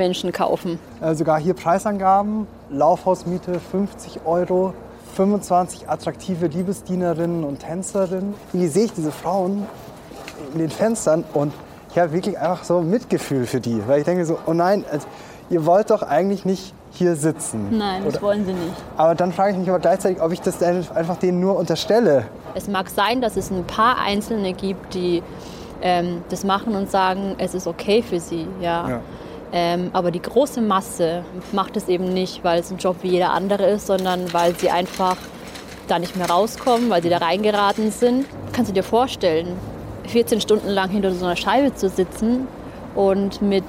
Menschen 0.00 0.32
kaufen. 0.32 0.78
Äh, 1.02 1.14
sogar 1.14 1.38
hier 1.38 1.52
Preisangaben, 1.52 2.46
Laufhausmiete 2.70 3.60
50 3.60 4.22
Euro, 4.24 4.72
25 5.14 5.90
attraktive 5.90 6.46
Liebesdienerinnen 6.46 7.44
und 7.44 7.58
Tänzerinnen. 7.60 8.34
Hier 8.52 8.70
sehe 8.70 8.86
ich 8.86 8.92
diese 8.94 9.12
Frauen 9.12 9.66
in 10.54 10.58
den 10.58 10.70
Fenstern 10.70 11.24
und 11.34 11.52
ich 11.90 11.98
habe 11.98 12.12
wirklich 12.12 12.38
einfach 12.38 12.64
so 12.64 12.80
Mitgefühl 12.80 13.44
für 13.44 13.60
die, 13.60 13.86
weil 13.86 13.98
ich 13.98 14.04
denke 14.06 14.24
so, 14.24 14.38
oh 14.46 14.54
nein, 14.54 14.84
also, 14.90 15.06
ihr 15.50 15.66
wollt 15.66 15.90
doch 15.90 16.02
eigentlich 16.02 16.46
nicht 16.46 16.72
hier 16.92 17.14
sitzen. 17.14 17.76
Nein, 17.76 18.02
das 18.04 18.14
Oder- 18.14 18.22
wollen 18.22 18.46
sie 18.46 18.52
nicht. 18.54 18.74
Aber 18.96 19.14
dann 19.14 19.32
frage 19.32 19.52
ich 19.52 19.58
mich 19.58 19.68
aber 19.68 19.80
gleichzeitig, 19.80 20.22
ob 20.22 20.32
ich 20.32 20.40
das 20.40 20.62
einfach 20.62 21.16
denen 21.18 21.40
nur 21.40 21.56
unterstelle. 21.56 22.24
Es 22.54 22.68
mag 22.68 22.88
sein, 22.88 23.20
dass 23.20 23.36
es 23.36 23.50
ein 23.50 23.64
paar 23.64 23.98
Einzelne 23.98 24.54
gibt, 24.54 24.94
die 24.94 25.22
ähm, 25.82 26.22
das 26.30 26.44
machen 26.44 26.74
und 26.74 26.90
sagen, 26.90 27.34
es 27.38 27.54
ist 27.54 27.66
okay 27.66 28.02
für 28.02 28.20
sie. 28.20 28.46
Ja. 28.60 28.88
Ja. 28.88 29.00
Ähm, 29.52 29.90
aber 29.92 30.10
die 30.10 30.22
große 30.22 30.60
Masse 30.60 31.24
macht 31.52 31.76
es 31.76 31.88
eben 31.88 32.12
nicht, 32.12 32.44
weil 32.44 32.60
es 32.60 32.70
ein 32.70 32.78
Job 32.78 32.96
wie 33.02 33.08
jeder 33.08 33.32
andere 33.32 33.64
ist, 33.64 33.86
sondern 33.86 34.32
weil 34.32 34.54
sie 34.56 34.70
einfach 34.70 35.16
da 35.88 35.98
nicht 35.98 36.16
mehr 36.16 36.30
rauskommen, 36.30 36.88
weil 36.88 37.02
sie 37.02 37.08
da 37.08 37.18
reingeraten 37.18 37.90
sind. 37.90 38.26
Kannst 38.52 38.70
du 38.70 38.74
dir 38.74 38.84
vorstellen, 38.84 39.56
14 40.06 40.40
Stunden 40.40 40.68
lang 40.68 40.90
hinter 40.90 41.12
so 41.12 41.24
einer 41.24 41.36
Scheibe 41.36 41.74
zu 41.74 41.88
sitzen 41.88 42.46
und 42.94 43.42
mit 43.42 43.64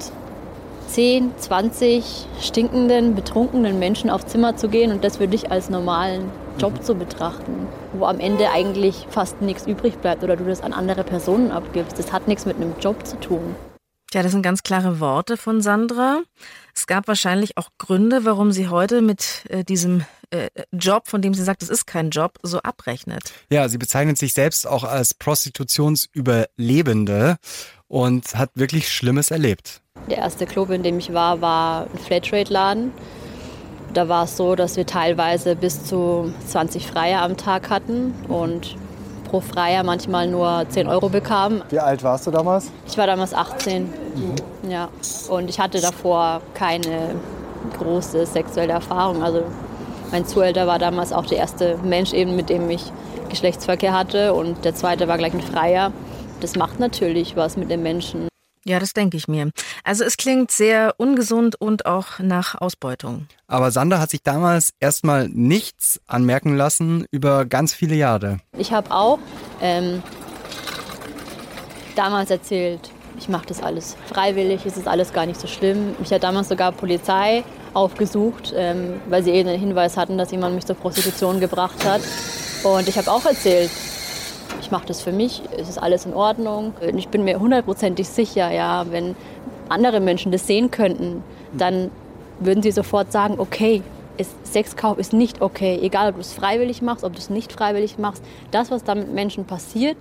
10, 0.88 1.32
20 1.38 2.28
stinkenden, 2.42 3.16
betrunkenen 3.16 3.80
Menschen 3.80 4.10
aufs 4.10 4.28
Zimmer 4.28 4.58
zu 4.58 4.68
gehen 4.68 4.92
und 4.92 5.04
das 5.04 5.18
für 5.18 5.28
dich 5.28 5.50
als 5.50 5.70
normalen 5.70 6.30
Job 6.60 6.84
zu 6.84 6.96
betrachten, 6.96 7.68
wo 7.94 8.06
am 8.06 8.20
Ende 8.20 8.50
eigentlich 8.52 9.08
fast 9.10 9.42
nichts 9.42 9.66
übrig 9.66 9.98
bleibt 10.00 10.24
oder 10.24 10.36
du 10.36 10.44
das 10.44 10.62
an 10.62 10.74
andere 10.74 11.04
Personen 11.04 11.52
abgibst. 11.52 11.98
Das 11.98 12.12
hat 12.12 12.28
nichts 12.28 12.46
mit 12.46 12.58
einem 12.58 12.74
Job 12.82 13.06
zu 13.06 13.18
tun. 13.20 13.56
Ja, 14.14 14.24
das 14.24 14.34
sind 14.34 14.42
ganz 14.42 14.64
klare 14.64 15.00
Worte 15.00 15.38
von 15.38 15.62
Sandra. 15.62 16.24
Es 16.76 16.86
gab 16.86 17.08
wahrscheinlich 17.08 17.58
auch 17.58 17.70
Gründe, 17.78 18.26
warum 18.26 18.52
sie 18.52 18.68
heute 18.68 19.02
mit 19.02 19.46
äh, 19.50 19.64
diesem 19.64 20.04
äh, 20.32 20.50
Job, 20.74 21.08
von 21.08 21.22
dem 21.22 21.34
sie 21.34 21.44
sagt, 21.44 21.64
es 21.64 21.70
ist 21.70 21.88
kein 21.88 22.10
Job, 22.10 22.38
so 22.44 22.60
abrechnet. 22.60 23.32
Ja, 23.50 23.70
sie 23.70 23.78
bezeichnet 23.78 24.18
sich 24.18 24.34
selbst 24.34 24.68
auch 24.68 24.84
als 24.84 25.14
Prostitutionsüberlebende 25.14 27.38
und 27.88 28.36
hat 28.36 28.50
wirklich 28.56 28.92
Schlimmes 28.92 29.32
erlebt. 29.32 29.82
Der 30.10 30.18
erste 30.18 30.46
Club, 30.46 30.72
in 30.72 30.84
dem 30.84 31.00
ich 31.00 31.14
war, 31.14 31.40
war 31.40 31.88
ein 31.88 31.98
Flatrate-Laden. 31.98 32.92
Da 33.94 34.10
war 34.10 34.26
es 34.26 34.36
so, 34.36 34.56
dass 34.56 34.76
wir 34.78 34.86
teilweise 34.86 35.56
bis 35.56 35.86
zu 35.86 36.34
20 36.48 36.88
Freier 36.88 37.22
am 37.22 37.38
Tag 37.38 37.70
hatten 37.70 38.14
und 38.28 38.76
pro 39.32 39.40
Freier 39.40 39.84
manchmal 39.84 40.28
nur 40.28 40.66
10 40.68 40.88
Euro 40.88 41.08
bekamen. 41.08 41.64
Wie 41.70 41.80
alt 41.80 42.04
warst 42.04 42.28
du 42.28 42.32
damals? 42.32 42.70
Ich 42.86 42.98
war 42.98 43.08
damals 43.08 43.34
18. 43.34 43.92
Ja. 44.70 44.90
Und 45.30 45.50
ich 45.50 45.60
hatte 45.60 45.80
davor 45.80 46.42
keine 46.54 47.16
große 47.78 48.26
sexuelle 48.26 48.74
Erfahrung. 48.74 49.24
Also 49.24 49.44
mein 50.12 50.26
Zuhälter 50.26 50.68
war 50.68 50.80
damals 50.80 51.14
auch 51.14 51.26
der 51.26 51.38
erste 51.38 51.78
Mensch, 51.82 52.12
eben, 52.12 52.36
mit 52.36 52.50
dem 52.50 52.70
ich 52.70 52.92
Geschlechtsverkehr 53.30 53.98
hatte. 53.98 54.34
Und 54.34 54.66
der 54.66 54.76
zweite 54.76 55.08
war 55.08 55.18
gleich 55.18 55.34
ein 55.34 55.42
Freier. 55.42 55.94
Das 56.42 56.58
macht 56.58 56.80
natürlich 56.80 57.38
was 57.38 57.56
mit 57.56 57.72
den 57.72 57.82
Menschen. 57.82 58.31
Ja, 58.64 58.80
das 58.80 58.94
denke 58.94 59.18
ich 59.18 59.28
mir. 59.28 59.50
Also 59.84 60.04
es 60.04 60.18
klingt 60.18 60.52
sehr 60.52 60.94
ungesund 60.98 61.60
und 61.60 61.86
auch 61.88 62.20
nach 62.20 62.60
Ausbeutung. 62.60 63.28
Aber 63.48 63.72
Sandra 63.72 64.00
hat 64.00 64.12
sich 64.12 64.22
damals 64.22 64.72
erstmal 64.80 65.28
nichts 65.30 66.00
anmerken 66.06 66.56
lassen 66.56 67.06
über 67.12 67.46
ganz 67.46 67.74
viele 67.74 67.96
Jahre. 67.96 68.38
Ich 68.58 68.72
habe 68.72 68.92
auch 68.92 69.20
ähm, 69.62 70.04
damals 71.96 72.30
erzählt, 72.30 72.92
ich 73.18 73.30
mache 73.30 73.48
das 73.48 73.62
alles 73.62 73.98
freiwillig, 74.08 74.66
es 74.66 74.78
ist 74.78 74.88
alles 74.88 75.12
gar 75.12 75.26
nicht 75.26 75.40
so 75.40 75.48
schlimm. 75.48 75.96
Mich 76.00 76.12
hat 76.12 76.24
damals 76.24 76.50
sogar 76.50 76.72
Polizei 76.72 77.44
aufgesucht, 77.74 78.54
ähm, 78.56 79.02
weil 79.10 79.24
sie 79.24 79.32
eben 79.32 79.50
einen 79.50 79.60
Hinweis 79.60 79.98
hatten, 79.98 80.18
dass 80.18 80.32
jemand 80.32 80.56
mich 80.56 80.66
zur 80.66 80.76
Prostitution 80.76 81.40
gebracht 81.40 81.84
hat. 81.86 82.02
Und 82.64 82.88
ich 82.88 82.98
habe 82.98 83.12
auch 83.12 83.26
erzählt, 83.26 83.72
ich 84.62 84.72
mache 84.72 84.86
das 84.86 85.02
für 85.02 85.12
mich, 85.12 85.42
es 85.58 85.68
ist 85.68 85.78
alles 85.78 86.06
in 86.06 86.14
Ordnung. 86.14 86.74
Ich 86.96 87.10
bin 87.10 87.24
mir 87.24 87.40
hundertprozentig 87.40 88.08
sicher, 88.08 88.52
ja, 88.52 88.86
wenn 88.90 89.16
andere 89.70 90.00
Menschen 90.00 90.32
das 90.32 90.48
sehen 90.48 90.72
könnten, 90.72 91.24
dann 91.54 91.92
würden 92.40 92.64
sie 92.64 92.72
sofort 92.72 93.12
sagen, 93.12 93.36
okay, 93.40 93.82
ist, 94.18 94.32
Sexkauf 94.46 94.98
ist 94.98 95.14
nicht 95.14 95.42
okay, 95.42 95.80
egal 95.82 96.10
ob 96.10 96.16
du 96.16 96.22
es 96.22 96.34
freiwillig 96.34 96.82
machst, 96.82 97.04
ob 97.04 97.14
du 97.14 97.20
es 97.20 97.30
nicht 97.30 97.52
freiwillig 97.52 97.98
machst. 97.98 98.24
Das, 98.52 98.72
was 98.72 98.84
da 98.84 98.96
mit 98.96 99.12
Menschen 99.12 99.46
passiert, 99.46 99.98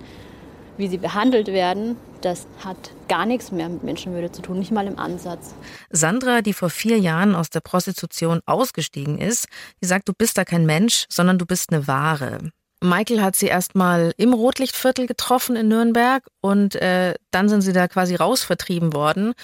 wie 0.76 0.88
sie 0.88 0.98
behandelt 0.98 1.48
werden, 1.48 1.96
das 2.20 2.46
hat 2.64 2.76
gar 3.08 3.26
nichts 3.26 3.52
mehr 3.52 3.68
mit 3.68 3.82
Menschenwürde 3.82 4.32
zu 4.32 4.42
tun, 4.42 4.58
nicht 4.58 4.72
mal 4.72 4.86
im 4.86 4.98
Ansatz. 4.98 5.54
Sandra, 5.90 6.42
die 6.42 6.52
vor 6.52 6.70
vier 6.70 6.98
Jahren 6.98 7.34
aus 7.34 7.50
der 7.50 7.60
Prostitution 7.60 8.40
ausgestiegen 8.46 9.18
ist, 9.18 9.46
die 9.82 9.86
sagt, 9.86 10.08
du 10.08 10.12
bist 10.12 10.36
da 10.36 10.44
kein 10.44 10.66
Mensch, 10.66 11.06
sondern 11.08 11.38
du 11.38 11.46
bist 11.46 11.72
eine 11.72 11.86
Ware. 11.86 12.50
Michael 12.80 13.22
hat 13.22 13.36
sie 13.36 13.46
erstmal 13.46 14.12
im 14.16 14.32
Rotlichtviertel 14.32 15.06
getroffen 15.06 15.54
in 15.56 15.68
Nürnberg 15.68 16.24
und 16.40 16.76
äh, 16.76 17.14
dann 17.30 17.48
sind 17.48 17.60
sie 17.60 17.72
da 17.72 17.88
quasi 17.88 18.14
rausvertrieben 18.14 18.94
worden. 18.94 19.34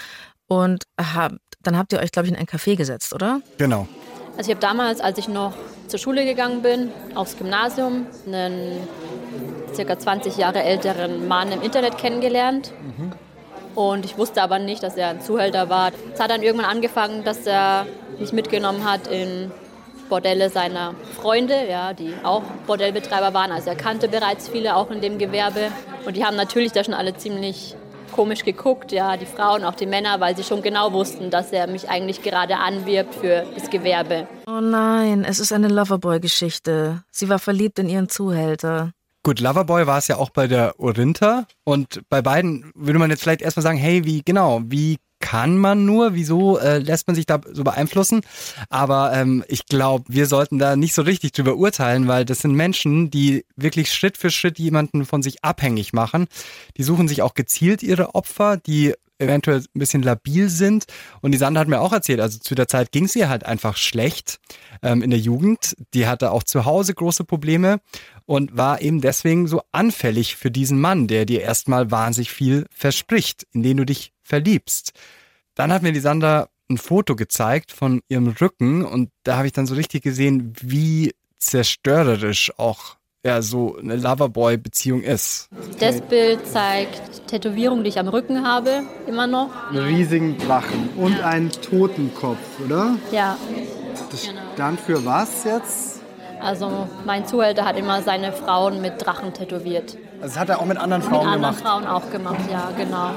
Und 0.49 0.85
hab, 0.99 1.33
dann 1.63 1.77
habt 1.77 1.93
ihr 1.93 2.01
euch, 2.01 2.13
glaube 2.13 2.29
ich, 2.29 2.35
in 2.35 2.39
ein 2.39 2.47
Café 2.47 2.77
gesetzt, 2.77 3.13
oder? 3.13 3.41
Genau. 3.59 3.87
Also 4.37 4.51
ich 4.51 4.57
habe 4.57 4.67
damals, 4.67 5.01
als 5.01 5.19
ich 5.19 5.29
noch 5.29 5.55
zur 5.87 5.99
Schule 5.99 6.25
gegangen 6.25 6.63
bin, 6.63 6.91
aufs 7.15 7.37
Gymnasium, 7.37 8.07
einen 8.27 8.87
circa 9.75 9.99
20 9.99 10.37
Jahre 10.37 10.63
älteren 10.63 11.29
Mann 11.29 11.53
im 11.53 11.63
Internet 11.63 11.99
kennengelernt. 11.99 12.73
Mhm. 12.83 13.13
Und 13.75 14.07
ich 14.07 14.17
wusste 14.17 14.43
aber 14.43 14.59
nicht, 14.59 14.83
dass 14.83 14.97
er 14.97 15.09
ein 15.09 15.21
Zuhälter 15.21 15.69
war. 15.69 15.93
Es 16.15 16.21
hat 16.21 16.31
dann 16.31 16.43
irgendwann 16.43 16.71
angefangen, 16.71 17.25
dass 17.25 17.47
er 17.47 17.87
mich 18.19 18.33
mitgenommen 18.33 18.85
hat 18.85 19.07
in 19.07 19.51
Bordelle 20.09 20.51
seiner 20.51 20.95
Freunde, 21.15 21.69
ja, 21.69 21.93
die 21.93 22.15
auch 22.23 22.43
Bordellbetreiber 22.67 23.35
waren. 23.35 23.53
Also 23.53 23.71
er 23.71 23.77
kannte 23.77 24.09
bereits 24.09 24.49
viele 24.49 24.77
auch 24.77 24.91
in 24.91 25.01
dem 25.01 25.19
Gewerbe. 25.19 25.71
Und 26.05 26.17
die 26.17 26.25
haben 26.25 26.37
natürlich 26.37 26.73
da 26.73 26.85
schon 26.85 26.95
alle 26.95 27.17
ziemlich 27.17 27.77
komisch 28.13 28.45
geguckt, 28.45 28.93
ja, 28.93 29.17
die 29.17 29.27
Frauen, 29.27 29.63
auch 29.65 29.75
die 29.75 29.87
Männer, 29.87 30.21
weil 30.21 30.37
sie 30.37 30.43
schon 30.43 30.63
genau 30.63 30.93
wussten, 30.93 31.31
dass 31.31 31.53
er 31.53 31.67
mich 31.67 31.91
eigentlich 31.91 32.23
gerade 32.23 32.57
anwirbt 32.57 33.15
für 33.15 33.45
das 33.55 33.69
Gewerbe. 33.69 34.27
Oh 34.47 34.61
nein, 34.61 35.25
es 35.25 35.39
ist 35.39 35.53
eine 35.53 35.69
Loverboy-Geschichte. 35.69 37.03
Sie 37.11 37.29
war 37.29 37.39
verliebt 37.39 37.79
in 37.79 37.89
ihren 37.89 38.09
Zuhälter. 38.09 38.93
Gut, 39.23 39.41
Loverboy 39.41 39.87
war 39.87 39.99
es 39.99 40.09
ja 40.09 40.17
auch 40.17 40.31
bei 40.31 40.47
der 40.47 40.79
Orinta 40.79 41.47
und 41.65 42.01
bei 42.09 42.23
beiden 42.23 42.71
würde 42.75 42.99
man 42.99 43.11
jetzt 43.11 43.23
vielleicht 43.23 43.43
erstmal 43.43 43.65
sagen, 43.65 43.77
hey, 43.77 44.05
wie 44.05 44.23
genau, 44.25 44.61
wie 44.65 44.99
kann 45.27 45.59
man 45.59 45.85
nur, 45.85 46.15
wieso 46.15 46.57
äh, 46.57 46.79
lässt 46.79 47.09
man 47.09 47.17
sich 47.17 47.27
da 47.27 47.41
so 47.51 47.65
beeinflussen? 47.65 48.21
Aber 48.71 49.13
ähm, 49.13 49.43
ich 49.49 49.67
glaube, 49.67 50.05
wir 50.07 50.27
sollten 50.27 50.61
da 50.61 50.77
nicht 50.77 50.95
so 50.95 51.03
richtig 51.03 51.33
drüber 51.33 51.57
urteilen, 51.57 52.07
weil 52.07 52.25
das 52.25 52.43
sind 52.43 52.53
Menschen, 52.53 53.11
die 53.11 53.45
wirklich 53.57 53.93
Schritt 53.93 54.17
für 54.17 54.31
Schritt 54.31 54.61
jemanden 54.61 55.05
von 55.05 55.23
sich 55.23 55.43
abhängig 55.43 55.93
machen. 55.93 56.29
Die 56.77 56.85
suchen 56.85 57.09
sich 57.09 57.23
auch 57.23 57.35
gezielt 57.35 57.83
ihre 57.83 58.15
Opfer, 58.15 58.57
die 58.57 58.95
eventuell 59.19 59.65
ein 59.75 59.79
bisschen 59.81 60.05
labil 60.05 60.49
sind. 60.49 60.85
Und 61.23 61.33
die 61.33 61.39
Sandra 61.39 61.63
hat 61.63 61.69
mir 61.69 61.81
auch 61.81 61.93
erzählt, 61.93 62.21
also 62.21 62.39
zu 62.39 62.55
der 62.55 62.69
Zeit 62.69 62.93
ging 62.93 63.07
es 63.07 63.17
ihr 63.17 63.29
halt 63.29 63.45
einfach 63.45 63.77
schlecht 63.77 64.39
ähm, 64.81 65.03
in 65.03 65.11
der 65.11 65.19
Jugend. 65.19 65.75
Die 65.93 66.07
hatte 66.07 66.31
auch 66.31 66.45
zu 66.45 66.67
Hause 66.67 66.95
große 66.95 67.25
Probleme 67.25 67.81
und 68.27 68.57
war 68.57 68.81
eben 68.81 69.01
deswegen 69.01 69.49
so 69.49 69.63
anfällig 69.73 70.37
für 70.37 70.53
diesen 70.53 70.81
Mann, 70.81 71.09
der 71.09 71.27
dir 71.27 71.41
erstmal 71.41 71.91
wahnsinnig 71.91 72.31
viel 72.31 72.67
verspricht, 72.71 73.45
in 73.53 73.65
den 73.65 73.79
du 73.79 73.85
dich 73.85 74.13
verliebst. 74.27 74.93
Dann 75.55 75.73
hat 75.73 75.83
mir 75.83 75.93
die 75.93 76.01
Sandra 76.01 76.49
ein 76.69 76.79
Foto 76.79 77.17
gezeigt 77.17 77.73
von 77.73 78.03
ihrem 78.09 78.29
Rücken 78.29 78.85
und 78.85 79.11
da 79.23 79.37
habe 79.37 79.47
ich 79.47 79.53
dann 79.53 79.67
so 79.67 79.75
richtig 79.75 80.03
gesehen, 80.03 80.53
wie 80.61 81.15
zerstörerisch 81.39 82.53
auch 82.59 82.97
ja, 83.25 83.43
so 83.43 83.77
eine 83.77 83.97
Loverboy-Beziehung 83.97 85.03
ist. 85.03 85.49
Das 85.81 86.01
Bild 86.01 86.47
zeigt 86.47 87.27
Tätowierung, 87.27 87.83
die 87.83 87.89
ich 87.89 87.99
am 87.99 88.07
Rücken 88.07 88.47
habe, 88.47 88.85
immer 89.09 89.27
noch. 89.27 89.51
Einen 89.71 89.85
riesigen 89.85 90.39
Drachen 90.39 90.91
und 90.97 91.19
ja. 91.19 91.27
einen 91.27 91.51
Totenkopf, 91.51 92.39
oder? 92.65 92.97
Ja. 93.11 93.37
Das 94.11 94.27
genau. 94.27 94.41
stand 94.55 94.81
für 94.81 95.05
was 95.05 95.43
jetzt? 95.43 96.03
Also 96.41 96.89
mein 97.05 97.27
Zuhälter 97.27 97.65
hat 97.65 97.77
immer 97.77 98.03
seine 98.03 98.33
Frauen 98.33 98.81
mit 98.81 99.05
Drachen 99.05 99.33
tätowiert. 99.33 99.97
Also 100.21 100.35
das 100.35 100.39
hat 100.39 100.49
er 100.49 100.61
auch 100.61 100.65
mit 100.65 100.79
anderen 100.79 101.03
Frauen 101.03 101.31
gemacht? 101.33 101.57
Mit 101.57 101.67
anderen 101.67 101.85
Frauen 101.85 101.87
auch 101.87 102.11
gemacht, 102.11 102.41
ja, 102.51 102.71
genau. 102.77 103.11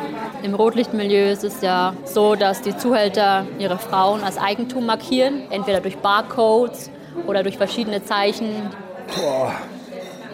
Im 0.43 0.53
Rotlichtmilieu 0.53 1.31
ist 1.31 1.43
es 1.43 1.61
ja 1.61 1.93
so, 2.03 2.35
dass 2.35 2.61
die 2.61 2.75
Zuhälter 2.75 3.45
ihre 3.57 3.77
Frauen 3.77 4.23
als 4.23 4.37
Eigentum 4.37 4.85
markieren, 4.85 5.43
entweder 5.49 5.79
durch 5.79 5.97
Barcodes 5.97 6.91
oder 7.25 7.43
durch 7.43 7.57
verschiedene 7.57 8.03
Zeichen. 8.03 8.69
Boah. 9.15 9.53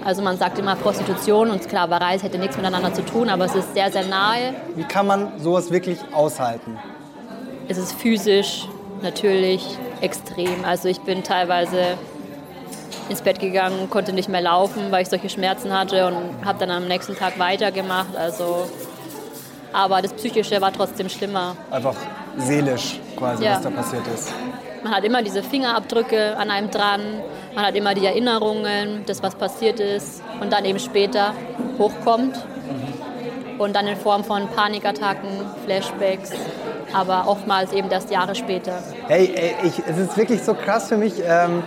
Also 0.03 0.21
man 0.21 0.37
sagt 0.37 0.59
immer 0.59 0.75
Prostitution 0.75 1.49
und 1.49 1.63
Sklaverei, 1.63 2.15
es 2.15 2.23
hätte 2.23 2.37
nichts 2.37 2.57
miteinander 2.57 2.93
zu 2.93 3.03
tun, 3.03 3.29
aber 3.29 3.45
es 3.45 3.55
ist 3.55 3.73
sehr, 3.73 3.91
sehr 3.91 4.05
nahe. 4.05 4.53
Wie 4.75 4.83
kann 4.83 5.07
man 5.07 5.39
sowas 5.39 5.71
wirklich 5.71 5.99
aushalten? 6.13 6.77
Es 7.67 7.77
ist 7.77 7.93
physisch 7.93 8.67
natürlich 9.01 9.77
extrem. 10.01 10.63
Also 10.63 10.89
ich 10.89 10.99
bin 11.01 11.23
teilweise 11.23 11.97
ins 13.09 13.21
Bett 13.21 13.39
gegangen, 13.39 13.89
konnte 13.89 14.13
nicht 14.13 14.29
mehr 14.29 14.41
laufen, 14.41 14.91
weil 14.91 15.03
ich 15.03 15.09
solche 15.09 15.29
Schmerzen 15.29 15.77
hatte 15.77 16.07
und 16.07 16.45
habe 16.45 16.59
dann 16.59 16.71
am 16.71 16.87
nächsten 16.87 17.15
Tag 17.15 17.37
weitergemacht. 17.39 18.15
Also, 18.15 18.69
aber 19.73 20.01
das 20.01 20.13
Psychische 20.13 20.59
war 20.61 20.71
trotzdem 20.71 21.09
schlimmer. 21.09 21.55
Einfach 21.69 21.95
seelisch 22.37 22.99
quasi, 23.15 23.43
ja. 23.43 23.55
was 23.55 23.61
da 23.61 23.69
passiert 23.69 24.07
ist. 24.13 24.33
Man 24.83 24.93
hat 24.93 25.03
immer 25.03 25.23
diese 25.23 25.41
Fingerabdrücke 25.41 26.37
an 26.37 26.51
einem 26.51 26.69
dran, 26.69 27.01
man 27.55 27.65
hat 27.65 27.75
immer 27.75 27.93
die 27.95 28.05
Erinnerungen, 28.05 29.03
das 29.05 29.23
was 29.23 29.35
passiert 29.35 29.79
ist 29.79 30.21
und 30.41 30.53
dann 30.53 30.65
eben 30.65 30.79
später 30.79 31.33
hochkommt. 31.79 32.35
Mhm. 32.35 33.59
Und 33.59 33.75
dann 33.75 33.87
in 33.87 33.95
Form 33.95 34.23
von 34.23 34.49
Panikattacken, 34.49 35.29
Flashbacks, 35.63 36.31
aber 36.93 37.27
oftmals 37.27 37.71
eben 37.71 37.89
erst 37.89 38.11
Jahre 38.11 38.35
später. 38.35 38.83
Hey, 39.07 39.31
ey, 39.33 39.55
ich, 39.63 39.81
es 39.87 39.97
ist 39.97 40.17
wirklich 40.17 40.43
so 40.43 40.53
krass 40.53 40.89
für 40.89 40.97
mich. 40.97 41.13
Ähm, 41.25 41.63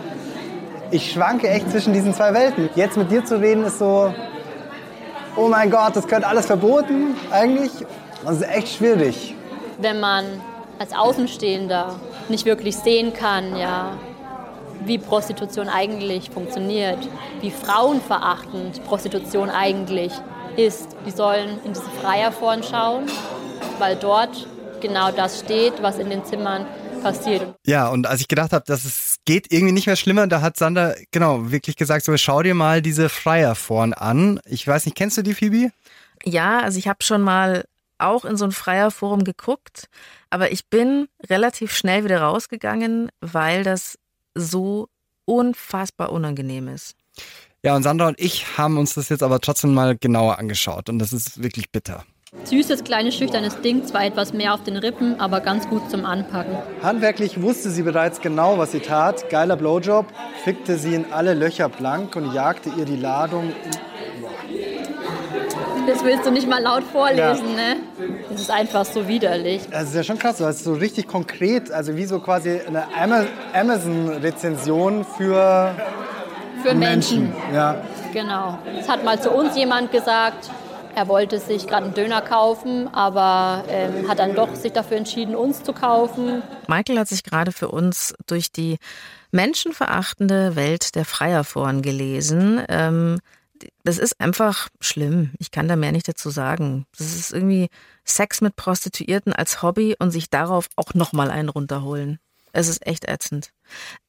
ich 0.91 1.13
schwanke 1.13 1.49
echt 1.49 1.71
zwischen 1.71 1.93
diesen 1.93 2.15
zwei 2.15 2.33
Welten. 2.35 2.69
Jetzt 2.75 2.97
mit 2.97 3.11
dir 3.11 3.25
zu 3.25 3.41
reden 3.41 3.65
ist 3.65 3.79
so, 3.79 4.13
oh 5.37 5.49
mein 5.49 5.71
Gott, 5.71 5.95
das 5.95 6.07
könnte 6.07 6.27
alles 6.27 6.47
verboten 6.47 7.15
eigentlich. 7.31 7.71
Das 8.25 8.37
ist 8.37 8.49
echt 8.49 8.69
schwierig. 8.77 9.35
Wenn 9.79 10.01
man 10.01 10.25
als 10.79 10.93
Außenstehender 10.95 11.95
nicht 12.29 12.45
wirklich 12.45 12.77
sehen 12.77 13.13
kann, 13.13 13.57
ja, 13.57 13.93
wie 14.85 14.99
Prostitution 14.99 15.69
eigentlich 15.69 16.31
funktioniert, 16.31 16.99
wie 17.41 17.51
frauenverachtend 17.51 18.85
Prostitution 18.85 19.51
eigentlich 19.51 20.13
ist. 20.57 20.97
Die 21.07 21.11
sollen 21.11 21.59
in 21.65 21.73
diese 21.73 21.91
Freierforen 22.03 22.63
schauen, 22.63 23.05
weil 23.79 23.97
dort 23.97 24.47
genau 24.81 25.11
das 25.11 25.41
steht, 25.41 25.83
was 25.83 25.99
in 25.99 26.11
den 26.11 26.25
Zimmern 26.25 26.67
passiert. 27.01 27.55
Ja, 27.67 27.89
und 27.89 28.07
als 28.07 28.21
ich 28.21 28.29
gedacht 28.29 28.53
habe, 28.53 28.65
dass 28.67 28.85
es 28.85 29.17
geht 29.25 29.53
irgendwie 29.53 29.73
nicht 29.73 29.87
mehr 29.87 29.97
schlimmer, 29.97 30.27
da 30.27 30.41
hat 30.41 30.57
Sander 30.57 30.97
genau 31.11 31.51
wirklich 31.51 31.77
gesagt, 31.77 32.05
so 32.05 32.17
schau 32.17 32.43
dir 32.43 32.55
mal 32.55 32.83
diese 32.83 33.09
Freierforen 33.09 33.95
an. 33.95 34.41
Ich 34.45 34.67
weiß 34.67 34.87
nicht, 34.87 34.97
kennst 34.97 35.17
du 35.17 35.23
die, 35.23 35.35
Phoebe? 35.35 35.71
Ja, 36.25 36.61
also 36.61 36.79
ich 36.79 36.89
habe 36.89 37.03
schon 37.03 37.23
mal 37.23 37.65
auch 37.99 38.25
in 38.25 38.37
so 38.37 38.45
ein 38.45 38.53
Freierforum 38.53 39.25
geguckt, 39.25 39.89
aber 40.31 40.53
ich 40.53 40.67
bin 40.67 41.09
relativ 41.29 41.75
schnell 41.75 42.05
wieder 42.05 42.21
rausgegangen, 42.21 43.11
weil 43.21 43.65
das 43.65 43.99
so 44.35 44.89
unfassbar 45.25 46.13
unangenehm 46.13 46.69
ist. 46.69 46.95
Ja, 47.63 47.75
und 47.75 47.83
Sandra 47.83 48.09
und 48.09 48.21
ich 48.21 48.57
haben 48.57 48.79
uns 48.79 48.95
das 48.95 49.09
jetzt 49.09 49.23
aber 49.23 49.41
trotzdem 49.41 49.75
mal 49.75 49.97
genauer 49.97 50.39
angeschaut 50.39 50.89
und 50.89 50.99
das 51.01 51.13
ist 51.13 51.43
wirklich 51.43 51.71
bitter. 51.71 52.05
Süßes, 52.45 52.85
kleines, 52.85 53.15
schüchternes 53.15 53.59
Ding, 53.63 53.87
zwar 53.87 54.05
etwas 54.05 54.35
mehr 54.35 54.53
auf 54.53 54.63
den 54.63 54.77
Rippen, 54.77 55.19
aber 55.19 55.41
ganz 55.41 55.67
gut 55.67 55.91
zum 55.91 56.05
Anpacken. 56.05 56.59
Handwerklich 56.83 57.41
wusste 57.41 57.71
sie 57.71 57.83
bereits 57.83 58.21
genau, 58.21 58.59
was 58.59 58.73
sie 58.73 58.81
tat. 58.81 59.31
Geiler 59.31 59.57
Blowjob, 59.57 60.05
fickte 60.45 60.77
sie 60.77 60.95
in 60.95 61.11
alle 61.11 61.33
Löcher 61.33 61.71
blank 61.71 62.17
und 62.17 62.35
jagte 62.35 62.71
ihr 62.77 62.85
die 62.85 62.97
Ladung. 62.97 63.55
Das 65.87 66.05
willst 66.05 66.27
du 66.27 66.31
nicht 66.31 66.47
mal 66.47 66.61
laut 66.61 66.83
vorlesen, 66.85 67.57
ja. 67.57 67.75
ne? 67.75 67.77
Das 68.29 68.43
ist 68.43 68.51
einfach 68.51 68.85
so 68.85 69.09
widerlich. 69.09 69.63
Das 69.71 69.85
ist 69.85 69.95
ja 69.95 70.03
schon 70.03 70.19
krass, 70.19 70.37
das 70.37 70.57
ist 70.57 70.65
so 70.65 70.75
richtig 70.75 71.07
konkret, 71.09 71.73
also 71.73 71.97
wie 71.97 72.05
so 72.05 72.19
quasi 72.19 72.61
eine 72.61 72.85
Amazon-Rezension 73.55 75.07
für, 75.17 75.75
für 76.63 76.75
Menschen. 76.75 77.31
Menschen. 77.31 77.55
Ja. 77.55 77.81
Genau. 78.13 78.59
Es 78.79 78.87
hat 78.87 79.03
mal 79.03 79.19
zu 79.19 79.31
uns 79.31 79.57
jemand 79.57 79.91
gesagt, 79.93 80.51
er 80.99 81.07
wollte 81.07 81.39
sich 81.39 81.69
gerade 81.69 81.87
einen 81.87 81.95
Döner 81.95 82.21
kaufen, 82.21 82.93
aber 82.93 83.65
ähm, 83.69 84.09
hat 84.09 84.19
dann 84.19 84.35
doch 84.35 84.57
sich 84.57 84.73
dafür 84.73 84.97
entschieden, 84.97 85.37
uns 85.37 85.63
zu 85.63 85.73
kaufen. 85.73 86.43
Michael 86.67 86.99
hat 86.99 87.07
sich 87.07 87.23
gerade 87.23 87.53
für 87.53 87.69
uns 87.69 88.15
durch 88.27 88.51
die 88.51 88.79
menschenverachtende 89.31 90.57
Welt 90.57 90.97
der 90.97 91.05
Freierforen 91.05 91.83
gelesen. 91.83 92.61
Ähm, 92.69 93.21
das 93.85 93.99
ist 93.99 94.21
einfach 94.21 94.69
schlimm. 94.81 95.31
Ich 95.39 95.53
kann 95.53 95.69
da 95.69 95.77
mehr 95.77 95.93
nicht 95.93 96.09
dazu 96.09 96.31
sagen. 96.31 96.85
Das 96.99 97.15
ist 97.15 97.33
irgendwie 97.33 97.69
Sex 98.05 98.41
mit 98.41 98.57
Prostituierten 98.57 99.33
als 99.33 99.63
Hobby 99.63 99.95
und 100.01 100.11
sich 100.11 100.31
darauf 100.31 100.67
auch 100.75 100.95
nochmal 100.95 101.31
einen 101.31 101.49
runterholen. 101.49 102.19
Es 102.53 102.67
ist 102.67 102.85
echt 102.85 103.07
ätzend. 103.07 103.51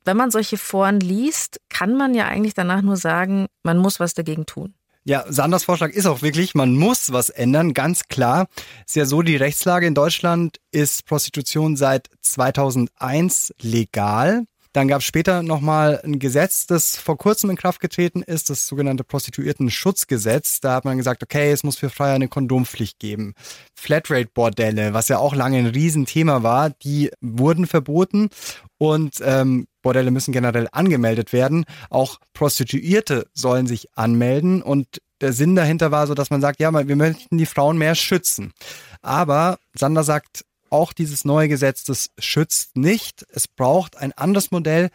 Wenn 0.06 0.18
man 0.18 0.32
solche 0.32 0.58
Foren 0.58 1.00
liest, 1.00 1.62
kann 1.70 1.96
man 1.96 2.16
ja 2.16 2.26
eigentlich 2.26 2.56
danach 2.56 2.82
nur 2.82 2.98
sagen, 2.98 3.46
man 3.62 3.78
muss 3.78 4.00
was 4.00 4.16
dagegen 4.16 4.48
tun. 4.48 4.74
Ja, 5.06 5.26
Sanders 5.28 5.64
Vorschlag 5.64 5.92
ist 5.92 6.06
auch 6.06 6.22
wirklich, 6.22 6.56
man 6.56 6.76
muss 6.76 7.12
was 7.12 7.30
ändern, 7.30 7.74
ganz 7.74 8.08
klar. 8.10 8.48
Ist 8.86 8.96
ja 8.96 9.06
so, 9.06 9.22
die 9.22 9.38
Rechtslage 9.38 9.88
in 9.88 9.96
Deutschland 9.96 10.58
ist 10.72 11.06
Prostitution 11.06 11.78
seit 11.78 12.10
2001 12.22 13.54
legal. 13.62 14.44
Dann 14.74 14.88
gab 14.88 15.00
es 15.00 15.06
später 15.06 15.42
nochmal 15.42 16.00
ein 16.04 16.20
Gesetz, 16.20 16.68
das 16.68 16.96
vor 16.96 17.18
kurzem 17.18 17.50
in 17.50 17.56
Kraft 17.56 17.80
getreten 17.80 18.22
ist, 18.22 18.52
das 18.52 18.68
sogenannte 18.68 19.04
Prostituierten-Schutzgesetz. 19.04 20.60
Da 20.60 20.76
hat 20.76 20.86
man 20.86 20.98
gesagt, 20.98 21.24
okay, 21.24 21.52
es 21.52 21.64
muss 21.64 21.78
für 21.78 21.90
Freier 21.90 22.14
eine 22.14 22.28
Kondompflicht 22.28 23.00
geben. 23.00 23.34
Flatrate-Bordelle, 23.74 24.94
was 24.94 25.08
ja 25.08 25.18
auch 25.18 25.34
lange 25.34 25.58
ein 25.58 25.66
Riesenthema 25.66 26.44
war, 26.44 26.70
die 26.70 27.10
wurden 27.20 27.66
verboten 27.66 28.30
und 28.78 29.16
ähm, 29.24 29.66
Bordelle 29.82 30.12
müssen 30.12 30.32
generell 30.32 30.68
angemeldet 30.72 31.34
werden. 31.34 31.66
Auch 31.90 32.20
Prostituierte 32.34 33.28
sollen 33.34 33.68
sich 33.68 33.88
anmelden 33.96 34.62
und 34.62 35.02
der 35.22 35.34
Sinn 35.34 35.56
dahinter 35.56 35.92
war 35.92 36.08
so, 36.08 36.14
dass 36.14 36.30
man 36.30 36.42
sagt, 36.42 36.60
ja, 36.60 36.72
wir 36.72 36.96
möchten 36.96 37.38
die 37.38 37.46
Frauen 37.46 37.78
mehr 37.78 37.96
schützen. 37.96 38.54
Aber 39.02 39.60
Sander 39.74 40.04
sagt, 40.04 40.46
auch 40.70 40.94
dieses 40.94 41.26
neue 41.26 41.48
Gesetz, 41.48 41.84
das 41.84 42.10
schützt 42.20 42.78
nicht. 42.78 43.26
Es 43.34 43.48
braucht 43.48 43.98
ein 43.98 44.14
anderes 44.14 44.52
Modell, 44.52 44.90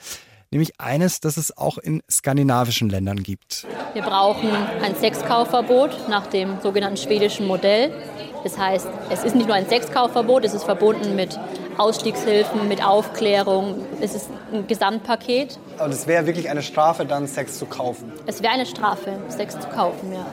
nämlich 0.51 0.80
eines, 0.80 1.20
das 1.20 1.37
es 1.37 1.57
auch 1.57 1.78
in 1.78 2.01
skandinavischen 2.11 2.89
Ländern 2.89 3.22
gibt. 3.22 3.66
Wir 3.93 4.03
brauchen 4.03 4.51
ein 4.82 4.95
Sexkaufverbot 4.95 6.09
nach 6.09 6.26
dem 6.28 6.61
sogenannten 6.62 6.97
schwedischen 6.97 7.47
Modell. 7.47 7.93
Das 8.45 8.59
heißt, 8.59 8.87
es 9.11 9.24
ist 9.24 9.35
nicht 9.35 9.47
nur 9.47 9.57
ein 9.57 9.68
Sexkaufverbot, 9.68 10.45
es 10.45 10.55
ist 10.55 10.64
verbunden 10.64 11.16
mit 11.16 11.39
Ausstiegshilfen, 11.79 12.68
mit 12.68 12.85
Aufklärung. 12.85 13.85
Es 14.01 14.14
ist 14.14 14.29
ein 14.53 14.66
Gesamtpaket. 14.66 15.59
Aber 15.79 15.89
das 15.89 16.07
wäre 16.07 16.27
wirklich 16.27 16.49
eine 16.51 16.62
Strafe, 16.62 17.05
dann 17.05 17.27
Sex 17.27 17.59
zu 17.59 17.66
kaufen. 17.66 18.12
Es 18.27 18.43
wäre 18.43 18.53
eine 18.53 18.66
Strafe, 18.66 19.12
Sex 19.29 19.59
zu 19.59 19.68
kaufen, 19.68 20.12
ja. 20.12 20.27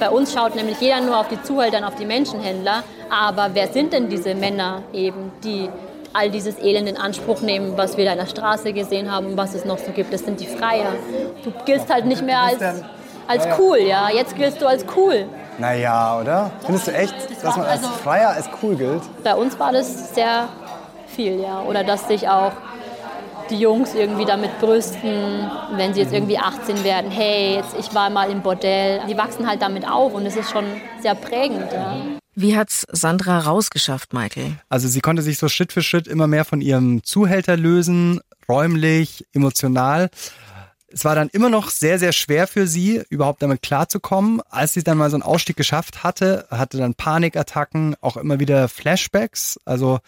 Bei 0.00 0.10
uns 0.10 0.32
schaut 0.34 0.56
nämlich 0.56 0.80
jeder 0.80 1.00
nur 1.00 1.18
auf 1.18 1.28
die 1.28 1.40
Zuhälter, 1.42 1.86
auf 1.86 1.94
die 1.94 2.04
Menschenhändler. 2.04 2.82
Aber 3.10 3.50
wer 3.54 3.68
sind 3.68 3.92
denn 3.92 4.08
diese 4.08 4.34
Männer 4.34 4.82
eben, 4.92 5.30
die 5.44 5.68
all 6.12 6.30
dieses 6.30 6.58
Elend 6.58 6.88
in 6.88 6.96
Anspruch 6.96 7.40
nehmen, 7.40 7.76
was 7.76 7.96
wir 7.96 8.04
da 8.04 8.12
in 8.12 8.18
der 8.18 8.26
Straße 8.26 8.72
gesehen 8.72 9.10
haben 9.10 9.26
und 9.26 9.36
was 9.36 9.54
es 9.54 9.64
noch 9.64 9.78
so 9.78 9.92
gibt? 9.92 10.12
Das 10.12 10.22
sind 10.22 10.40
die 10.40 10.46
Freier. 10.46 10.92
Du 11.44 11.52
giltst 11.64 11.92
halt 11.92 12.06
nicht 12.06 12.22
mehr 12.22 12.40
als, 12.40 12.60
als 13.28 13.46
cool, 13.58 13.78
ja. 13.78 14.10
Jetzt 14.10 14.36
giltst 14.36 14.60
du 14.60 14.66
als 14.66 14.84
cool. 14.96 15.26
Naja, 15.58 16.18
oder? 16.20 16.50
Findest 16.64 16.88
du 16.88 16.92
echt, 16.92 17.14
dass 17.42 17.56
man 17.56 17.66
als 17.66 17.84
also- 17.84 17.94
Freier 18.02 18.30
als 18.30 18.48
cool 18.62 18.74
gilt? 18.74 19.02
Bei 19.22 19.34
uns 19.36 19.58
war 19.58 19.72
das 19.72 20.12
sehr 20.14 20.48
viel, 21.14 21.40
ja. 21.40 21.62
Oder 21.62 21.84
dass 21.84 22.08
sich 22.08 22.28
auch 22.28 22.52
die 23.50 23.58
Jungs 23.58 23.94
irgendwie 23.94 24.24
damit 24.24 24.58
brüsten, 24.58 25.50
wenn 25.76 25.92
sie 25.94 26.00
jetzt 26.00 26.12
irgendwie 26.12 26.38
18 26.38 26.82
werden, 26.82 27.10
hey, 27.10 27.56
jetzt 27.56 27.74
ich 27.78 27.94
war 27.94 28.10
mal 28.10 28.30
im 28.30 28.42
Bordell. 28.42 29.00
Die 29.08 29.16
wachsen 29.16 29.46
halt 29.46 29.62
damit 29.62 29.86
auf 29.86 30.14
und 30.14 30.26
es 30.26 30.36
ist 30.36 30.50
schon 30.50 30.64
sehr 31.00 31.14
prägend. 31.14 31.70
Ja. 31.72 31.96
Wie 32.34 32.56
hat's 32.56 32.86
Sandra 32.90 33.40
rausgeschafft, 33.40 34.12
Michael? 34.12 34.56
Also 34.68 34.88
sie 34.88 35.00
konnte 35.00 35.22
sich 35.22 35.38
so 35.38 35.48
Schritt 35.48 35.72
für 35.72 35.82
Schritt 35.82 36.08
immer 36.08 36.26
mehr 36.26 36.44
von 36.44 36.60
ihrem 36.60 37.04
Zuhälter 37.04 37.56
lösen, 37.56 38.20
räumlich, 38.48 39.26
emotional. 39.32 40.10
Es 40.88 41.04
war 41.04 41.14
dann 41.14 41.28
immer 41.28 41.50
noch 41.50 41.70
sehr, 41.70 41.98
sehr 41.98 42.12
schwer 42.12 42.46
für 42.46 42.66
sie, 42.66 43.02
überhaupt 43.08 43.42
damit 43.42 43.62
klarzukommen. 43.62 44.40
Als 44.48 44.74
sie 44.74 44.82
dann 44.82 44.98
mal 44.98 45.10
so 45.10 45.16
einen 45.16 45.22
Ausstieg 45.22 45.56
geschafft 45.56 46.02
hatte, 46.04 46.46
hatte 46.50 46.78
dann 46.78 46.94
Panikattacken, 46.94 47.96
auch 48.00 48.16
immer 48.16 48.40
wieder 48.40 48.68
Flashbacks. 48.68 49.58
Also 49.64 49.98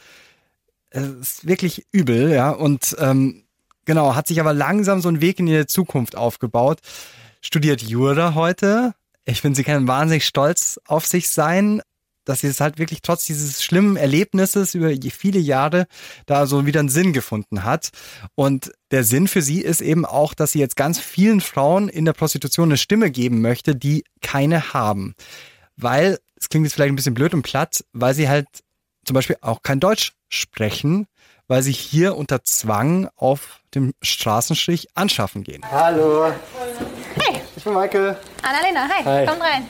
es 0.96 1.20
ist 1.20 1.46
wirklich 1.46 1.86
übel, 1.92 2.32
ja. 2.32 2.50
Und 2.50 2.96
ähm, 2.98 3.44
genau, 3.84 4.14
hat 4.14 4.26
sich 4.28 4.40
aber 4.40 4.52
langsam 4.52 5.00
so 5.00 5.08
einen 5.08 5.20
Weg 5.20 5.38
in 5.38 5.46
ihre 5.46 5.66
Zukunft 5.66 6.16
aufgebaut. 6.16 6.80
Studiert 7.40 7.82
Jura 7.82 8.34
heute. 8.34 8.94
Ich 9.24 9.40
finde, 9.40 9.56
sie 9.56 9.64
kann 9.64 9.88
wahnsinnig 9.88 10.24
stolz 10.24 10.80
auf 10.86 11.06
sich 11.06 11.28
sein, 11.28 11.82
dass 12.24 12.40
sie 12.40 12.48
es 12.48 12.60
halt 12.60 12.78
wirklich 12.78 13.02
trotz 13.02 13.24
dieses 13.24 13.62
schlimmen 13.62 13.96
Erlebnisses 13.96 14.74
über 14.74 14.92
viele 15.10 15.38
Jahre 15.38 15.86
da 16.26 16.46
so 16.46 16.66
wieder 16.66 16.80
einen 16.80 16.88
Sinn 16.88 17.12
gefunden 17.12 17.64
hat. 17.64 17.90
Und 18.34 18.72
der 18.90 19.04
Sinn 19.04 19.28
für 19.28 19.42
sie 19.42 19.60
ist 19.60 19.80
eben 19.80 20.04
auch, 20.04 20.34
dass 20.34 20.52
sie 20.52 20.58
jetzt 20.58 20.76
ganz 20.76 20.98
vielen 20.98 21.40
Frauen 21.40 21.88
in 21.88 22.04
der 22.04 22.12
Prostitution 22.12 22.68
eine 22.68 22.76
Stimme 22.76 23.10
geben 23.10 23.40
möchte, 23.40 23.74
die 23.74 24.04
keine 24.22 24.72
haben. 24.74 25.14
Weil, 25.76 26.18
es 26.36 26.48
klingt 26.48 26.66
jetzt 26.66 26.74
vielleicht 26.74 26.92
ein 26.92 26.96
bisschen 26.96 27.14
blöd 27.14 27.32
und 27.32 27.42
platt, 27.42 27.84
weil 27.92 28.14
sie 28.14 28.28
halt 28.28 28.48
zum 29.06 29.14
Beispiel 29.14 29.36
auch 29.40 29.62
kein 29.62 29.80
Deutsch 29.80 30.12
sprechen, 30.28 31.06
weil 31.48 31.62
sie 31.62 31.72
hier 31.72 32.16
unter 32.16 32.42
Zwang 32.44 33.08
auf 33.16 33.60
dem 33.74 33.94
Straßenstrich 34.02 34.88
anschaffen 34.94 35.44
gehen. 35.44 35.62
Hallo. 35.70 36.32
Hey. 37.20 37.40
Ich 37.56 37.64
bin 37.64 37.72
Michael. 37.72 38.16
Annalena, 38.42 38.88
hi, 38.88 39.04
Hi. 39.04 39.26
kommt 39.26 39.40
rein. 39.40 39.66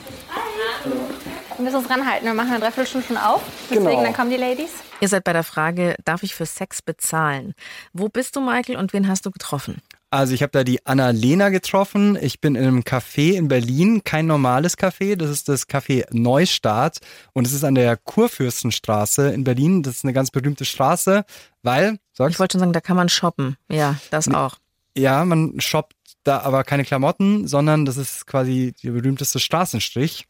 Wir 1.55 1.63
müssen 1.63 1.77
uns 1.77 1.89
ranhalten. 1.89 2.25
Wir 2.25 2.33
machen 2.33 2.49
eine 2.51 2.59
Dreiviertelstunde 2.59 3.07
schon 3.07 3.17
auf. 3.17 3.41
Deswegen, 3.69 3.85
Genau. 3.89 4.03
dann 4.03 4.13
kommen 4.13 4.29
die 4.29 4.37
Ladies. 4.37 4.71
Ihr 5.01 5.07
seid 5.07 5.23
bei 5.23 5.33
der 5.33 5.43
Frage, 5.43 5.95
darf 6.05 6.23
ich 6.23 6.35
für 6.35 6.45
Sex 6.45 6.81
bezahlen? 6.81 7.53
Wo 7.93 8.09
bist 8.09 8.35
du, 8.35 8.41
Michael, 8.41 8.77
und 8.77 8.93
wen 8.93 9.07
hast 9.07 9.25
du 9.25 9.31
getroffen? 9.31 9.81
Also 10.09 10.33
ich 10.33 10.41
habe 10.41 10.51
da 10.51 10.63
die 10.63 10.85
Anna-Lena 10.85 11.49
getroffen. 11.49 12.17
Ich 12.21 12.39
bin 12.39 12.55
in 12.55 12.63
einem 12.63 12.81
Café 12.81 13.33
in 13.33 13.49
Berlin, 13.49 14.03
kein 14.05 14.25
normales 14.25 14.77
Café. 14.77 15.17
Das 15.17 15.29
ist 15.29 15.49
das 15.49 15.67
Café 15.67 16.05
Neustart 16.11 16.99
und 17.33 17.45
es 17.45 17.51
ist 17.51 17.65
an 17.65 17.75
der 17.75 17.97
Kurfürstenstraße 17.97 19.29
in 19.31 19.43
Berlin. 19.43 19.83
Das 19.83 19.97
ist 19.97 20.05
eine 20.05 20.13
ganz 20.13 20.31
berühmte 20.31 20.63
Straße, 20.63 21.25
weil... 21.61 21.99
Sag's? 22.13 22.33
Ich 22.33 22.39
wollte 22.39 22.53
schon 22.53 22.59
sagen, 22.61 22.73
da 22.73 22.79
kann 22.81 22.95
man 22.95 23.09
shoppen. 23.09 23.57
Ja, 23.69 23.97
das 24.09 24.29
auch. 24.29 24.57
Ja, 24.95 25.25
man 25.25 25.59
shoppt 25.59 25.93
da 26.23 26.39
aber 26.39 26.63
keine 26.63 26.85
Klamotten, 26.85 27.47
sondern 27.47 27.85
das 27.85 27.97
ist 27.97 28.25
quasi 28.25 28.73
der 28.83 28.91
berühmteste 28.91 29.39
Straßenstrich. 29.39 30.25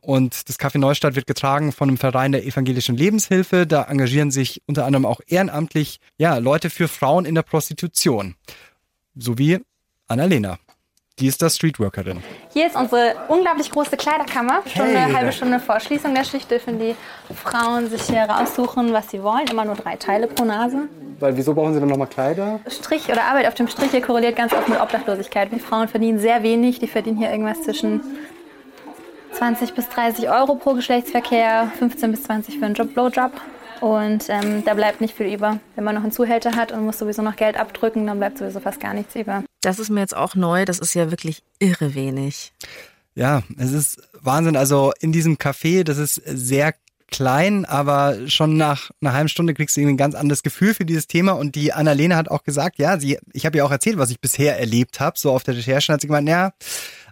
Und 0.00 0.48
das 0.48 0.58
Café 0.58 0.78
Neustadt 0.78 1.16
wird 1.16 1.26
getragen 1.26 1.72
von 1.72 1.88
einem 1.88 1.98
Verein 1.98 2.32
der 2.32 2.46
evangelischen 2.46 2.96
Lebenshilfe. 2.96 3.66
Da 3.66 3.82
engagieren 3.82 4.30
sich 4.30 4.62
unter 4.66 4.86
anderem 4.86 5.04
auch 5.04 5.20
ehrenamtlich 5.26 6.00
ja, 6.16 6.38
Leute 6.38 6.70
für 6.70 6.88
Frauen 6.88 7.24
in 7.24 7.34
der 7.34 7.42
Prostitution. 7.42 8.34
Sowie 9.18 9.58
Annalena. 10.06 10.58
Die 11.18 11.26
ist 11.26 11.42
da 11.42 11.50
Streetworkerin. 11.50 12.22
Hier 12.52 12.68
ist 12.68 12.76
unsere 12.76 13.16
unglaublich 13.26 13.68
große 13.72 13.96
Kleiderkammer. 13.96 14.62
Schon 14.72 14.86
Hey. 14.86 14.96
eine 14.96 15.16
halbe 15.16 15.32
Stunde 15.32 15.58
vor 15.58 15.80
Schließung 15.80 16.14
der 16.14 16.22
Schicht 16.22 16.48
dürfen 16.48 16.78
die 16.78 16.94
Frauen 17.34 17.90
sich 17.90 18.02
hier 18.02 18.22
raussuchen, 18.22 18.92
was 18.92 19.10
sie 19.10 19.20
wollen. 19.24 19.48
Immer 19.50 19.64
nur 19.64 19.74
drei 19.74 19.96
Teile 19.96 20.28
pro 20.28 20.44
Nase. 20.44 20.88
Weil 21.18 21.36
wieso 21.36 21.54
brauchen 21.54 21.74
sie 21.74 21.80
dann 21.80 21.88
nochmal 21.88 22.06
Kleider? 22.06 22.60
Strich 22.68 23.08
oder 23.08 23.24
Arbeit 23.24 23.48
auf 23.48 23.54
dem 23.54 23.66
Strich 23.66 23.90
hier 23.90 24.00
korreliert 24.00 24.36
ganz 24.36 24.52
oft 24.52 24.68
mit 24.68 24.80
Obdachlosigkeit. 24.80 25.50
Wir 25.50 25.58
Frauen 25.58 25.88
verdienen 25.88 26.20
sehr 26.20 26.44
wenig. 26.44 26.78
Die 26.78 26.86
verdienen 26.86 27.16
hier 27.18 27.32
irgendwas 27.32 27.62
zwischen 27.62 28.00
20 29.32 29.74
bis 29.74 29.88
30 29.88 30.30
Euro 30.30 30.54
pro 30.54 30.74
Geschlechtsverkehr, 30.74 31.72
15 31.80 32.12
bis 32.12 32.22
20 32.22 32.58
für 32.60 32.64
einen 32.64 32.74
Job, 32.74 32.94
Blowjob. 32.94 33.32
Und 33.80 34.28
ähm, 34.28 34.64
da 34.64 34.74
bleibt 34.74 35.00
nicht 35.00 35.16
viel 35.16 35.32
über. 35.32 35.60
Wenn 35.74 35.84
man 35.84 35.94
noch 35.94 36.02
einen 36.02 36.12
Zuhälter 36.12 36.56
hat 36.56 36.72
und 36.72 36.84
muss 36.84 36.98
sowieso 36.98 37.22
noch 37.22 37.36
Geld 37.36 37.56
abdrücken, 37.56 38.06
dann 38.06 38.18
bleibt 38.18 38.38
sowieso 38.38 38.60
fast 38.60 38.80
gar 38.80 38.94
nichts 38.94 39.14
über. 39.14 39.44
Das 39.60 39.78
ist 39.78 39.90
mir 39.90 40.00
jetzt 40.00 40.16
auch 40.16 40.34
neu. 40.34 40.64
Das 40.64 40.78
ist 40.78 40.94
ja 40.94 41.10
wirklich 41.10 41.42
irre 41.58 41.94
wenig. 41.94 42.52
Ja, 43.14 43.42
es 43.56 43.72
ist 43.72 44.00
Wahnsinn. 44.20 44.56
Also 44.56 44.92
in 45.00 45.12
diesem 45.12 45.36
Café, 45.36 45.84
das 45.84 45.98
ist 45.98 46.16
sehr 46.24 46.74
klein, 47.10 47.64
aber 47.64 48.28
schon 48.28 48.56
nach 48.56 48.90
einer 49.00 49.12
halben 49.12 49.28
Stunde 49.28 49.54
kriegst 49.54 49.76
du 49.76 49.80
irgendwie 49.80 49.94
ein 49.94 49.98
ganz 49.98 50.14
anderes 50.14 50.42
Gefühl 50.42 50.74
für 50.74 50.84
dieses 50.84 51.06
Thema. 51.06 51.32
Und 51.32 51.54
die 51.54 51.72
Annalena 51.72 52.16
hat 52.16 52.30
auch 52.30 52.44
gesagt, 52.44 52.78
ja, 52.78 52.98
sie, 52.98 53.18
ich 53.32 53.46
habe 53.46 53.58
ja 53.58 53.64
auch 53.64 53.70
erzählt, 53.70 53.98
was 53.98 54.10
ich 54.10 54.20
bisher 54.20 54.58
erlebt 54.58 55.00
habe, 55.00 55.18
so 55.18 55.32
auf 55.32 55.42
der 55.42 55.56
Recherche, 55.56 55.92
hat 55.92 56.00
sie 56.00 56.06
gemeint, 56.06 56.28
ja, 56.28 56.52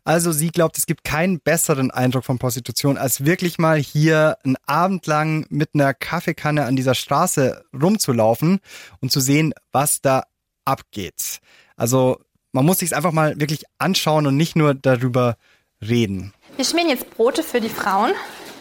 also 0.07 0.31
sie 0.31 0.51
glaubt, 0.51 0.79
es 0.79 0.87
gibt 0.87 1.03
keinen 1.03 1.41
besseren 1.41 1.91
Eindruck 1.91 2.25
von 2.25 2.39
Prostitution, 2.39 2.97
als 2.97 3.25
wirklich 3.25 3.59
mal 3.59 3.77
hier 3.77 4.39
einen 4.45 4.57
Abend 4.65 5.07
lang 5.07 5.47
mit 5.51 5.71
einer 5.75 5.95
Kaffeekanne 5.95 6.65
an 6.65 6.77
dieser 6.77 6.95
Straße 6.95 7.65
rumzulaufen 7.75 8.61
und 9.01 9.11
zu 9.11 9.19
sehen, 9.19 9.53
was 9.73 10.01
da 10.01 10.23
abgeht. 10.65 11.41
Also 11.77 12.21
man 12.53 12.65
muss 12.65 12.79
sich 12.79 12.91
es 12.91 12.93
einfach 12.93 13.11
mal 13.11 13.41
wirklich 13.41 13.65
anschauen 13.79 14.29
und 14.29 14.37
nicht 14.37 14.55
nur 14.55 14.75
darüber 14.75 15.37
reden. 15.83 16.33
Wir 16.55 16.65
schmieren 16.65 16.89
jetzt 16.89 17.11
Brote 17.11 17.43
für 17.43 17.61
die 17.61 17.69
Frauen, 17.69 18.13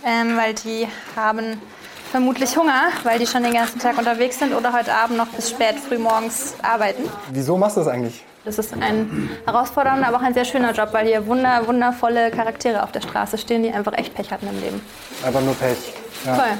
ähm, 0.03 0.37
weil 0.37 0.55
die 0.55 0.87
haben 1.15 1.61
vermutlich 2.09 2.57
Hunger, 2.57 2.89
weil 3.03 3.19
die 3.19 3.27
schon 3.27 3.43
den 3.43 3.53
ganzen 3.53 3.79
Tag 3.79 3.99
unterwegs 3.99 4.39
sind 4.39 4.53
oder 4.53 4.73
heute 4.73 4.93
Abend 4.95 5.17
noch 5.17 5.27
bis 5.27 5.51
spät 5.51 5.75
früh 5.75 5.99
morgens 5.99 6.55
arbeiten. 6.63 7.03
Wieso 7.31 7.55
machst 7.55 7.77
du 7.77 7.81
das 7.81 7.89
eigentlich? 7.89 8.23
Das 8.45 8.59
ist 8.59 8.73
ein 8.73 9.29
herausfordernder, 9.45 10.07
aber 10.07 10.17
auch 10.17 10.21
ein 10.21 10.35
sehr 10.35 10.45
schöner 10.45 10.71
Job, 10.71 10.89
weil 10.91 11.07
hier 11.07 11.25
wunder, 11.25 11.65
wundervolle 11.65 12.29
Charaktere 12.29 12.83
auf 12.83 12.91
der 12.91 13.01
Straße 13.01 13.37
stehen, 13.37 13.63
die 13.63 13.71
einfach 13.71 13.93
echt 13.97 14.13
Pech 14.13 14.31
hatten 14.31 14.47
im 14.47 14.59
Leben. 14.61 14.81
Einfach 15.25 15.41
nur 15.41 15.55
Pech. 15.55 15.77
Ja. 16.25 16.35
Voll. 16.35 16.51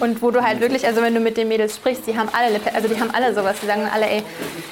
Und 0.00 0.22
wo 0.22 0.30
du 0.30 0.42
halt 0.42 0.60
wirklich, 0.60 0.86
also 0.86 1.02
wenn 1.02 1.14
du 1.14 1.20
mit 1.20 1.36
den 1.36 1.48
Mädels 1.48 1.76
sprichst, 1.76 2.06
die 2.06 2.18
haben 2.18 2.28
alle, 2.32 2.60
also 2.74 2.88
die 2.88 2.98
haben 2.98 3.10
alle 3.12 3.34
sowas. 3.34 3.56
Die 3.62 3.66
sagen 3.66 3.88
alle, 3.92 4.08
ey, 4.08 4.22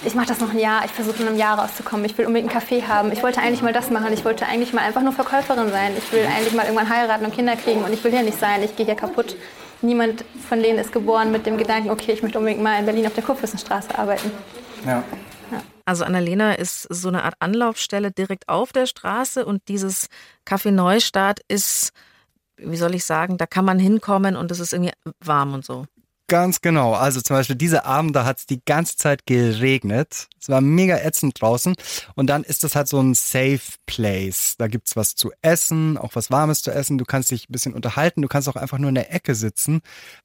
ich 0.05 0.15
mache 0.15 0.27
das 0.27 0.41
noch 0.41 0.51
ein 0.51 0.59
Jahr, 0.59 0.85
ich 0.85 0.91
versuche 0.91 1.23
in 1.23 1.29
einem 1.29 1.37
Jahr 1.37 1.59
rauszukommen, 1.59 2.05
ich 2.07 2.17
will 2.17 2.27
unbedingt 2.27 2.51
einen 2.51 2.61
Kaffee 2.61 2.83
haben, 2.83 3.13
ich 3.13 3.23
wollte 3.23 3.41
eigentlich 3.41 3.63
mal 3.63 3.73
das 3.73 3.91
machen, 3.91 4.13
ich 4.13 4.25
wollte 4.25 4.47
eigentlich 4.47 4.73
mal 4.73 4.83
einfach 4.83 5.03
nur 5.03 5.13
Verkäuferin 5.13 5.71
sein, 5.71 5.93
ich 5.97 6.11
will 6.13 6.27
eigentlich 6.27 6.55
mal 6.55 6.65
irgendwann 6.65 6.89
heiraten 6.89 7.25
und 7.27 7.35
Kinder 7.35 7.55
kriegen 7.57 7.83
und 7.85 7.93
ich 7.93 8.03
will 8.03 8.11
hier 8.11 8.23
nicht 8.23 8.41
sein, 8.41 8.63
ich 8.63 8.75
gehe 8.77 8.87
hier 8.87 8.95
kaputt. 8.95 9.37
Niemand 9.83 10.25
von 10.49 10.63
denen 10.63 10.79
ist 10.79 10.93
geboren 10.93 11.31
mit 11.31 11.47
dem 11.47 11.57
Gedanken, 11.59 11.91
okay, 11.91 12.13
ich 12.13 12.23
möchte 12.23 12.39
unbedingt 12.39 12.63
mal 12.63 12.79
in 12.79 12.87
Berlin 12.87 13.07
auf 13.07 13.15
der 13.15 13.25
Kurfürstenstraße 13.25 13.97
arbeiten. 13.99 14.31
Ja. 14.87 15.03
Also 15.91 16.05
Annalena 16.05 16.53
ist 16.53 16.83
so 16.83 17.09
eine 17.09 17.25
Art 17.25 17.35
Anlaufstelle 17.41 18.13
direkt 18.13 18.49
auf 18.49 18.71
der 18.71 18.87
Straße 18.87 19.45
und 19.45 19.67
dieses 19.67 20.07
Café 20.47 20.71
Neustadt 20.71 21.41
ist, 21.49 21.91
wie 22.57 22.77
soll 22.77 22.95
ich 22.95 23.05
sagen, 23.05 23.39
da 23.39 23.47
kann 23.47 23.65
man 23.65 23.81
hinkommen 23.81 24.37
und 24.37 24.53
es 24.53 24.61
ist 24.61 24.73
irgendwie 24.73 24.93
warm 25.19 25.53
und 25.53 25.65
so. 25.65 25.87
Ganz 26.31 26.61
genau. 26.61 26.95
Also 26.95 27.21
zum 27.21 27.35
Beispiel 27.35 27.57
diese 27.57 27.85
Abend, 27.85 28.15
da 28.15 28.25
hat 28.25 28.39
es 28.39 28.47
die 28.47 28.63
ganze 28.65 28.97
Zeit 28.97 29.27
geregnet. 29.27 30.29
Es 30.41 30.49
war 30.49 30.61
mega 30.61 30.97
ätzend 30.97 31.43
draußen. 31.43 31.75
Und 32.15 32.29
dann 32.29 32.45
ist 32.45 32.63
das 32.63 32.77
halt 32.77 32.87
so 32.87 33.01
ein 33.01 33.15
Safe 33.15 33.59
Place. 33.85 34.55
Da 34.57 34.69
gibt's 34.69 34.95
was 34.95 35.17
zu 35.17 35.33
essen, 35.43 35.99
auch 35.99 36.15
was 36.15 36.31
Warmes 36.31 36.63
zu 36.63 36.71
essen. 36.71 36.99
Du 36.99 37.05
kannst 37.05 37.33
dich 37.33 37.49
ein 37.49 37.53
bisschen 37.53 37.75
unterhalten. 37.75 38.23
Du 38.23 38.29
kannst 38.29 38.49
auch 38.49 38.55
einfach 38.55 38.79
nur 38.79 38.91
in 38.91 38.95
der 38.95 39.13
Ecke 39.13 39.35
sitzen. 39.35 39.81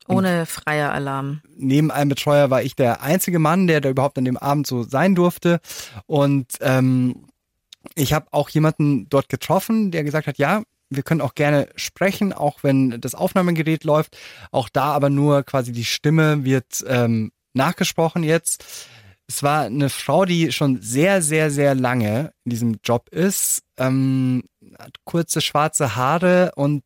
Und 0.06 0.18
Ohne 0.18 0.46
freier 0.46 0.94
Alarm. 0.94 1.42
neben 1.58 1.90
einem 1.90 2.10
Betreuer 2.10 2.52
war 2.52 2.62
ich 2.62 2.76
der 2.76 3.02
einzige 3.02 3.40
Mann, 3.40 3.66
der 3.66 3.82
da 3.82 3.90
überhaupt 3.90 4.20
an 4.20 4.26
dem 4.26 4.38
Abend 4.38 4.68
so 4.68 4.84
sein 4.84 5.16
durfte. 5.16 5.60
Und 6.06 6.54
ähm, 6.62 7.26
ich 7.96 8.14
habe 8.14 8.28
auch 8.30 8.50
jemanden 8.50 9.10
dort 9.10 9.28
getroffen, 9.28 9.90
der 9.90 10.04
gesagt 10.04 10.28
hat, 10.28 10.38
ja, 10.38 10.62
wir 10.96 11.04
können 11.04 11.22
auch 11.22 11.36
gerne 11.36 11.68
sprechen, 11.76 12.34
auch 12.34 12.64
wenn 12.64 13.00
das 13.02 13.16
Aufnahmegerät 13.16 13.84
läuft. 13.84 14.18
Auch 14.52 14.70
da 14.70 14.86
aber 14.94 15.10
nur 15.10 15.44
quasi 15.44 15.72
die 15.72 15.86
Stimme 15.86 16.44
wird 16.44 16.84
ähm, 16.88 17.32
nachgesprochen 17.54 18.24
jetzt. 18.24 18.64
Es 19.28 19.42
war 19.42 19.62
eine 19.62 19.90
Frau, 19.90 20.26
die 20.26 20.52
schon 20.52 20.82
sehr, 20.82 21.22
sehr, 21.22 21.50
sehr 21.50 21.74
lange 21.74 22.32
in 22.44 22.52
diesem 22.52 22.78
Job 22.84 23.10
ist, 23.10 23.64
ähm, 23.78 24.44
hat 24.78 24.94
kurze 25.04 25.42
schwarze 25.42 25.96
Haare 25.96 26.52
und 26.56 26.84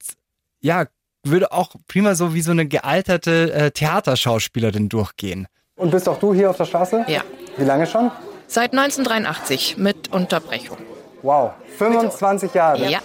ja, 0.61 0.85
würde 1.23 1.51
auch 1.51 1.75
prima 1.87 2.15
so 2.15 2.33
wie 2.33 2.41
so 2.41 2.51
eine 2.51 2.65
gealterte 2.65 3.51
äh, 3.51 3.71
Theaterschauspielerin 3.71 4.87
durchgehen. 4.87 5.47
Und 5.75 5.91
bist 5.91 6.07
auch 6.07 6.19
du 6.19 6.33
hier 6.33 6.49
auf 6.49 6.57
der 6.57 6.65
Straße? 6.65 7.05
Ja. 7.07 7.21
Wie 7.57 7.65
lange 7.65 7.87
schon? 7.87 8.11
Seit 8.47 8.71
1983 8.71 9.77
mit 9.77 10.11
Unterbrechung. 10.11 10.77
Wow, 11.21 11.51
25 11.77 12.53
Jahre. 12.53 12.89
Ja. 12.89 12.99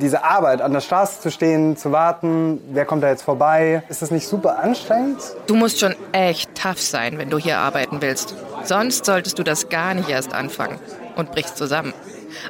Diese 0.00 0.24
Arbeit, 0.24 0.62
an 0.62 0.72
der 0.72 0.80
Straße 0.80 1.20
zu 1.20 1.30
stehen, 1.30 1.76
zu 1.76 1.92
warten, 1.92 2.60
wer 2.70 2.84
kommt 2.84 3.02
da 3.02 3.08
jetzt 3.08 3.22
vorbei, 3.22 3.82
ist 3.88 4.02
das 4.02 4.10
nicht 4.10 4.26
super 4.26 4.58
anstrengend? 4.60 5.18
Du 5.46 5.56
musst 5.56 5.80
schon 5.80 5.94
echt 6.12 6.54
tough 6.54 6.80
sein, 6.80 7.18
wenn 7.18 7.30
du 7.30 7.38
hier 7.38 7.58
arbeiten 7.58 8.00
willst. 8.00 8.34
Sonst 8.64 9.04
solltest 9.04 9.38
du 9.38 9.42
das 9.42 9.68
gar 9.68 9.94
nicht 9.94 10.08
erst 10.08 10.34
anfangen 10.34 10.78
und 11.16 11.32
brichst 11.32 11.56
zusammen. 11.56 11.92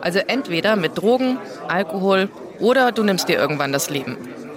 Also 0.01 0.19
entweder 0.19 0.77
mit 0.77 0.99
Drogen, 0.99 1.39
Alkohol 1.69 2.29
oder 2.61 2.93
du 2.93 3.03
nimmst 3.03 3.29
dir 3.29 3.39
irgendwann 3.39 3.73
das 3.73 3.91
Leben. 3.91 4.17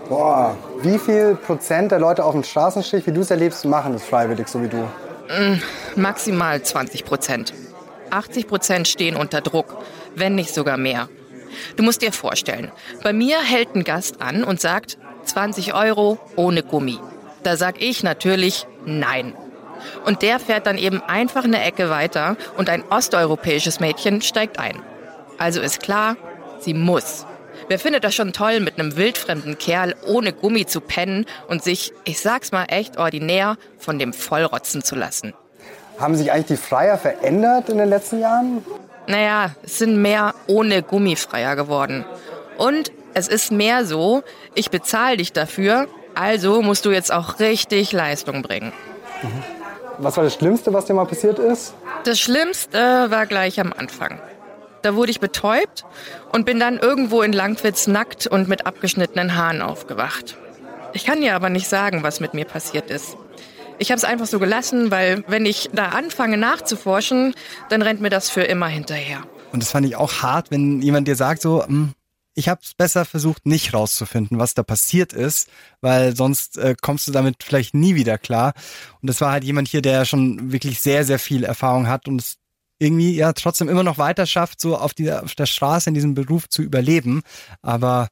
Boah, 0.10 0.58
wie 0.82 0.98
viel 0.98 1.36
Prozent 1.36 1.92
der 1.92 2.00
Leute 2.00 2.26
auf 2.26 2.34
dem 2.34 2.44
Straßenstrich, 2.44 3.08
wie 3.08 3.12
du 3.12 3.22
es 3.22 3.32
erlebst, 3.32 3.64
machen 3.66 3.94
das 3.94 4.04
freiwillig, 4.04 4.48
so 4.48 4.62
wie 4.62 4.68
du? 4.68 4.78
Mm, 4.78 5.62
Maximal 5.96 6.62
20 6.62 7.06
Prozent. 7.06 7.54
80 8.10 8.48
Prozent 8.48 8.88
stehen 8.90 9.16
unter 9.16 9.40
Druck, 9.40 9.78
wenn 10.16 10.36
nicht 10.36 10.54
sogar 10.54 10.76
mehr. 10.76 11.08
Du 11.76 11.84
musst 11.84 12.02
dir 12.02 12.12
vorstellen, 12.12 12.72
bei 13.04 13.14
mir 13.14 13.42
hält 13.42 13.76
ein 13.76 13.84
Gast 13.84 14.22
an 14.22 14.44
und 14.44 14.62
sagt 14.62 14.98
20 15.26 15.74
Euro 15.74 16.20
ohne 16.36 16.64
Gummi. 16.64 17.00
Da 17.44 17.58
sag 17.58 17.82
ich 17.82 18.04
natürlich 18.04 18.68
nein. 18.86 19.34
Und 20.06 20.22
der 20.22 20.40
fährt 20.40 20.68
dann 20.68 20.78
eben 20.78 21.02
einfach 21.02 21.44
eine 21.44 21.64
Ecke 21.64 21.90
weiter 21.90 22.38
und 22.58 22.70
ein 22.70 22.84
osteuropäisches 22.90 23.80
Mädchen 23.80 24.22
steigt 24.22 24.60
ein. 24.60 24.82
Also 25.38 25.60
ist 25.62 25.82
klar, 25.82 26.18
sie 26.60 26.74
muss. 26.74 27.26
Wer 27.68 27.80
findet 27.80 28.04
das 28.04 28.14
schon 28.14 28.34
toll, 28.34 28.60
mit 28.60 28.80
einem 28.80 28.98
wildfremden 28.98 29.58
Kerl 29.58 29.96
ohne 30.06 30.34
Gummi 30.34 30.66
zu 30.66 30.82
pennen 30.82 31.26
und 31.48 31.64
sich, 31.64 31.94
ich 32.04 32.20
sag's 32.20 32.52
mal 32.52 32.66
echt 32.66 32.98
ordinär, 32.98 33.58
von 33.78 33.98
dem 33.98 34.14
vollrotzen 34.14 34.84
zu 34.84 34.96
lassen? 34.96 35.34
Haben 36.00 36.16
sich 36.16 36.32
eigentlich 36.32 36.60
die 36.60 36.68
Freier 36.68 36.98
verändert 36.98 37.70
in 37.70 37.78
den 37.78 37.90
letzten 37.90 38.20
Jahren? 38.20 38.64
Naja, 39.08 39.52
es 39.64 39.80
sind 39.80 40.02
mehr 40.02 40.34
ohne 40.48 40.84
Gummifreier 40.84 41.56
geworden. 41.56 42.06
Und 42.58 42.92
es 43.14 43.28
ist 43.28 43.52
mehr 43.52 43.86
so, 43.86 44.24
ich 44.56 44.70
bezahle 44.70 45.18
dich 45.18 45.34
dafür, 45.34 45.88
also 46.16 46.62
musst 46.62 46.86
du 46.86 46.92
jetzt 46.92 47.12
auch 47.12 47.40
richtig 47.40 47.92
Leistung 47.92 48.42
bringen. 48.42 48.72
Was 49.98 50.18
war 50.18 50.24
das 50.24 50.36
Schlimmste, 50.36 50.74
was 50.74 50.86
dir 50.86 50.94
mal 50.94 51.06
passiert 51.06 51.40
ist? 51.40 51.74
Das 52.04 52.20
Schlimmste 52.20 53.12
war 53.12 53.26
gleich 53.26 53.60
am 53.60 53.74
Anfang. 53.76 54.20
Da 54.82 54.96
wurde 54.96 55.12
ich 55.12 55.20
betäubt 55.20 55.86
und 56.32 56.46
bin 56.46 56.60
dann 56.60 56.80
irgendwo 56.80 57.22
in 57.22 57.34
Langwitz 57.34 57.88
nackt 57.88 58.26
und 58.26 58.48
mit 58.48 58.66
abgeschnittenen 58.66 59.36
Haaren 59.36 59.62
aufgewacht. 59.62 60.38
Ich 60.94 61.06
kann 61.06 61.22
dir 61.22 61.36
aber 61.36 61.50
nicht 61.50 61.68
sagen, 61.68 62.04
was 62.04 62.20
mit 62.20 62.34
mir 62.34 62.46
passiert 62.46 62.90
ist. 62.90 63.16
Ich 63.82 63.90
habe 63.90 63.98
es 63.98 64.04
einfach 64.04 64.28
so 64.28 64.38
gelassen, 64.38 64.92
weil 64.92 65.24
wenn 65.26 65.44
ich 65.44 65.72
da 65.74 65.90
anfange 65.90 66.38
nachzuforschen, 66.38 67.34
dann 67.70 67.82
rennt 67.82 68.00
mir 68.00 68.12
das 68.12 68.30
für 68.30 68.44
immer 68.44 68.68
hinterher. 68.68 69.24
Und 69.52 69.64
das 69.64 69.72
fand 69.72 69.88
ich 69.88 69.96
auch 69.96 70.22
hart, 70.22 70.52
wenn 70.52 70.84
jemand 70.84 71.08
dir 71.08 71.16
sagt 71.16 71.42
so, 71.42 71.66
hm, 71.66 71.94
ich 72.36 72.48
habe 72.48 72.62
es 72.64 72.76
besser 72.76 73.06
versucht, 73.06 73.48
nicht 73.48 73.74
rauszufinden, 73.74 74.38
was 74.38 74.54
da 74.54 74.62
passiert 74.62 75.14
ist, 75.14 75.50
weil 75.82 76.16
sonst 76.16 76.60
äh, 76.60 76.76
kommst 76.80 77.08
du 77.08 77.12
damit 77.12 77.44
vielleicht 77.44 77.74
nie 77.74 77.96
wieder 77.96 78.20
klar. 78.20 78.54
Und 79.02 79.10
das 79.10 79.20
war 79.20 79.32
halt 79.32 79.44
jemand 79.44 79.68
hier, 79.68 79.82
der 79.82 80.06
schon 80.06 80.52
wirklich 80.52 80.80
sehr, 80.80 81.04
sehr 81.04 81.18
viel 81.18 81.44
Erfahrung 81.44 81.88
hat 81.88 82.08
und 82.08 82.22
es 82.22 82.38
irgendwie 82.78 83.16
ja 83.16 83.34
trotzdem 83.34 83.68
immer 83.68 83.84
noch 83.84 83.98
weiter 83.98 84.28
schafft, 84.28 84.62
so 84.62 84.78
auf, 84.78 84.94
dieser, 84.94 85.24
auf 85.24 85.34
der 85.34 85.48
Straße 85.48 85.90
in 85.90 85.96
diesem 85.96 86.14
Beruf 86.14 86.48
zu 86.50 86.62
überleben. 86.62 87.24
Aber 87.64 88.10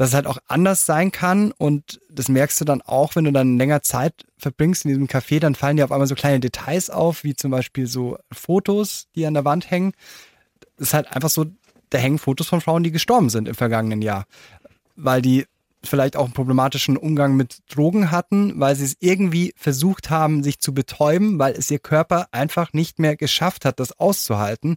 dass 0.00 0.08
es 0.08 0.14
halt 0.14 0.26
auch 0.26 0.38
anders 0.48 0.86
sein 0.86 1.12
kann 1.12 1.52
und 1.52 2.00
das 2.10 2.30
merkst 2.30 2.58
du 2.58 2.64
dann 2.64 2.80
auch, 2.80 3.16
wenn 3.16 3.24
du 3.26 3.32
dann 3.32 3.58
länger 3.58 3.82
Zeit 3.82 4.24
verbringst 4.38 4.86
in 4.86 4.88
diesem 4.88 5.08
Café, 5.08 5.40
dann 5.40 5.54
fallen 5.54 5.76
dir 5.76 5.84
auf 5.84 5.92
einmal 5.92 6.06
so 6.06 6.14
kleine 6.14 6.40
Details 6.40 6.88
auf, 6.88 7.22
wie 7.22 7.36
zum 7.36 7.50
Beispiel 7.50 7.86
so 7.86 8.16
Fotos, 8.32 9.08
die 9.14 9.26
an 9.26 9.34
der 9.34 9.44
Wand 9.44 9.70
hängen. 9.70 9.92
Das 10.78 10.88
ist 10.88 10.94
halt 10.94 11.14
einfach 11.14 11.28
so, 11.28 11.44
da 11.90 11.98
hängen 11.98 12.18
Fotos 12.18 12.48
von 12.48 12.62
Frauen, 12.62 12.82
die 12.82 12.92
gestorben 12.92 13.28
sind 13.28 13.46
im 13.46 13.54
vergangenen 13.54 14.00
Jahr, 14.00 14.24
weil 14.96 15.20
die 15.20 15.44
vielleicht 15.84 16.16
auch 16.16 16.24
einen 16.24 16.32
problematischen 16.32 16.96
Umgang 16.96 17.36
mit 17.36 17.58
Drogen 17.68 18.10
hatten, 18.10 18.58
weil 18.58 18.76
sie 18.76 18.86
es 18.86 18.96
irgendwie 19.00 19.52
versucht 19.54 20.08
haben, 20.08 20.42
sich 20.42 20.60
zu 20.60 20.72
betäuben, 20.72 21.38
weil 21.38 21.52
es 21.52 21.70
ihr 21.70 21.78
Körper 21.78 22.28
einfach 22.32 22.72
nicht 22.72 22.98
mehr 23.00 23.16
geschafft 23.16 23.66
hat, 23.66 23.78
das 23.78 23.92
auszuhalten. 23.98 24.76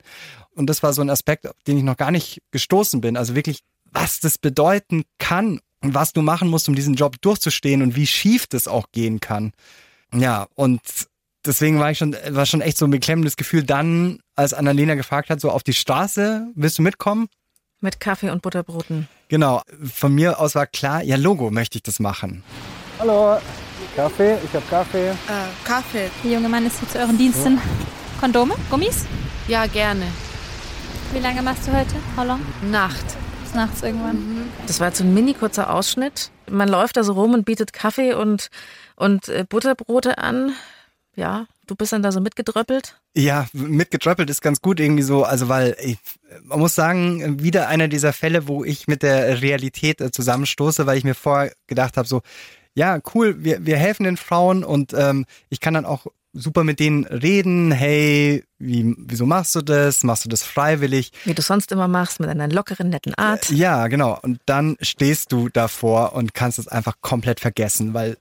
Und 0.53 0.69
das 0.69 0.83
war 0.83 0.91
so 0.91 1.01
ein 1.01 1.09
Aspekt, 1.09 1.47
auf 1.47 1.55
den 1.65 1.77
ich 1.77 1.83
noch 1.83 1.95
gar 1.95 2.11
nicht 2.11 2.41
gestoßen 2.51 2.99
bin. 2.99 3.15
Also 3.15 3.35
wirklich 3.35 3.63
was 3.93 4.19
das 4.19 4.37
bedeuten 4.37 5.03
kann 5.19 5.59
und 5.81 5.93
was 5.93 6.13
du 6.13 6.21
machen 6.21 6.49
musst, 6.49 6.67
um 6.67 6.75
diesen 6.75 6.95
Job 6.95 7.21
durchzustehen 7.21 7.81
und 7.81 7.95
wie 7.95 8.07
schief 8.07 8.47
das 8.47 8.67
auch 8.67 8.87
gehen 8.91 9.19
kann. 9.19 9.51
Ja, 10.13 10.47
und 10.55 10.81
deswegen 11.45 11.79
war 11.79 11.91
ich 11.91 11.97
schon, 11.97 12.15
war 12.29 12.45
schon 12.45 12.61
echt 12.61 12.77
so 12.77 12.85
ein 12.85 12.91
beklemmendes 12.91 13.35
Gefühl 13.35 13.63
dann, 13.63 14.19
als 14.35 14.53
Annalena 14.53 14.95
gefragt 14.95 15.29
hat, 15.29 15.39
so 15.39 15.51
auf 15.51 15.63
die 15.63 15.73
Straße, 15.73 16.47
willst 16.55 16.77
du 16.77 16.81
mitkommen? 16.81 17.27
Mit 17.81 17.99
Kaffee 17.99 18.29
und 18.29 18.41
Butterbroten. 18.41 19.09
Genau, 19.27 19.61
von 19.93 20.15
mir 20.15 20.39
aus 20.39 20.55
war 20.55 20.67
klar, 20.67 21.03
ja 21.03 21.17
Logo 21.17 21.51
möchte 21.51 21.77
ich 21.77 21.83
das 21.83 21.99
machen. 21.99 22.43
Hallo, 22.99 23.37
Kaffee, 23.95 24.37
ich 24.43 24.53
habe 24.53 24.65
Kaffee. 24.69 25.09
Äh, 25.09 25.15
Kaffee. 25.65 26.09
Der 26.23 26.31
junge 26.31 26.47
Mann 26.47 26.65
ist 26.65 26.79
hier 26.79 26.89
zu 26.89 26.99
euren 26.99 27.17
Diensten. 27.17 27.59
Kondome? 28.19 28.55
Gummis? 28.69 29.05
Ja, 29.47 29.65
gerne. 29.65 30.05
Wie 31.11 31.19
lange 31.19 31.41
machst 31.41 31.67
du 31.67 31.73
heute? 31.73 31.95
How 32.15 32.25
long? 32.25 32.39
Nacht. 32.71 33.17
Bis 33.53 33.61
nachts 33.61 33.83
irgendwann. 33.83 34.49
Das 34.65 34.79
war 34.79 34.87
jetzt 34.87 34.97
so 34.97 35.03
ein 35.03 35.13
mini 35.13 35.35
kurzer 35.35 35.71
Ausschnitt. 35.71 36.31
Man 36.49 36.67
läuft 36.67 36.97
da 36.97 37.03
so 37.03 37.13
rum 37.13 37.35
und 37.35 37.45
bietet 37.45 37.71
Kaffee 37.71 38.15
und, 38.15 38.49
und 38.95 39.29
äh, 39.29 39.45
Butterbrote 39.47 40.17
an. 40.17 40.53
Ja, 41.15 41.45
du 41.67 41.75
bist 41.75 41.93
dann 41.93 42.01
da 42.01 42.11
so 42.11 42.19
mitgedröppelt. 42.19 42.99
Ja, 43.13 43.45
mitgetröppelt 43.53 44.31
ist 44.31 44.41
ganz 44.41 44.59
gut 44.59 44.79
irgendwie 44.79 45.03
so, 45.03 45.23
also 45.23 45.49
weil 45.49 45.75
ich, 45.79 45.99
man 46.45 46.57
muss 46.57 46.73
sagen, 46.73 47.43
wieder 47.43 47.67
einer 47.67 47.87
dieser 47.87 48.11
Fälle, 48.11 48.47
wo 48.47 48.63
ich 48.63 48.87
mit 48.87 49.03
der 49.03 49.43
Realität 49.43 50.01
äh, 50.01 50.09
zusammenstoße, 50.09 50.87
weil 50.87 50.97
ich 50.97 51.03
mir 51.03 51.13
vorher 51.13 51.53
gedacht 51.67 51.97
habe, 51.97 52.07
so, 52.07 52.23
ja, 52.73 52.99
cool, 53.13 53.43
wir, 53.43 53.63
wir 53.67 53.77
helfen 53.77 54.05
den 54.05 54.17
Frauen 54.17 54.63
und 54.63 54.95
ähm, 54.95 55.27
ich 55.49 55.59
kann 55.59 55.75
dann 55.75 55.85
auch 55.85 56.07
super 56.33 56.63
mit 56.63 56.79
denen 56.79 57.05
reden, 57.05 57.71
hey, 57.71 58.43
wie, 58.57 58.95
wieso 58.97 59.25
machst 59.25 59.55
du 59.55 59.61
das? 59.61 60.03
Machst 60.03 60.25
du 60.25 60.29
das 60.29 60.43
freiwillig? 60.43 61.11
Wie 61.25 61.33
du 61.33 61.41
sonst 61.41 61.71
immer 61.71 61.87
machst, 61.87 62.19
mit 62.19 62.29
einer 62.29 62.47
lockeren, 62.47 62.89
netten 62.89 63.13
Art. 63.15 63.49
Ja, 63.51 63.87
genau. 63.87 64.19
Und 64.21 64.39
dann 64.45 64.75
stehst 64.81 65.31
du 65.31 65.49
davor 65.49 66.13
und 66.13 66.33
kannst 66.33 66.59
es 66.59 66.67
einfach 66.67 66.95
komplett 67.01 67.39
vergessen, 67.39 67.93
weil 67.93 68.17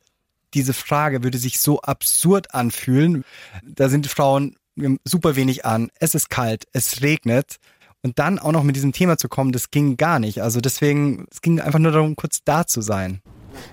diese 0.54 0.74
Frage 0.74 1.22
würde 1.22 1.38
sich 1.38 1.60
so 1.60 1.80
absurd 1.80 2.54
anfühlen. 2.54 3.24
Da 3.64 3.88
sind 3.88 4.04
die 4.04 4.10
Frauen 4.10 4.56
super 5.04 5.36
wenig 5.36 5.64
an, 5.64 5.90
es 5.98 6.14
ist 6.14 6.30
kalt, 6.30 6.66
es 6.72 7.02
regnet. 7.02 7.56
Und 8.04 8.18
dann 8.18 8.38
auch 8.38 8.52
noch 8.52 8.64
mit 8.64 8.74
diesem 8.74 8.92
Thema 8.92 9.16
zu 9.16 9.28
kommen, 9.28 9.52
das 9.52 9.70
ging 9.70 9.96
gar 9.96 10.18
nicht. 10.18 10.42
Also 10.42 10.60
deswegen, 10.60 11.26
es 11.30 11.40
ging 11.40 11.60
einfach 11.60 11.78
nur 11.78 11.92
darum, 11.92 12.16
kurz 12.16 12.40
da 12.44 12.66
zu 12.66 12.80
sein. 12.82 13.22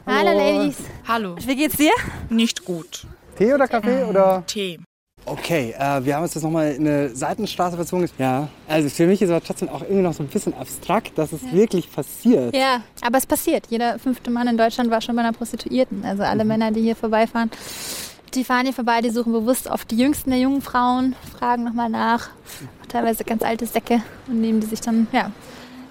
Hallo, 0.05 0.37
Ladies. 0.37 0.75
Hallo. 1.07 1.35
Wie 1.45 1.55
geht's 1.55 1.77
dir? 1.77 1.93
Nicht 2.29 2.63
gut. 2.63 3.07
Tee 3.39 3.53
oder 3.53 3.67
Kaffee 3.67 4.03
oder? 4.03 4.43
Tee. 4.45 4.79
Okay, 5.25 5.73
äh, 5.77 6.03
wir 6.03 6.15
haben 6.15 6.23
uns 6.23 6.33
jetzt 6.33 6.43
nochmal 6.43 6.73
in 6.73 6.87
eine 6.87 7.09
Seitenstraße 7.15 7.75
verzogen. 7.77 8.09
Ja, 8.17 8.49
also 8.67 8.89
für 8.89 9.07
mich 9.07 9.21
ist 9.21 9.29
aber 9.29 9.41
trotzdem 9.41 9.69
auch 9.69 9.81
irgendwie 9.81 10.01
noch 10.01 10.13
so 10.13 10.23
ein 10.23 10.27
bisschen 10.27 10.53
abstrakt, 10.53 11.17
dass 11.17 11.31
es 11.31 11.41
wirklich 11.51 11.91
passiert. 11.91 12.55
Ja, 12.55 12.81
aber 13.01 13.17
es 13.17 13.25
passiert. 13.25 13.65
Jeder 13.69 13.97
fünfte 13.97 14.29
Mann 14.29 14.47
in 14.47 14.57
Deutschland 14.57 14.89
war 14.91 15.01
schon 15.01 15.15
bei 15.15 15.21
einer 15.21 15.33
Prostituierten. 15.33 16.03
Also 16.03 16.23
alle 16.23 16.43
Männer, 16.45 16.71
die 16.71 16.81
hier 16.81 16.95
vorbeifahren, 16.95 17.49
Die 18.35 18.43
fahren 18.43 18.65
hier 18.65 18.73
vorbei, 18.73 19.01
die 19.01 19.09
suchen 19.09 19.33
bewusst 19.33 19.67
oft 19.67 19.89
die 19.89 19.97
jüngsten 19.97 20.29
der 20.29 20.39
jungen 20.39 20.61
Frauen, 20.61 21.15
fragen 21.37 21.63
nochmal 21.63 21.89
nach. 21.89 22.29
Teilweise 22.87 23.23
ganz 23.23 23.41
alte 23.41 23.65
Säcke 23.65 24.01
und 24.27 24.41
nehmen 24.41 24.59
die 24.59 24.67
sich 24.67 24.81
dann, 24.81 25.07
ja, 25.11 25.31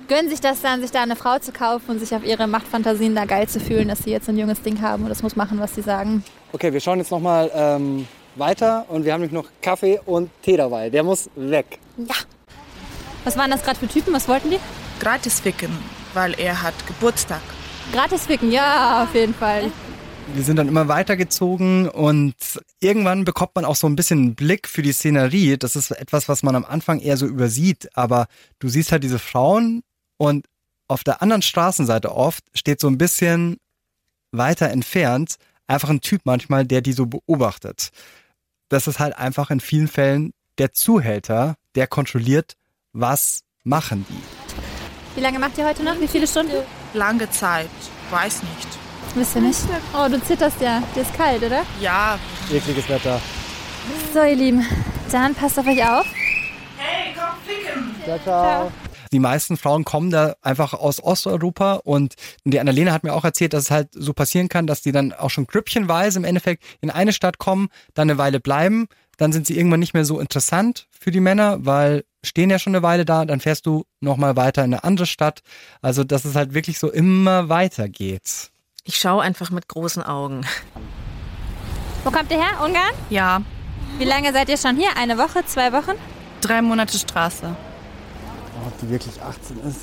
gönnen 0.09 0.31
sich 0.31 0.41
das 0.41 0.63
dann, 0.63 0.81
sich 0.81 0.91
da 0.91 1.03
eine 1.03 1.17
Frau 1.17 1.39
zu 1.39 1.53
kaufen 1.53 1.93
und 1.93 1.99
sich 2.01 2.15
auf 2.15 2.25
ihre 2.25 2.47
Machtfantasien 2.47 3.15
da 3.15 3.27
geil 3.27 3.47
zu 3.49 3.61
fühlen, 3.61 3.89
dass 3.89 4.01
sie 4.01 4.11
jetzt 4.11 4.29
ein 4.29 4.39
junges 4.39 4.63
Ding 4.63 4.81
haben 4.81 5.05
und 5.05 5.11
das 5.11 5.23
muss 5.23 5.37
machen, 5.37 5.61
was 5.61 5.75
sie 5.75 5.83
sagen. 5.83 6.25
Okay, 6.53 6.73
wir 6.73 6.81
schauen 6.81 6.99
jetzt 6.99 7.11
nochmal 7.11 7.51
ähm, 7.55 8.09
weiter 8.35 8.87
und 8.89 9.05
wir 9.05 9.13
haben 9.13 9.21
nämlich 9.21 9.35
noch 9.35 9.51
Kaffee 9.61 10.01
und 10.05 10.31
Tee 10.43 10.57
dabei. 10.57 10.91
Der 10.91 11.03
muss 11.03 11.31
weg. 11.37 11.79
Ja. 11.99 12.15
Was 13.25 13.37
waren 13.37 13.51
das 13.51 13.63
gerade 13.63 13.79
für 13.79 13.89
Typen? 13.89 14.15
Was 14.15 14.29
wollten 14.29 14.51
die? 14.51 14.59
Gratis 15.01 15.41
ficken, 15.41 15.71
weil 16.15 16.35
er 16.39 16.63
hat 16.63 16.75
Geburtstag. 16.87 17.43
Gratis 17.93 18.27
ficken, 18.27 18.51
ja, 18.51 19.05
auf 19.05 19.15
jeden 19.15 19.35
Fall. 19.35 19.71
Wir 20.35 20.45
sind 20.45 20.57
dann 20.57 20.69
immer 20.69 20.89
weitergezogen 20.89 21.89
und 21.89 22.35
irgendwann 22.81 23.25
bekommt 23.25 23.55
man 23.55 23.65
auch 23.65 23.77
so 23.77 23.87
ein 23.87 23.97
bisschen 23.97 24.19
einen 24.19 24.35
Blick 24.35 24.69
für 24.69 24.83
die 24.83 24.93
Szenerie. 24.93 25.57
Das 25.57 25.75
ist 25.75 25.91
etwas, 25.91 26.29
was 26.29 26.43
man 26.43 26.55
am 26.55 26.67
Anfang 26.67 27.01
eher 27.01 27.17
so 27.17 27.27
übersieht. 27.27 27.89
Aber 27.95 28.27
du 28.59 28.69
siehst 28.69 28.93
halt 28.93 29.05
diese 29.05 29.19
Frauen 29.19 29.83
und 30.19 30.47
auf 30.89 31.05
der 31.05 31.23
anderen 31.23 31.43
Straßenseite 31.43 32.15
oft 32.15 32.45
steht 32.55 32.81
so 32.81 32.89
ein 32.89 32.99
bisschen 32.99 33.57
weiter 34.33 34.69
entfernt 34.69 35.37
einfach 35.67 35.91
ein 35.91 36.01
Typ 36.01 36.23
manchmal, 36.25 36.67
der 36.67 36.81
die 36.81 36.93
so 36.93 37.07
beobachtet. 37.07 37.91
Das 38.69 38.87
ist 38.87 38.99
halt 38.99 39.17
einfach 39.17 39.51
in 39.51 39.61
vielen 39.61 39.89
Fällen 39.89 40.33
der 40.59 40.73
Zuhälter, 40.73 41.55
der 41.75 41.87
kontrolliert, 41.87 42.55
was 42.93 43.43
machen 43.65 44.05
die. 44.09 45.17
Wie 45.17 45.21
lange 45.21 45.39
macht 45.39 45.57
ihr 45.59 45.67
heute 45.67 45.83
noch? 45.83 46.01
Wie 46.01 46.09
viele 46.09 46.27
Stunden? 46.27 46.63
Lange 46.95 47.31
Zeit, 47.31 47.69
weiß 48.11 48.43
nicht. 48.43 48.69
Wisst 49.15 49.37
ihr 49.37 49.43
nicht? 49.43 49.61
Oh, 49.95 50.09
du 50.09 50.23
zitterst 50.23 50.61
ja. 50.61 50.83
Dir 50.95 51.03
ist 51.03 51.15
kalt, 51.15 51.43
oder? 51.43 51.65
Ja. 51.81 52.19
Ekliges 52.53 52.89
Wetter. 52.89 53.21
So, 54.13 54.23
ihr 54.23 54.37
Lieben, 54.37 54.67
dann 55.11 55.35
passt 55.35 55.59
auf 55.59 55.67
euch 55.67 55.83
auf. 55.83 56.07
Hey, 56.77 57.15
komm 57.15 57.39
ficken! 57.47 57.95
Ciao, 58.05 58.19
ciao. 58.19 58.73
Die 59.13 59.19
meisten 59.19 59.57
Frauen 59.57 59.85
kommen 59.85 60.11
da 60.11 60.37
einfach 60.43 60.75
aus 60.75 61.03
Osteuropa 61.03 61.75
und 61.75 62.15
die 62.45 62.61
Annalena 62.61 62.93
hat 62.93 63.05
mir 63.05 63.15
auch 63.15 63.25
erzählt, 63.25 63.53
dass 63.53 63.65
es 63.65 63.71
halt 63.71 63.89
so 63.93 64.13
passieren 64.13 64.49
kann, 64.49 64.67
dass 64.67 64.83
die 64.83 64.93
dann 64.93 65.13
auch 65.13 65.31
schon 65.31 65.47
grüppchenweise 65.47 66.19
im 66.19 66.25
Endeffekt 66.25 66.65
in 66.81 66.91
eine 66.91 67.13
Stadt 67.13 67.39
kommen, 67.39 67.69
dann 67.95 68.11
eine 68.11 68.19
Weile 68.19 68.41
bleiben, 68.41 68.89
dann 69.17 69.33
sind 69.33 69.47
sie 69.47 69.57
irgendwann 69.57 69.81
nicht 69.81 69.95
mehr 69.95 70.05
so 70.05 70.21
interessant 70.21 70.87
für 70.91 71.11
die 71.11 71.21
Männer, 71.21 71.65
weil 71.65 72.05
stehen 72.25 72.51
ja 72.51 72.59
schon 72.59 72.75
eine 72.75 72.83
Weile 72.83 73.05
da, 73.05 73.25
dann 73.25 73.41
fährst 73.41 73.67
du 73.67 73.85
nochmal 74.01 74.37
weiter 74.37 74.65
in 74.65 74.73
eine 74.73 74.85
andere 74.85 75.07
Stadt. 75.07 75.41
Also, 75.83 76.05
dass 76.05 76.25
es 76.25 76.35
halt 76.35 76.55
wirklich 76.55 76.79
so 76.79 76.91
immer 76.91 77.49
weiter 77.49 77.89
geht. 77.89 78.51
Ich 78.85 78.97
schaue 78.97 79.23
einfach 79.23 79.51
mit 79.51 79.69
großen 79.69 80.03
Augen. 80.03 80.47
Wo 82.05 82.11
kommt 82.11 82.31
ihr 82.31 82.39
her? 82.39 82.65
Ungarn? 82.65 82.95
Ja. 83.11 83.43
Wie 83.99 84.05
lange 84.05 84.33
seid 84.33 84.49
ihr 84.49 84.57
schon 84.57 84.77
hier? 84.77 84.97
Eine 84.97 85.19
Woche? 85.19 85.45
Zwei 85.47 85.73
Wochen? 85.73 85.97
Drei 86.41 86.63
Monate 86.63 86.97
Straße. 86.97 87.57
Ob 88.69 88.79
die 88.81 88.91
wirklich 88.91 89.21
18 89.23 89.57
ist. 89.69 89.81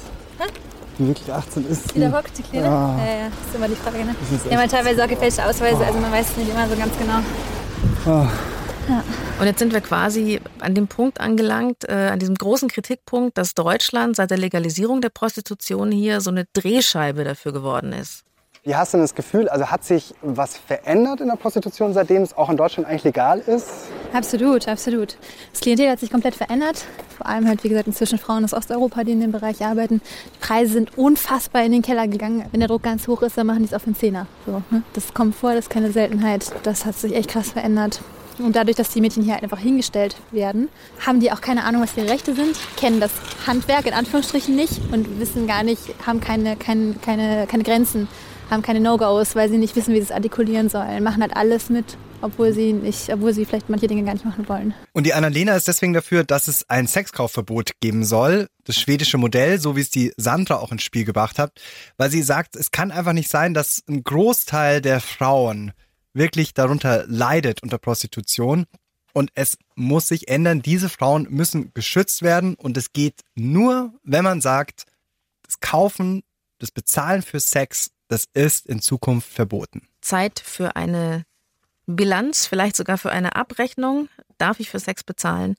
Die 0.97 1.07
wirklich 1.07 1.31
18 1.33 1.67
ist. 1.69 1.93
Die 1.95 1.99
da 1.99 2.11
hockt, 2.11 2.37
die 2.37 2.43
Kleine? 2.43 2.65
Ja. 2.67 2.97
Ja, 2.97 3.05
ja, 3.19 3.27
ist 3.27 3.55
immer 3.55 3.67
die 3.67 3.75
Frage. 3.75 3.97
Ne? 4.05 4.15
Das 4.31 4.45
echt- 4.45 4.57
halt 4.57 4.71
teilweise 4.71 5.03
auch 5.03 5.07
gefälschte 5.09 5.45
Ausweise, 5.45 5.85
also 5.85 5.99
man 5.99 6.11
weiß 6.11 6.29
es 6.31 6.37
nicht 6.37 6.49
immer 6.51 6.67
so 6.69 6.75
ganz 6.77 6.93
genau. 6.97 7.19
Ah. 8.05 8.27
Ja. 8.87 9.03
Und 9.39 9.45
jetzt 9.47 9.57
sind 9.59 9.73
wir 9.73 9.81
quasi 9.81 10.39
an 10.59 10.75
dem 10.75 10.87
Punkt 10.87 11.19
angelangt, 11.19 11.89
äh, 11.89 12.09
an 12.11 12.19
diesem 12.19 12.35
großen 12.35 12.69
Kritikpunkt, 12.69 13.35
dass 13.37 13.55
Deutschland 13.55 14.15
seit 14.15 14.29
der 14.29 14.37
Legalisierung 14.37 15.01
der 15.01 15.09
Prostitution 15.09 15.91
hier 15.91 16.21
so 16.21 16.29
eine 16.29 16.45
Drehscheibe 16.53 17.23
dafür 17.23 17.51
geworden 17.51 17.91
ist. 17.93 18.24
Wie 18.67 18.75
hast 18.75 18.93
du 18.93 18.97
denn 18.97 19.03
das 19.03 19.13
Gefühl, 19.13 19.47
also 19.47 19.67
hat 19.67 19.83
sich 19.83 20.15
was 20.23 20.57
verändert 20.57 21.21
in 21.21 21.27
der 21.27 21.35
Prostitution, 21.35 21.93
seitdem 21.93 22.23
es 22.23 22.35
auch 22.35 22.49
in 22.49 22.57
Deutschland 22.57 22.89
eigentlich 22.89 23.03
legal 23.03 23.37
ist? 23.37 23.67
Absolut, 24.11 24.67
absolut. 24.67 25.17
Das 25.51 25.61
Klientel 25.61 25.87
hat 25.87 25.99
sich 25.99 26.09
komplett 26.09 26.33
verändert. 26.33 26.83
Vor 27.15 27.27
allem 27.27 27.47
halt, 27.47 27.63
wie 27.63 27.69
gesagt, 27.69 27.85
inzwischen 27.85 28.17
Frauen 28.17 28.43
aus 28.43 28.55
Osteuropa, 28.55 29.03
die 29.03 29.11
in 29.11 29.19
dem 29.19 29.31
Bereich 29.31 29.63
arbeiten. 29.63 30.01
Die 30.33 30.39
Preise 30.39 30.73
sind 30.73 30.97
unfassbar 30.97 31.63
in 31.63 31.73
den 31.73 31.83
Keller 31.83 32.07
gegangen. 32.07 32.43
Wenn 32.49 32.59
der 32.59 32.67
Druck 32.67 32.81
ganz 32.81 33.07
hoch 33.07 33.21
ist, 33.21 33.37
dann 33.37 33.45
machen 33.45 33.59
die 33.59 33.65
es 33.65 33.73
auf 33.75 33.83
den 33.83 33.93
Zehner. 33.93 34.25
So, 34.47 34.63
ne? 34.71 34.81
Das 34.93 35.13
kommt 35.13 35.35
vor, 35.35 35.51
das 35.53 35.65
ist 35.65 35.69
keine 35.69 35.91
Seltenheit. 35.91 36.51
Das 36.63 36.87
hat 36.87 36.95
sich 36.95 37.13
echt 37.13 37.29
krass 37.29 37.51
verändert. 37.51 38.01
Und 38.39 38.55
dadurch, 38.55 38.77
dass 38.77 38.89
die 38.89 38.99
Mädchen 38.99 39.21
hier 39.21 39.33
halt 39.33 39.43
einfach 39.43 39.59
hingestellt 39.59 40.15
werden, 40.31 40.69
haben 41.05 41.19
die 41.19 41.31
auch 41.31 41.39
keine 41.39 41.65
Ahnung, 41.65 41.83
was 41.83 41.95
ihre 41.95 42.09
Rechte 42.09 42.33
sind, 42.33 42.57
kennen 42.77 42.99
das 42.99 43.11
Handwerk 43.45 43.85
in 43.85 43.93
Anführungsstrichen 43.93 44.55
nicht 44.55 44.81
und 44.91 45.19
wissen 45.19 45.45
gar 45.45 45.61
nicht, 45.61 45.81
haben 46.07 46.19
keine, 46.19 46.55
keine, 46.55 46.95
keine, 46.95 47.45
keine 47.45 47.63
Grenzen, 47.63 48.07
haben 48.49 48.61
keine 48.61 48.79
No-Gos, 48.79 49.35
weil 49.35 49.49
sie 49.49 49.57
nicht 49.57 49.75
wissen, 49.75 49.93
wie 49.93 49.97
sie 49.97 50.03
es 50.03 50.11
artikulieren 50.11 50.69
sollen, 50.69 51.03
machen 51.03 51.21
halt 51.21 51.35
alles 51.35 51.69
mit, 51.69 51.97
obwohl 52.21 52.53
sie 52.53 52.73
nicht, 52.73 53.11
obwohl 53.11 53.33
sie 53.33 53.45
vielleicht 53.45 53.69
manche 53.69 53.87
Dinge 53.87 54.03
gar 54.03 54.13
nicht 54.13 54.25
machen 54.25 54.47
wollen. 54.47 54.73
Und 54.93 55.05
die 55.05 55.13
Annalena 55.13 55.55
ist 55.55 55.67
deswegen 55.67 55.93
dafür, 55.93 56.23
dass 56.23 56.47
es 56.47 56.69
ein 56.69 56.87
Sexkaufverbot 56.87 57.79
geben 57.81 58.03
soll. 58.03 58.47
Das 58.63 58.77
schwedische 58.77 59.17
Modell, 59.17 59.59
so 59.59 59.75
wie 59.75 59.81
es 59.81 59.89
die 59.89 60.13
Sandra 60.17 60.55
auch 60.57 60.71
ins 60.71 60.83
Spiel 60.83 61.05
gebracht 61.05 61.39
hat. 61.39 61.51
Weil 61.97 62.09
sie 62.09 62.23
sagt, 62.23 62.55
es 62.55 62.71
kann 62.71 62.91
einfach 62.91 63.13
nicht 63.13 63.29
sein, 63.29 63.53
dass 63.53 63.83
ein 63.87 64.03
Großteil 64.03 64.81
der 64.81 65.01
Frauen 65.01 65.71
wirklich 66.13 66.53
darunter 66.53 67.05
leidet 67.07 67.61
unter 67.63 67.77
Prostitution. 67.77 68.65
Und 69.13 69.31
es 69.35 69.57
muss 69.75 70.07
sich 70.07 70.27
ändern. 70.27 70.61
Diese 70.61 70.89
Frauen 70.89 71.27
müssen 71.29 71.71
geschützt 71.73 72.21
werden. 72.21 72.55
Und 72.55 72.75
es 72.77 72.91
geht 72.91 73.21
nur, 73.35 73.93
wenn 74.03 74.23
man 74.23 74.41
sagt, 74.41 74.83
das 75.43 75.59
Kaufen, 75.59 76.23
das 76.59 76.71
Bezahlen 76.71 77.21
für 77.21 77.39
Sex, 77.39 77.91
das 78.07 78.25
ist 78.33 78.67
in 78.67 78.81
Zukunft 78.81 79.31
verboten. 79.31 79.87
Zeit 80.01 80.39
für 80.39 80.75
eine 80.75 81.25
Bilanz, 81.87 82.47
vielleicht 82.47 82.75
sogar 82.75 82.97
für 82.97 83.11
eine 83.11 83.35
Abrechnung. 83.35 84.09
Darf 84.37 84.59
ich 84.59 84.69
für 84.69 84.79
Sex 84.79 85.03
bezahlen? 85.03 85.55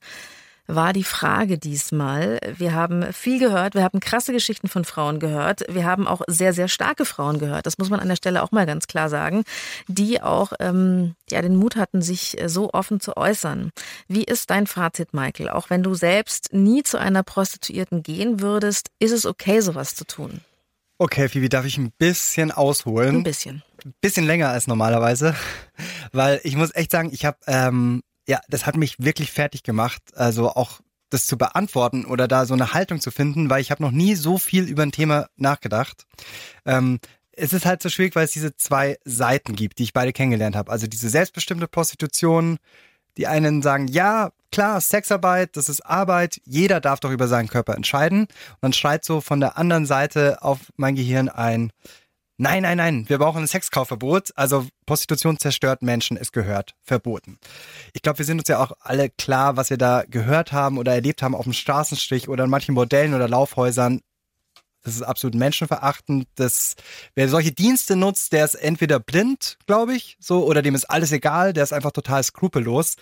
War 0.69 0.91
die 0.91 1.05
Frage 1.05 1.57
diesmal. 1.57 2.41
Wir 2.57 2.73
haben 2.73 3.13
viel 3.13 3.39
gehört, 3.39 3.73
wir 3.73 3.83
haben 3.83 4.01
krasse 4.01 4.33
Geschichten 4.33 4.67
von 4.67 4.83
Frauen 4.83 5.19
gehört, 5.21 5.63
wir 5.69 5.85
haben 5.85 6.05
auch 6.05 6.21
sehr, 6.27 6.51
sehr 6.51 6.67
starke 6.67 7.05
Frauen 7.05 7.39
gehört, 7.39 7.65
das 7.65 7.77
muss 7.77 7.89
man 7.89 8.01
an 8.01 8.09
der 8.09 8.17
Stelle 8.17 8.43
auch 8.43 8.51
mal 8.51 8.65
ganz 8.65 8.85
klar 8.85 9.07
sagen, 9.07 9.45
die 9.87 10.21
auch 10.21 10.51
ähm, 10.59 11.15
ja, 11.29 11.41
den 11.41 11.55
Mut 11.55 11.77
hatten, 11.77 12.01
sich 12.01 12.35
so 12.47 12.71
offen 12.73 12.99
zu 12.99 13.15
äußern. 13.15 13.71
Wie 14.09 14.25
ist 14.25 14.49
dein 14.49 14.67
Fazit, 14.67 15.13
Michael? 15.13 15.49
Auch 15.49 15.69
wenn 15.69 15.83
du 15.83 15.95
selbst 15.95 16.51
nie 16.51 16.83
zu 16.83 16.97
einer 16.97 17.23
Prostituierten 17.23 18.03
gehen 18.03 18.41
würdest, 18.41 18.89
ist 18.99 19.13
es 19.13 19.25
okay, 19.25 19.61
sowas 19.61 19.95
zu 19.95 20.05
tun? 20.05 20.41
Okay, 20.99 21.29
Phoebe, 21.29 21.49
darf 21.49 21.65
ich 21.65 21.77
ein 21.77 21.91
bisschen 21.91 22.51
ausholen? 22.51 23.17
Ein 23.17 23.23
bisschen. 23.23 23.63
Ein 23.85 23.93
bisschen 24.01 24.25
länger 24.25 24.49
als 24.49 24.65
normalerweise, 24.65 25.35
weil 26.11 26.41
ich 26.43 26.55
muss 26.55 26.73
echt 26.73 26.91
sagen, 26.91 27.11
ich 27.13 27.23
habe, 27.25 27.37
ähm, 27.45 28.01
ja, 28.27 28.41
das 28.49 28.65
hat 28.65 28.77
mich 28.77 28.95
wirklich 28.97 29.31
fertig 29.31 29.63
gemacht, 29.63 30.01
also 30.15 30.49
auch 30.49 30.81
das 31.09 31.27
zu 31.27 31.37
beantworten 31.37 32.05
oder 32.05 32.27
da 32.27 32.45
so 32.45 32.53
eine 32.53 32.73
Haltung 32.73 32.99
zu 32.99 33.11
finden, 33.11 33.49
weil 33.49 33.61
ich 33.61 33.71
habe 33.71 33.83
noch 33.83 33.91
nie 33.91 34.15
so 34.15 34.37
viel 34.37 34.63
über 34.65 34.83
ein 34.83 34.91
Thema 34.91 35.27
nachgedacht. 35.37 36.05
Ähm, 36.65 36.99
es 37.31 37.53
ist 37.53 37.65
halt 37.65 37.81
so 37.81 37.89
schwierig, 37.89 38.15
weil 38.15 38.25
es 38.25 38.31
diese 38.31 38.55
zwei 38.55 38.97
Seiten 39.05 39.55
gibt, 39.55 39.77
die 39.77 39.83
ich 39.83 39.93
beide 39.93 40.11
kennengelernt 40.11 40.55
habe. 40.55 40.71
Also 40.71 40.87
diese 40.87 41.07
selbstbestimmte 41.09 41.67
Prostitution, 41.67 42.57
die 43.15 43.27
einen 43.27 43.61
sagen, 43.61 43.87
ja, 43.87 44.31
klar, 44.57 44.81
Sexarbeit, 44.81 45.55
das 45.55 45.69
ist 45.69 45.81
Arbeit, 45.81 46.41
jeder 46.43 46.81
darf 46.81 46.99
doch 46.99 47.11
über 47.11 47.27
seinen 47.27 47.47
Körper 47.47 47.75
entscheiden. 47.75 48.21
Und 48.21 48.57
dann 48.61 48.73
schreit 48.73 49.05
so 49.05 49.21
von 49.21 49.39
der 49.39 49.55
anderen 49.55 49.85
Seite 49.85 50.41
auf 50.41 50.57
mein 50.77 50.95
Gehirn 50.95 51.29
ein, 51.29 51.71
nein, 52.37 52.63
nein, 52.63 52.77
nein, 52.77 53.05
wir 53.07 53.19
brauchen 53.19 53.43
ein 53.43 53.47
Sexkaufverbot. 53.47 54.31
Also 54.35 54.65
Prostitution 54.87 55.37
zerstört 55.37 55.83
Menschen, 55.83 56.17
es 56.17 56.31
gehört 56.31 56.73
verboten. 56.81 57.37
Ich 57.93 58.01
glaube, 58.01 58.17
wir 58.17 58.25
sind 58.25 58.39
uns 58.39 58.47
ja 58.47 58.57
auch 58.57 58.71
alle 58.79 59.11
klar, 59.11 59.57
was 59.57 59.69
wir 59.69 59.77
da 59.77 60.01
gehört 60.09 60.53
haben 60.53 60.79
oder 60.79 60.91
erlebt 60.91 61.21
haben 61.21 61.35
auf 61.35 61.43
dem 61.43 61.53
Straßenstrich 61.53 62.27
oder 62.27 62.45
in 62.45 62.49
manchen 62.49 62.73
Bordellen 62.73 63.13
oder 63.13 63.29
Laufhäusern. 63.29 64.01
Das 64.81 64.95
ist 64.95 65.03
absolut 65.03 65.35
menschenverachtend. 65.35 66.27
Das, 66.33 66.73
wer 67.13 67.29
solche 67.29 67.51
Dienste 67.51 67.95
nutzt, 67.95 68.33
der 68.33 68.45
ist 68.45 68.55
entweder 68.55 68.99
blind, 68.99 69.59
glaube 69.67 69.93
ich, 69.93 70.17
so, 70.19 70.47
oder 70.47 70.63
dem 70.63 70.73
ist 70.73 70.85
alles 70.85 71.11
egal, 71.11 71.53
der 71.53 71.63
ist 71.63 71.73
einfach 71.73 71.91
total 71.91 72.23
skrupellos. 72.23 72.95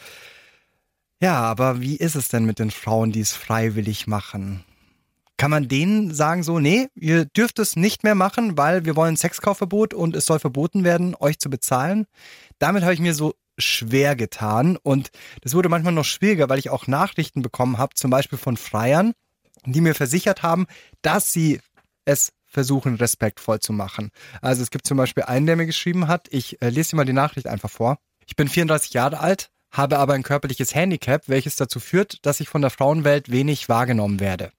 Ja, 1.22 1.42
aber 1.42 1.82
wie 1.82 1.96
ist 1.96 2.16
es 2.16 2.28
denn 2.28 2.46
mit 2.46 2.60
den 2.60 2.72
Frauen, 2.72 3.12
die 3.12 3.22
es 3.22 3.34
freiwillig 3.34 4.08
machen? 4.08 4.64
Kann 5.38 5.52
man 5.52 5.68
denen 5.68 6.14
sagen 6.14 6.44
so, 6.44 6.60
nee, 6.60 6.88
ihr 6.96 7.26
dürft 7.26 7.60
es 7.60 7.76
nicht 7.76 8.04
mehr 8.04 8.16
machen, 8.16 8.58
weil 8.58 8.86
wir 8.86 8.96
wollen 8.96 9.18
Sexkaufverbot 9.18 9.94
und 9.94 10.16
es 10.16 10.26
soll 10.26 10.40
verboten 10.40 10.84
werden, 10.84 11.16
euch 11.20 11.40
zu 11.40 11.50
bezahlen? 11.50 12.06
Damit 12.60 12.84
habe 12.84 12.94
ich 12.94 13.00
mir 13.00 13.14
so 13.14 13.34
schwer 13.58 14.16
getan 14.16 14.78
und 14.78 15.10
das 15.42 15.54
wurde 15.54 15.70
manchmal 15.70 15.94
noch 15.94 16.06
schwieriger, 16.06 16.50
weil 16.50 16.60
ich 16.60 16.70
auch 16.70 16.88
Nachrichten 16.88 17.42
bekommen 17.42 17.78
habe, 17.78 17.96
zum 17.96 18.12
Beispiel 18.12 18.38
von 18.38 18.58
Freiern, 18.58 19.14
die 19.66 19.82
mir 19.82 19.96
versichert 19.96 20.44
haben, 20.44 20.68
dass 21.02 21.32
sie 21.32 21.60
es 22.06 22.32
versuchen, 22.46 22.96
respektvoll 22.96 23.60
zu 23.60 23.74
machen. 23.74 24.12
Also 24.42 24.62
es 24.62 24.72
gibt 24.72 24.88
zum 24.88 24.98
Beispiel 24.98 25.24
einen, 25.24 25.46
der 25.46 25.56
mir 25.56 25.66
geschrieben 25.66 26.08
hat, 26.08 26.28
ich 26.30 26.62
äh, 26.62 26.70
lese 26.70 26.92
dir 26.92 26.98
mal 26.98 27.06
die 27.06 27.14
Nachricht 27.14 27.48
einfach 27.48 27.70
vor. 27.70 27.98
Ich 28.26 28.36
bin 28.36 28.48
34 28.48 28.94
Jahre 28.94 29.20
alt, 29.20 29.50
habe 29.78 30.00
aber 30.00 30.14
ein 30.14 30.24
körperliches 30.24 30.74
Handicap, 30.74 31.24
welches 31.28 31.56
dazu 31.56 31.80
führt, 31.80 32.26
dass 32.26 32.40
ich 32.40 32.50
von 32.50 32.62
der 32.62 32.72
Frauenwelt 32.72 33.32
wenig 33.32 33.70
wahrgenommen 33.70 34.20
werde. 34.20 34.52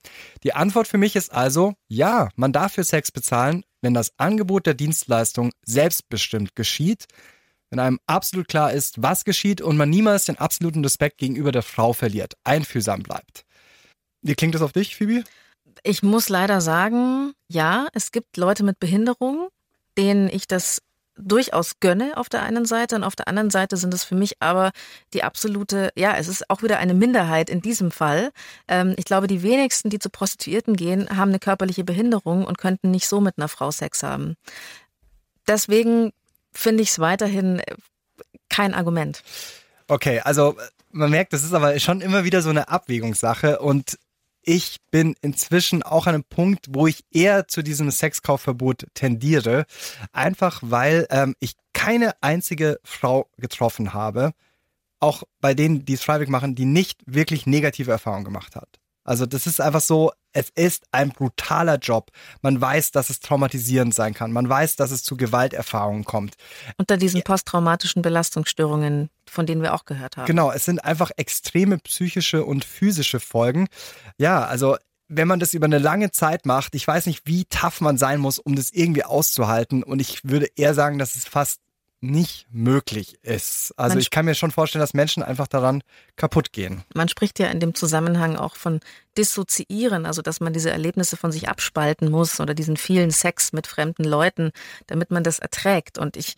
Die 0.42 0.54
Antwort 0.54 0.88
für 0.88 0.98
mich 0.98 1.16
ist 1.16 1.32
also, 1.32 1.74
ja, 1.88 2.28
man 2.36 2.52
darf 2.52 2.74
für 2.74 2.84
Sex 2.84 3.10
bezahlen, 3.10 3.64
wenn 3.80 3.94
das 3.94 4.12
Angebot 4.18 4.66
der 4.66 4.74
Dienstleistung 4.74 5.52
selbstbestimmt 5.64 6.54
geschieht, 6.56 7.06
Wenn 7.70 7.80
einem 7.80 7.98
absolut 8.06 8.46
klar 8.46 8.72
ist, 8.72 9.02
was 9.02 9.24
geschieht 9.24 9.60
und 9.60 9.76
man 9.76 9.90
niemals 9.90 10.26
den 10.26 10.38
absoluten 10.38 10.84
Respekt 10.84 11.18
gegenüber 11.18 11.50
der 11.50 11.62
Frau 11.62 11.92
verliert, 11.92 12.34
einfühlsam 12.44 13.02
bleibt. 13.02 13.44
Wie 14.22 14.34
klingt 14.34 14.54
das 14.54 14.62
auf 14.62 14.72
dich, 14.72 14.96
Phoebe? 14.96 15.24
Ich 15.82 16.02
muss 16.02 16.28
leider 16.28 16.60
sagen, 16.60 17.32
ja, 17.48 17.88
es 17.92 18.12
gibt 18.12 18.36
Leute 18.36 18.62
mit 18.62 18.78
Behinderung, 18.78 19.48
denen 19.98 20.28
ich 20.28 20.46
das 20.46 20.80
durchaus 21.18 21.80
gönne 21.80 22.16
auf 22.16 22.28
der 22.28 22.42
einen 22.42 22.66
Seite 22.66 22.96
und 22.96 23.04
auf 23.04 23.16
der 23.16 23.28
anderen 23.28 23.50
Seite 23.50 23.76
sind 23.76 23.94
es 23.94 24.04
für 24.04 24.14
mich 24.14 24.36
aber 24.40 24.72
die 25.14 25.22
absolute, 25.22 25.90
ja, 25.96 26.16
es 26.16 26.28
ist 26.28 26.50
auch 26.50 26.62
wieder 26.62 26.78
eine 26.78 26.94
Minderheit 26.94 27.50
in 27.50 27.60
diesem 27.60 27.90
Fall. 27.90 28.30
Ähm, 28.68 28.94
ich 28.96 29.04
glaube, 29.04 29.26
die 29.26 29.42
wenigsten, 29.42 29.90
die 29.90 29.98
zu 29.98 30.10
Prostituierten 30.10 30.76
gehen, 30.76 31.08
haben 31.16 31.30
eine 31.30 31.38
körperliche 31.38 31.84
Behinderung 31.84 32.44
und 32.44 32.58
könnten 32.58 32.90
nicht 32.90 33.08
so 33.08 33.20
mit 33.20 33.38
einer 33.38 33.48
Frau 33.48 33.70
Sex 33.70 34.02
haben. 34.02 34.36
Deswegen 35.46 36.12
finde 36.52 36.82
ich 36.82 36.90
es 36.90 36.98
weiterhin 36.98 37.60
äh, 37.60 37.76
kein 38.48 38.74
Argument. 38.74 39.22
Okay, 39.88 40.20
also 40.20 40.56
man 40.90 41.10
merkt, 41.10 41.32
das 41.32 41.44
ist 41.44 41.52
aber 41.52 41.78
schon 41.78 42.00
immer 42.00 42.24
wieder 42.24 42.42
so 42.42 42.50
eine 42.50 42.68
Abwägungssache 42.68 43.58
und 43.58 43.98
ich 44.46 44.78
bin 44.90 45.16
inzwischen 45.20 45.82
auch 45.82 46.06
an 46.06 46.14
einem 46.14 46.24
Punkt, 46.24 46.68
wo 46.70 46.86
ich 46.86 47.04
eher 47.12 47.48
zu 47.48 47.62
diesem 47.62 47.90
Sexkaufverbot 47.90 48.86
tendiere. 48.94 49.66
Einfach 50.12 50.60
weil 50.62 51.06
ähm, 51.10 51.34
ich 51.40 51.56
keine 51.74 52.14
einzige 52.22 52.80
Frau 52.84 53.28
getroffen 53.36 53.92
habe, 53.92 54.32
auch 55.00 55.24
bei 55.40 55.52
denen, 55.52 55.84
die 55.84 55.94
es 55.94 56.02
freiwillig 56.02 56.30
machen, 56.30 56.54
die 56.54 56.64
nicht 56.64 57.00
wirklich 57.06 57.46
negative 57.46 57.90
Erfahrungen 57.90 58.24
gemacht 58.24 58.56
hat. 58.56 58.78
Also 59.06 59.26
das 59.26 59.46
ist 59.46 59.60
einfach 59.60 59.80
so, 59.80 60.12
es 60.32 60.50
ist 60.54 60.84
ein 60.92 61.10
brutaler 61.10 61.78
Job. 61.78 62.10
Man 62.42 62.60
weiß, 62.60 62.90
dass 62.90 63.08
es 63.08 63.20
traumatisierend 63.20 63.94
sein 63.94 64.12
kann. 64.12 64.32
Man 64.32 64.48
weiß, 64.48 64.76
dass 64.76 64.90
es 64.90 65.02
zu 65.02 65.16
Gewalterfahrungen 65.16 66.04
kommt. 66.04 66.34
Unter 66.76 66.98
diesen 66.98 67.22
posttraumatischen 67.22 68.02
Belastungsstörungen, 68.02 69.08
von 69.26 69.46
denen 69.46 69.62
wir 69.62 69.74
auch 69.74 69.86
gehört 69.86 70.16
haben. 70.16 70.26
Genau, 70.26 70.50
es 70.52 70.66
sind 70.66 70.84
einfach 70.84 71.10
extreme 71.16 71.78
psychische 71.78 72.44
und 72.44 72.64
physische 72.64 73.20
Folgen. 73.20 73.68
Ja, 74.18 74.44
also 74.44 74.76
wenn 75.08 75.28
man 75.28 75.40
das 75.40 75.54
über 75.54 75.66
eine 75.66 75.78
lange 75.78 76.10
Zeit 76.10 76.46
macht, 76.46 76.74
ich 76.74 76.86
weiß 76.86 77.06
nicht, 77.06 77.22
wie 77.26 77.44
tough 77.44 77.80
man 77.80 77.96
sein 77.96 78.20
muss, 78.20 78.38
um 78.38 78.56
das 78.56 78.70
irgendwie 78.70 79.04
auszuhalten. 79.04 79.82
Und 79.82 80.00
ich 80.00 80.24
würde 80.24 80.48
eher 80.56 80.74
sagen, 80.74 80.98
dass 80.98 81.16
es 81.16 81.24
fast 81.26 81.60
nicht 82.00 82.46
möglich 82.50 83.18
ist. 83.22 83.72
Also 83.76 83.94
Man 83.94 84.00
ich 84.00 84.10
kann 84.10 84.26
mir 84.26 84.34
schon 84.34 84.50
vorstellen, 84.50 84.80
dass 84.80 84.94
Menschen 84.94 85.22
einfach 85.22 85.46
daran 85.46 85.82
kaputt 86.16 86.52
gehen. 86.52 86.84
Man 86.94 87.08
spricht 87.08 87.38
ja 87.38 87.48
in 87.48 87.60
dem 87.60 87.74
Zusammenhang 87.74 88.36
auch 88.36 88.56
von 88.56 88.80
Dissoziieren, 89.16 90.04
also 90.06 90.22
dass 90.22 90.40
man 90.40 90.52
diese 90.52 90.70
Erlebnisse 90.70 91.16
von 91.16 91.32
sich 91.32 91.48
abspalten 91.48 92.10
muss 92.10 92.38
oder 92.38 92.54
diesen 92.54 92.76
vielen 92.76 93.10
Sex 93.10 93.52
mit 93.52 93.66
fremden 93.66 94.04
Leuten, 94.04 94.52
damit 94.86 95.10
man 95.10 95.24
das 95.24 95.38
erträgt. 95.38 95.98
Und 95.98 96.16
ich 96.16 96.36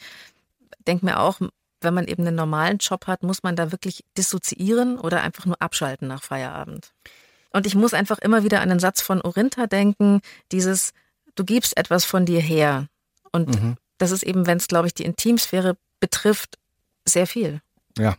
denke 0.86 1.04
mir 1.04 1.18
auch, 1.20 1.40
wenn 1.80 1.94
man 1.94 2.06
eben 2.06 2.26
einen 2.26 2.36
normalen 2.36 2.78
Job 2.78 3.06
hat, 3.06 3.22
muss 3.22 3.42
man 3.42 3.56
da 3.56 3.72
wirklich 3.72 4.04
dissoziieren 4.16 4.98
oder 4.98 5.22
einfach 5.22 5.46
nur 5.46 5.60
abschalten 5.60 6.08
nach 6.08 6.22
Feierabend. 6.22 6.92
Und 7.50 7.66
ich 7.66 7.74
muss 7.74 7.94
einfach 7.94 8.18
immer 8.18 8.44
wieder 8.44 8.60
an 8.60 8.68
den 8.68 8.78
Satz 8.78 9.00
von 9.00 9.20
Orinta 9.20 9.66
denken, 9.66 10.20
dieses, 10.52 10.92
du 11.34 11.44
gibst 11.44 11.76
etwas 11.76 12.04
von 12.04 12.26
dir 12.26 12.40
her. 12.40 12.86
Und 13.32 13.48
Mhm. 13.48 13.76
Das 13.98 14.10
ist 14.10 14.22
eben, 14.22 14.46
wenn 14.46 14.58
es, 14.58 14.68
glaube 14.68 14.86
ich, 14.86 14.94
die 14.94 15.04
Intimsphäre 15.04 15.76
betrifft, 16.00 16.58
sehr 17.04 17.26
viel. 17.26 17.60
Ja. 17.98 18.16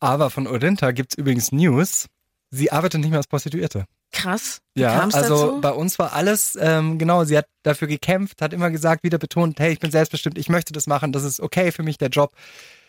Aber 0.00 0.30
von 0.30 0.46
Orinta 0.46 0.92
gibt 0.92 1.12
es 1.12 1.18
übrigens 1.18 1.52
News. 1.52 2.06
Sie 2.50 2.70
arbeitet 2.70 3.00
nicht 3.00 3.10
mehr 3.10 3.18
als 3.18 3.26
Prostituierte. 3.26 3.86
Krass. 4.12 4.60
Ja, 4.74 4.98
kam's 4.98 5.14
also 5.14 5.46
dazu? 5.46 5.60
bei 5.60 5.72
uns 5.72 5.98
war 5.98 6.12
alles, 6.12 6.56
ähm, 6.60 6.98
genau, 6.98 7.24
sie 7.24 7.36
hat 7.36 7.46
dafür 7.64 7.88
gekämpft, 7.88 8.40
hat 8.40 8.52
immer 8.52 8.70
gesagt, 8.70 9.02
wieder 9.02 9.18
betont, 9.18 9.58
hey, 9.58 9.72
ich 9.72 9.80
bin 9.80 9.90
selbstbestimmt, 9.90 10.38
ich 10.38 10.48
möchte 10.48 10.72
das 10.72 10.86
machen, 10.86 11.12
das 11.12 11.24
ist 11.24 11.40
okay 11.40 11.72
für 11.72 11.82
mich, 11.82 11.98
der 11.98 12.08
Job. 12.08 12.34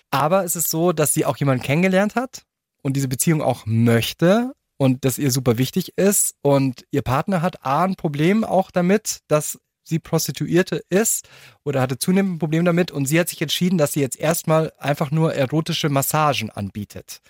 Aber 0.09 0.45
es 0.45 0.55
ist 0.55 0.69
so, 0.69 0.93
dass 0.93 1.13
sie 1.13 1.25
auch 1.25 1.37
jemanden 1.37 1.63
kennengelernt 1.63 2.15
hat 2.15 2.43
und 2.81 2.93
diese 2.93 3.07
Beziehung 3.07 3.41
auch 3.41 3.65
möchte 3.65 4.53
und 4.77 5.03
das 5.03 5.17
ihr 5.17 5.31
super 5.31 5.57
wichtig 5.57 5.97
ist. 5.97 6.35
Und 6.41 6.85
ihr 6.91 7.01
Partner 7.01 7.41
hat 7.41 7.65
A, 7.65 7.83
ein 7.83 7.95
Problem 7.95 8.43
auch 8.43 8.71
damit, 8.71 9.19
dass 9.27 9.59
sie 9.87 9.99
Prostituierte 9.99 10.83
ist 10.89 11.27
oder 11.63 11.81
hatte 11.81 11.97
zunehmend 11.97 12.35
ein 12.35 12.39
Problem 12.39 12.65
damit 12.65 12.91
und 12.91 13.05
sie 13.05 13.19
hat 13.19 13.29
sich 13.29 13.41
entschieden, 13.41 13.77
dass 13.77 13.93
sie 13.93 14.01
jetzt 14.01 14.19
erstmal 14.19 14.73
einfach 14.77 15.11
nur 15.11 15.33
erotische 15.33 15.89
Massagen 15.89 16.49
anbietet. 16.49 17.21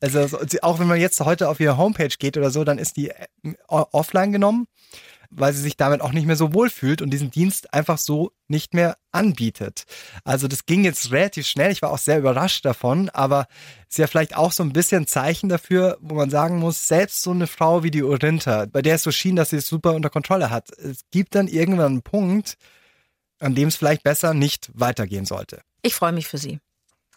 Also 0.00 0.38
auch 0.62 0.78
wenn 0.78 0.88
man 0.88 0.98
jetzt 0.98 1.20
heute 1.20 1.48
auf 1.48 1.60
ihre 1.60 1.76
Homepage 1.76 2.14
geht 2.18 2.36
oder 2.36 2.50
so, 2.50 2.64
dann 2.64 2.78
ist 2.78 2.96
die 2.96 3.10
äh, 3.10 3.26
offline 3.68 4.32
genommen, 4.32 4.66
weil 5.30 5.52
sie 5.52 5.62
sich 5.62 5.76
damit 5.76 6.00
auch 6.00 6.12
nicht 6.12 6.26
mehr 6.26 6.36
so 6.36 6.52
wohl 6.52 6.70
fühlt 6.70 7.02
und 7.02 7.10
diesen 7.10 7.30
Dienst 7.30 7.72
einfach 7.72 7.98
so 7.98 8.32
nicht 8.48 8.74
mehr 8.74 8.96
anbietet. 9.12 9.84
Also 10.24 10.48
das 10.48 10.66
ging 10.66 10.84
jetzt 10.84 11.12
relativ 11.12 11.46
schnell. 11.46 11.70
Ich 11.70 11.82
war 11.82 11.90
auch 11.90 11.98
sehr 11.98 12.18
überrascht 12.18 12.64
davon, 12.64 13.08
aber 13.10 13.46
ist 13.88 13.98
ja 13.98 14.06
vielleicht 14.06 14.36
auch 14.36 14.52
so 14.52 14.62
ein 14.62 14.72
bisschen 14.72 15.06
Zeichen 15.06 15.48
dafür, 15.48 15.98
wo 16.00 16.14
man 16.14 16.30
sagen 16.30 16.58
muss, 16.58 16.88
selbst 16.88 17.22
so 17.22 17.30
eine 17.30 17.46
Frau 17.46 17.82
wie 17.82 17.90
die 17.90 18.02
Orinta, 18.02 18.66
bei 18.66 18.82
der 18.82 18.96
es 18.96 19.04
so 19.04 19.12
schien, 19.12 19.36
dass 19.36 19.50
sie 19.50 19.56
es 19.56 19.68
super 19.68 19.94
unter 19.94 20.10
Kontrolle 20.10 20.50
hat, 20.50 20.70
es 20.78 21.02
gibt 21.10 21.34
dann 21.34 21.48
irgendwann 21.48 21.92
einen 21.92 22.02
Punkt, 22.02 22.56
an 23.38 23.54
dem 23.54 23.68
es 23.68 23.76
vielleicht 23.76 24.02
besser 24.02 24.34
nicht 24.34 24.70
weitergehen 24.74 25.24
sollte. 25.24 25.62
Ich 25.82 25.94
freue 25.94 26.12
mich 26.12 26.28
für 26.28 26.38
Sie. 26.38 26.58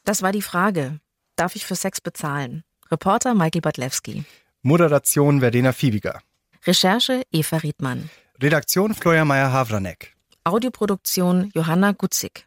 Das 0.06 0.22
war 0.22 0.32
die 0.32 0.42
Frage. 0.42 1.00
Darf 1.36 1.56
ich 1.56 1.66
für 1.66 1.76
Sex 1.76 2.00
bezahlen? 2.00 2.64
Reporter 2.92 3.34
Michael 3.34 3.62
Badlewski. 3.62 4.24
Moderation 4.62 5.40
Verdena 5.40 5.74
Fiebiger. 5.74 6.22
Recherche 6.66 7.24
Eva 7.32 7.58
Riedmann. 7.58 8.10
Redaktion 8.42 8.94
Florian 8.94 9.28
Meyer-Havranek. 9.28 10.14
Audioproduktion 10.46 11.52
Johanna 11.54 11.92
Gutzig. 11.92 12.46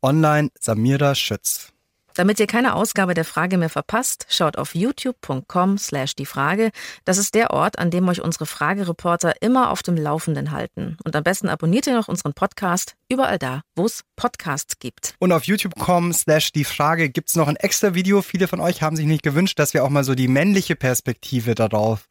Online 0.00 0.50
Samira 0.60 1.16
Schütz. 1.16 1.72
Damit 2.14 2.38
ihr 2.38 2.46
keine 2.46 2.74
Ausgabe 2.74 3.14
der 3.14 3.24
Frage 3.24 3.58
mehr 3.58 3.68
verpasst, 3.68 4.26
schaut 4.28 4.58
auf 4.58 4.76
youtube.com 4.76 5.76
slash 5.76 6.14
die 6.14 6.26
Frage. 6.26 6.70
Das 7.04 7.18
ist 7.18 7.34
der 7.34 7.50
Ort, 7.50 7.80
an 7.80 7.90
dem 7.90 8.08
euch 8.08 8.22
unsere 8.22 8.46
Fragereporter 8.46 9.34
immer 9.40 9.70
auf 9.70 9.82
dem 9.82 9.96
Laufenden 9.96 10.52
halten. 10.52 10.96
Und 11.04 11.16
am 11.16 11.24
besten 11.24 11.48
abonniert 11.48 11.88
ihr 11.88 11.94
noch 11.94 12.08
unseren 12.08 12.34
Podcast 12.34 12.94
überall 13.08 13.38
da, 13.38 13.62
wo 13.74 13.86
es 13.86 14.02
Podcasts 14.14 14.78
gibt. 14.78 15.14
Und 15.18 15.32
auf 15.32 15.44
youtube.com 15.44 16.12
slash 16.12 16.52
die 16.52 16.64
Frage 16.64 17.10
gibt's 17.10 17.34
noch 17.34 17.48
ein 17.48 17.56
extra 17.56 17.94
Video. 17.94 18.22
Viele 18.22 18.46
von 18.46 18.60
euch 18.60 18.82
haben 18.82 18.94
sich 18.94 19.06
nicht 19.06 19.22
gewünscht, 19.24 19.58
dass 19.58 19.74
wir 19.74 19.84
auch 19.84 19.90
mal 19.90 20.04
so 20.04 20.14
die 20.14 20.28
männliche 20.28 20.76
Perspektive 20.76 21.56
darauf 21.56 22.08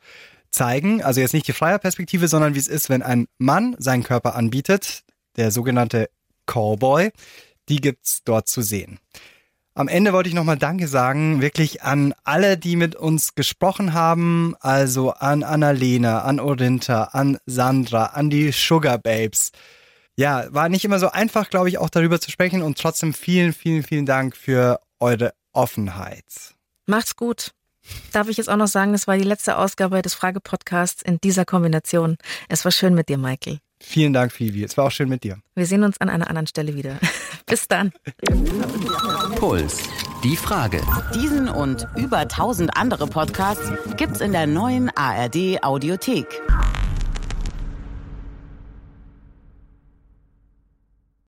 zeigen. 0.52 1.02
Also 1.04 1.22
jetzt 1.22 1.34
nicht 1.34 1.48
die 1.48 1.54
freie 1.54 1.80
Perspektive, 1.80 2.28
sondern 2.28 2.56
wie 2.56 2.60
es 2.60 2.68
ist, 2.68 2.90
wenn 2.90 3.04
ein 3.04 3.28
Mann 3.38 3.76
seinen 3.80 4.04
Körper 4.04 4.36
anbietet, 4.36 5.04
der 5.36 5.52
sogenannte 5.52 6.10
Callboy. 6.46 7.12
Die 7.70 7.82
gibt's 7.82 8.22
dort 8.24 8.48
zu 8.48 8.62
sehen. 8.62 9.00
Am 9.78 9.88
Ende 9.88 10.12
wollte 10.12 10.28
ich 10.28 10.34
nochmal 10.34 10.58
Danke 10.58 10.88
sagen, 10.88 11.40
wirklich 11.40 11.84
an 11.84 12.16
alle, 12.24 12.58
die 12.58 12.76
mit 12.76 12.96
uns 12.96 13.36
gesprochen 13.36 13.94
haben, 13.94 14.56
also 14.60 15.12
an 15.12 15.44
Annalena, 15.44 16.24
an 16.24 16.40
Orinta, 16.40 17.04
an 17.12 17.38
Sandra, 17.46 18.06
an 18.06 18.32
die 18.32 18.52
Sugar 18.52 18.98
Babes. 18.98 19.52
Ja, 20.16 20.52
war 20.52 20.68
nicht 20.68 20.84
immer 20.84 20.98
so 20.98 21.12
einfach, 21.12 21.52
glaube 21.52 21.70
ich, 21.70 21.78
auch 21.78 21.92
darüber 21.92 22.20
zu 22.20 22.32
sprechen 22.32 22.64
und 22.64 22.80
trotzdem 22.80 23.14
vielen, 23.14 23.54
vielen, 23.54 23.84
vielen 23.84 24.08
Dank 24.08 24.36
für 24.36 24.80
eure 25.00 25.34
Offenheit. 25.54 26.56
Macht's 26.88 27.16
gut. 27.16 27.52
Darf 28.12 28.30
ich 28.30 28.38
jetzt 28.38 28.50
auch 28.50 28.58
noch 28.58 28.68
sagen, 28.68 28.94
es 28.94 29.08
war 29.08 29.18
die 29.18 29.24
letzte 29.24 29.58
Ausgabe 29.58 30.02
des 30.02 30.14
Frage-Podcasts 30.14 31.02
in 31.02 31.20
dieser 31.22 31.46
Kombination. 31.46 32.18
Es 32.50 32.66
war 32.66 32.72
schön 32.72 32.94
mit 32.94 33.10
dir, 33.10 33.18
Michael. 33.18 33.60
Vielen 33.80 34.14
Dank, 34.14 34.32
Phoebe. 34.32 34.64
Es 34.64 34.76
war 34.76 34.86
auch 34.86 34.92
schön 34.92 35.08
mit 35.08 35.24
dir. 35.24 35.38
Wir 35.56 35.66
sehen 35.66 35.84
uns 35.84 36.02
an 36.02 36.10
einer 36.10 36.28
anderen 36.28 36.48
Stelle 36.48 36.76
wieder. 36.76 36.98
Bis 37.46 37.68
dann. 37.68 37.92
Puls. 39.36 39.78
Die 40.24 40.36
Frage. 40.36 40.82
Diesen 41.14 41.48
und 41.48 41.88
über 41.96 42.18
1000 42.18 42.76
andere 42.76 43.06
Podcasts 43.08 43.72
gibt's 43.96 44.20
in 44.20 44.32
der 44.32 44.48
neuen 44.48 44.90
ARD 44.96 45.64
Audiothek. 45.64 46.28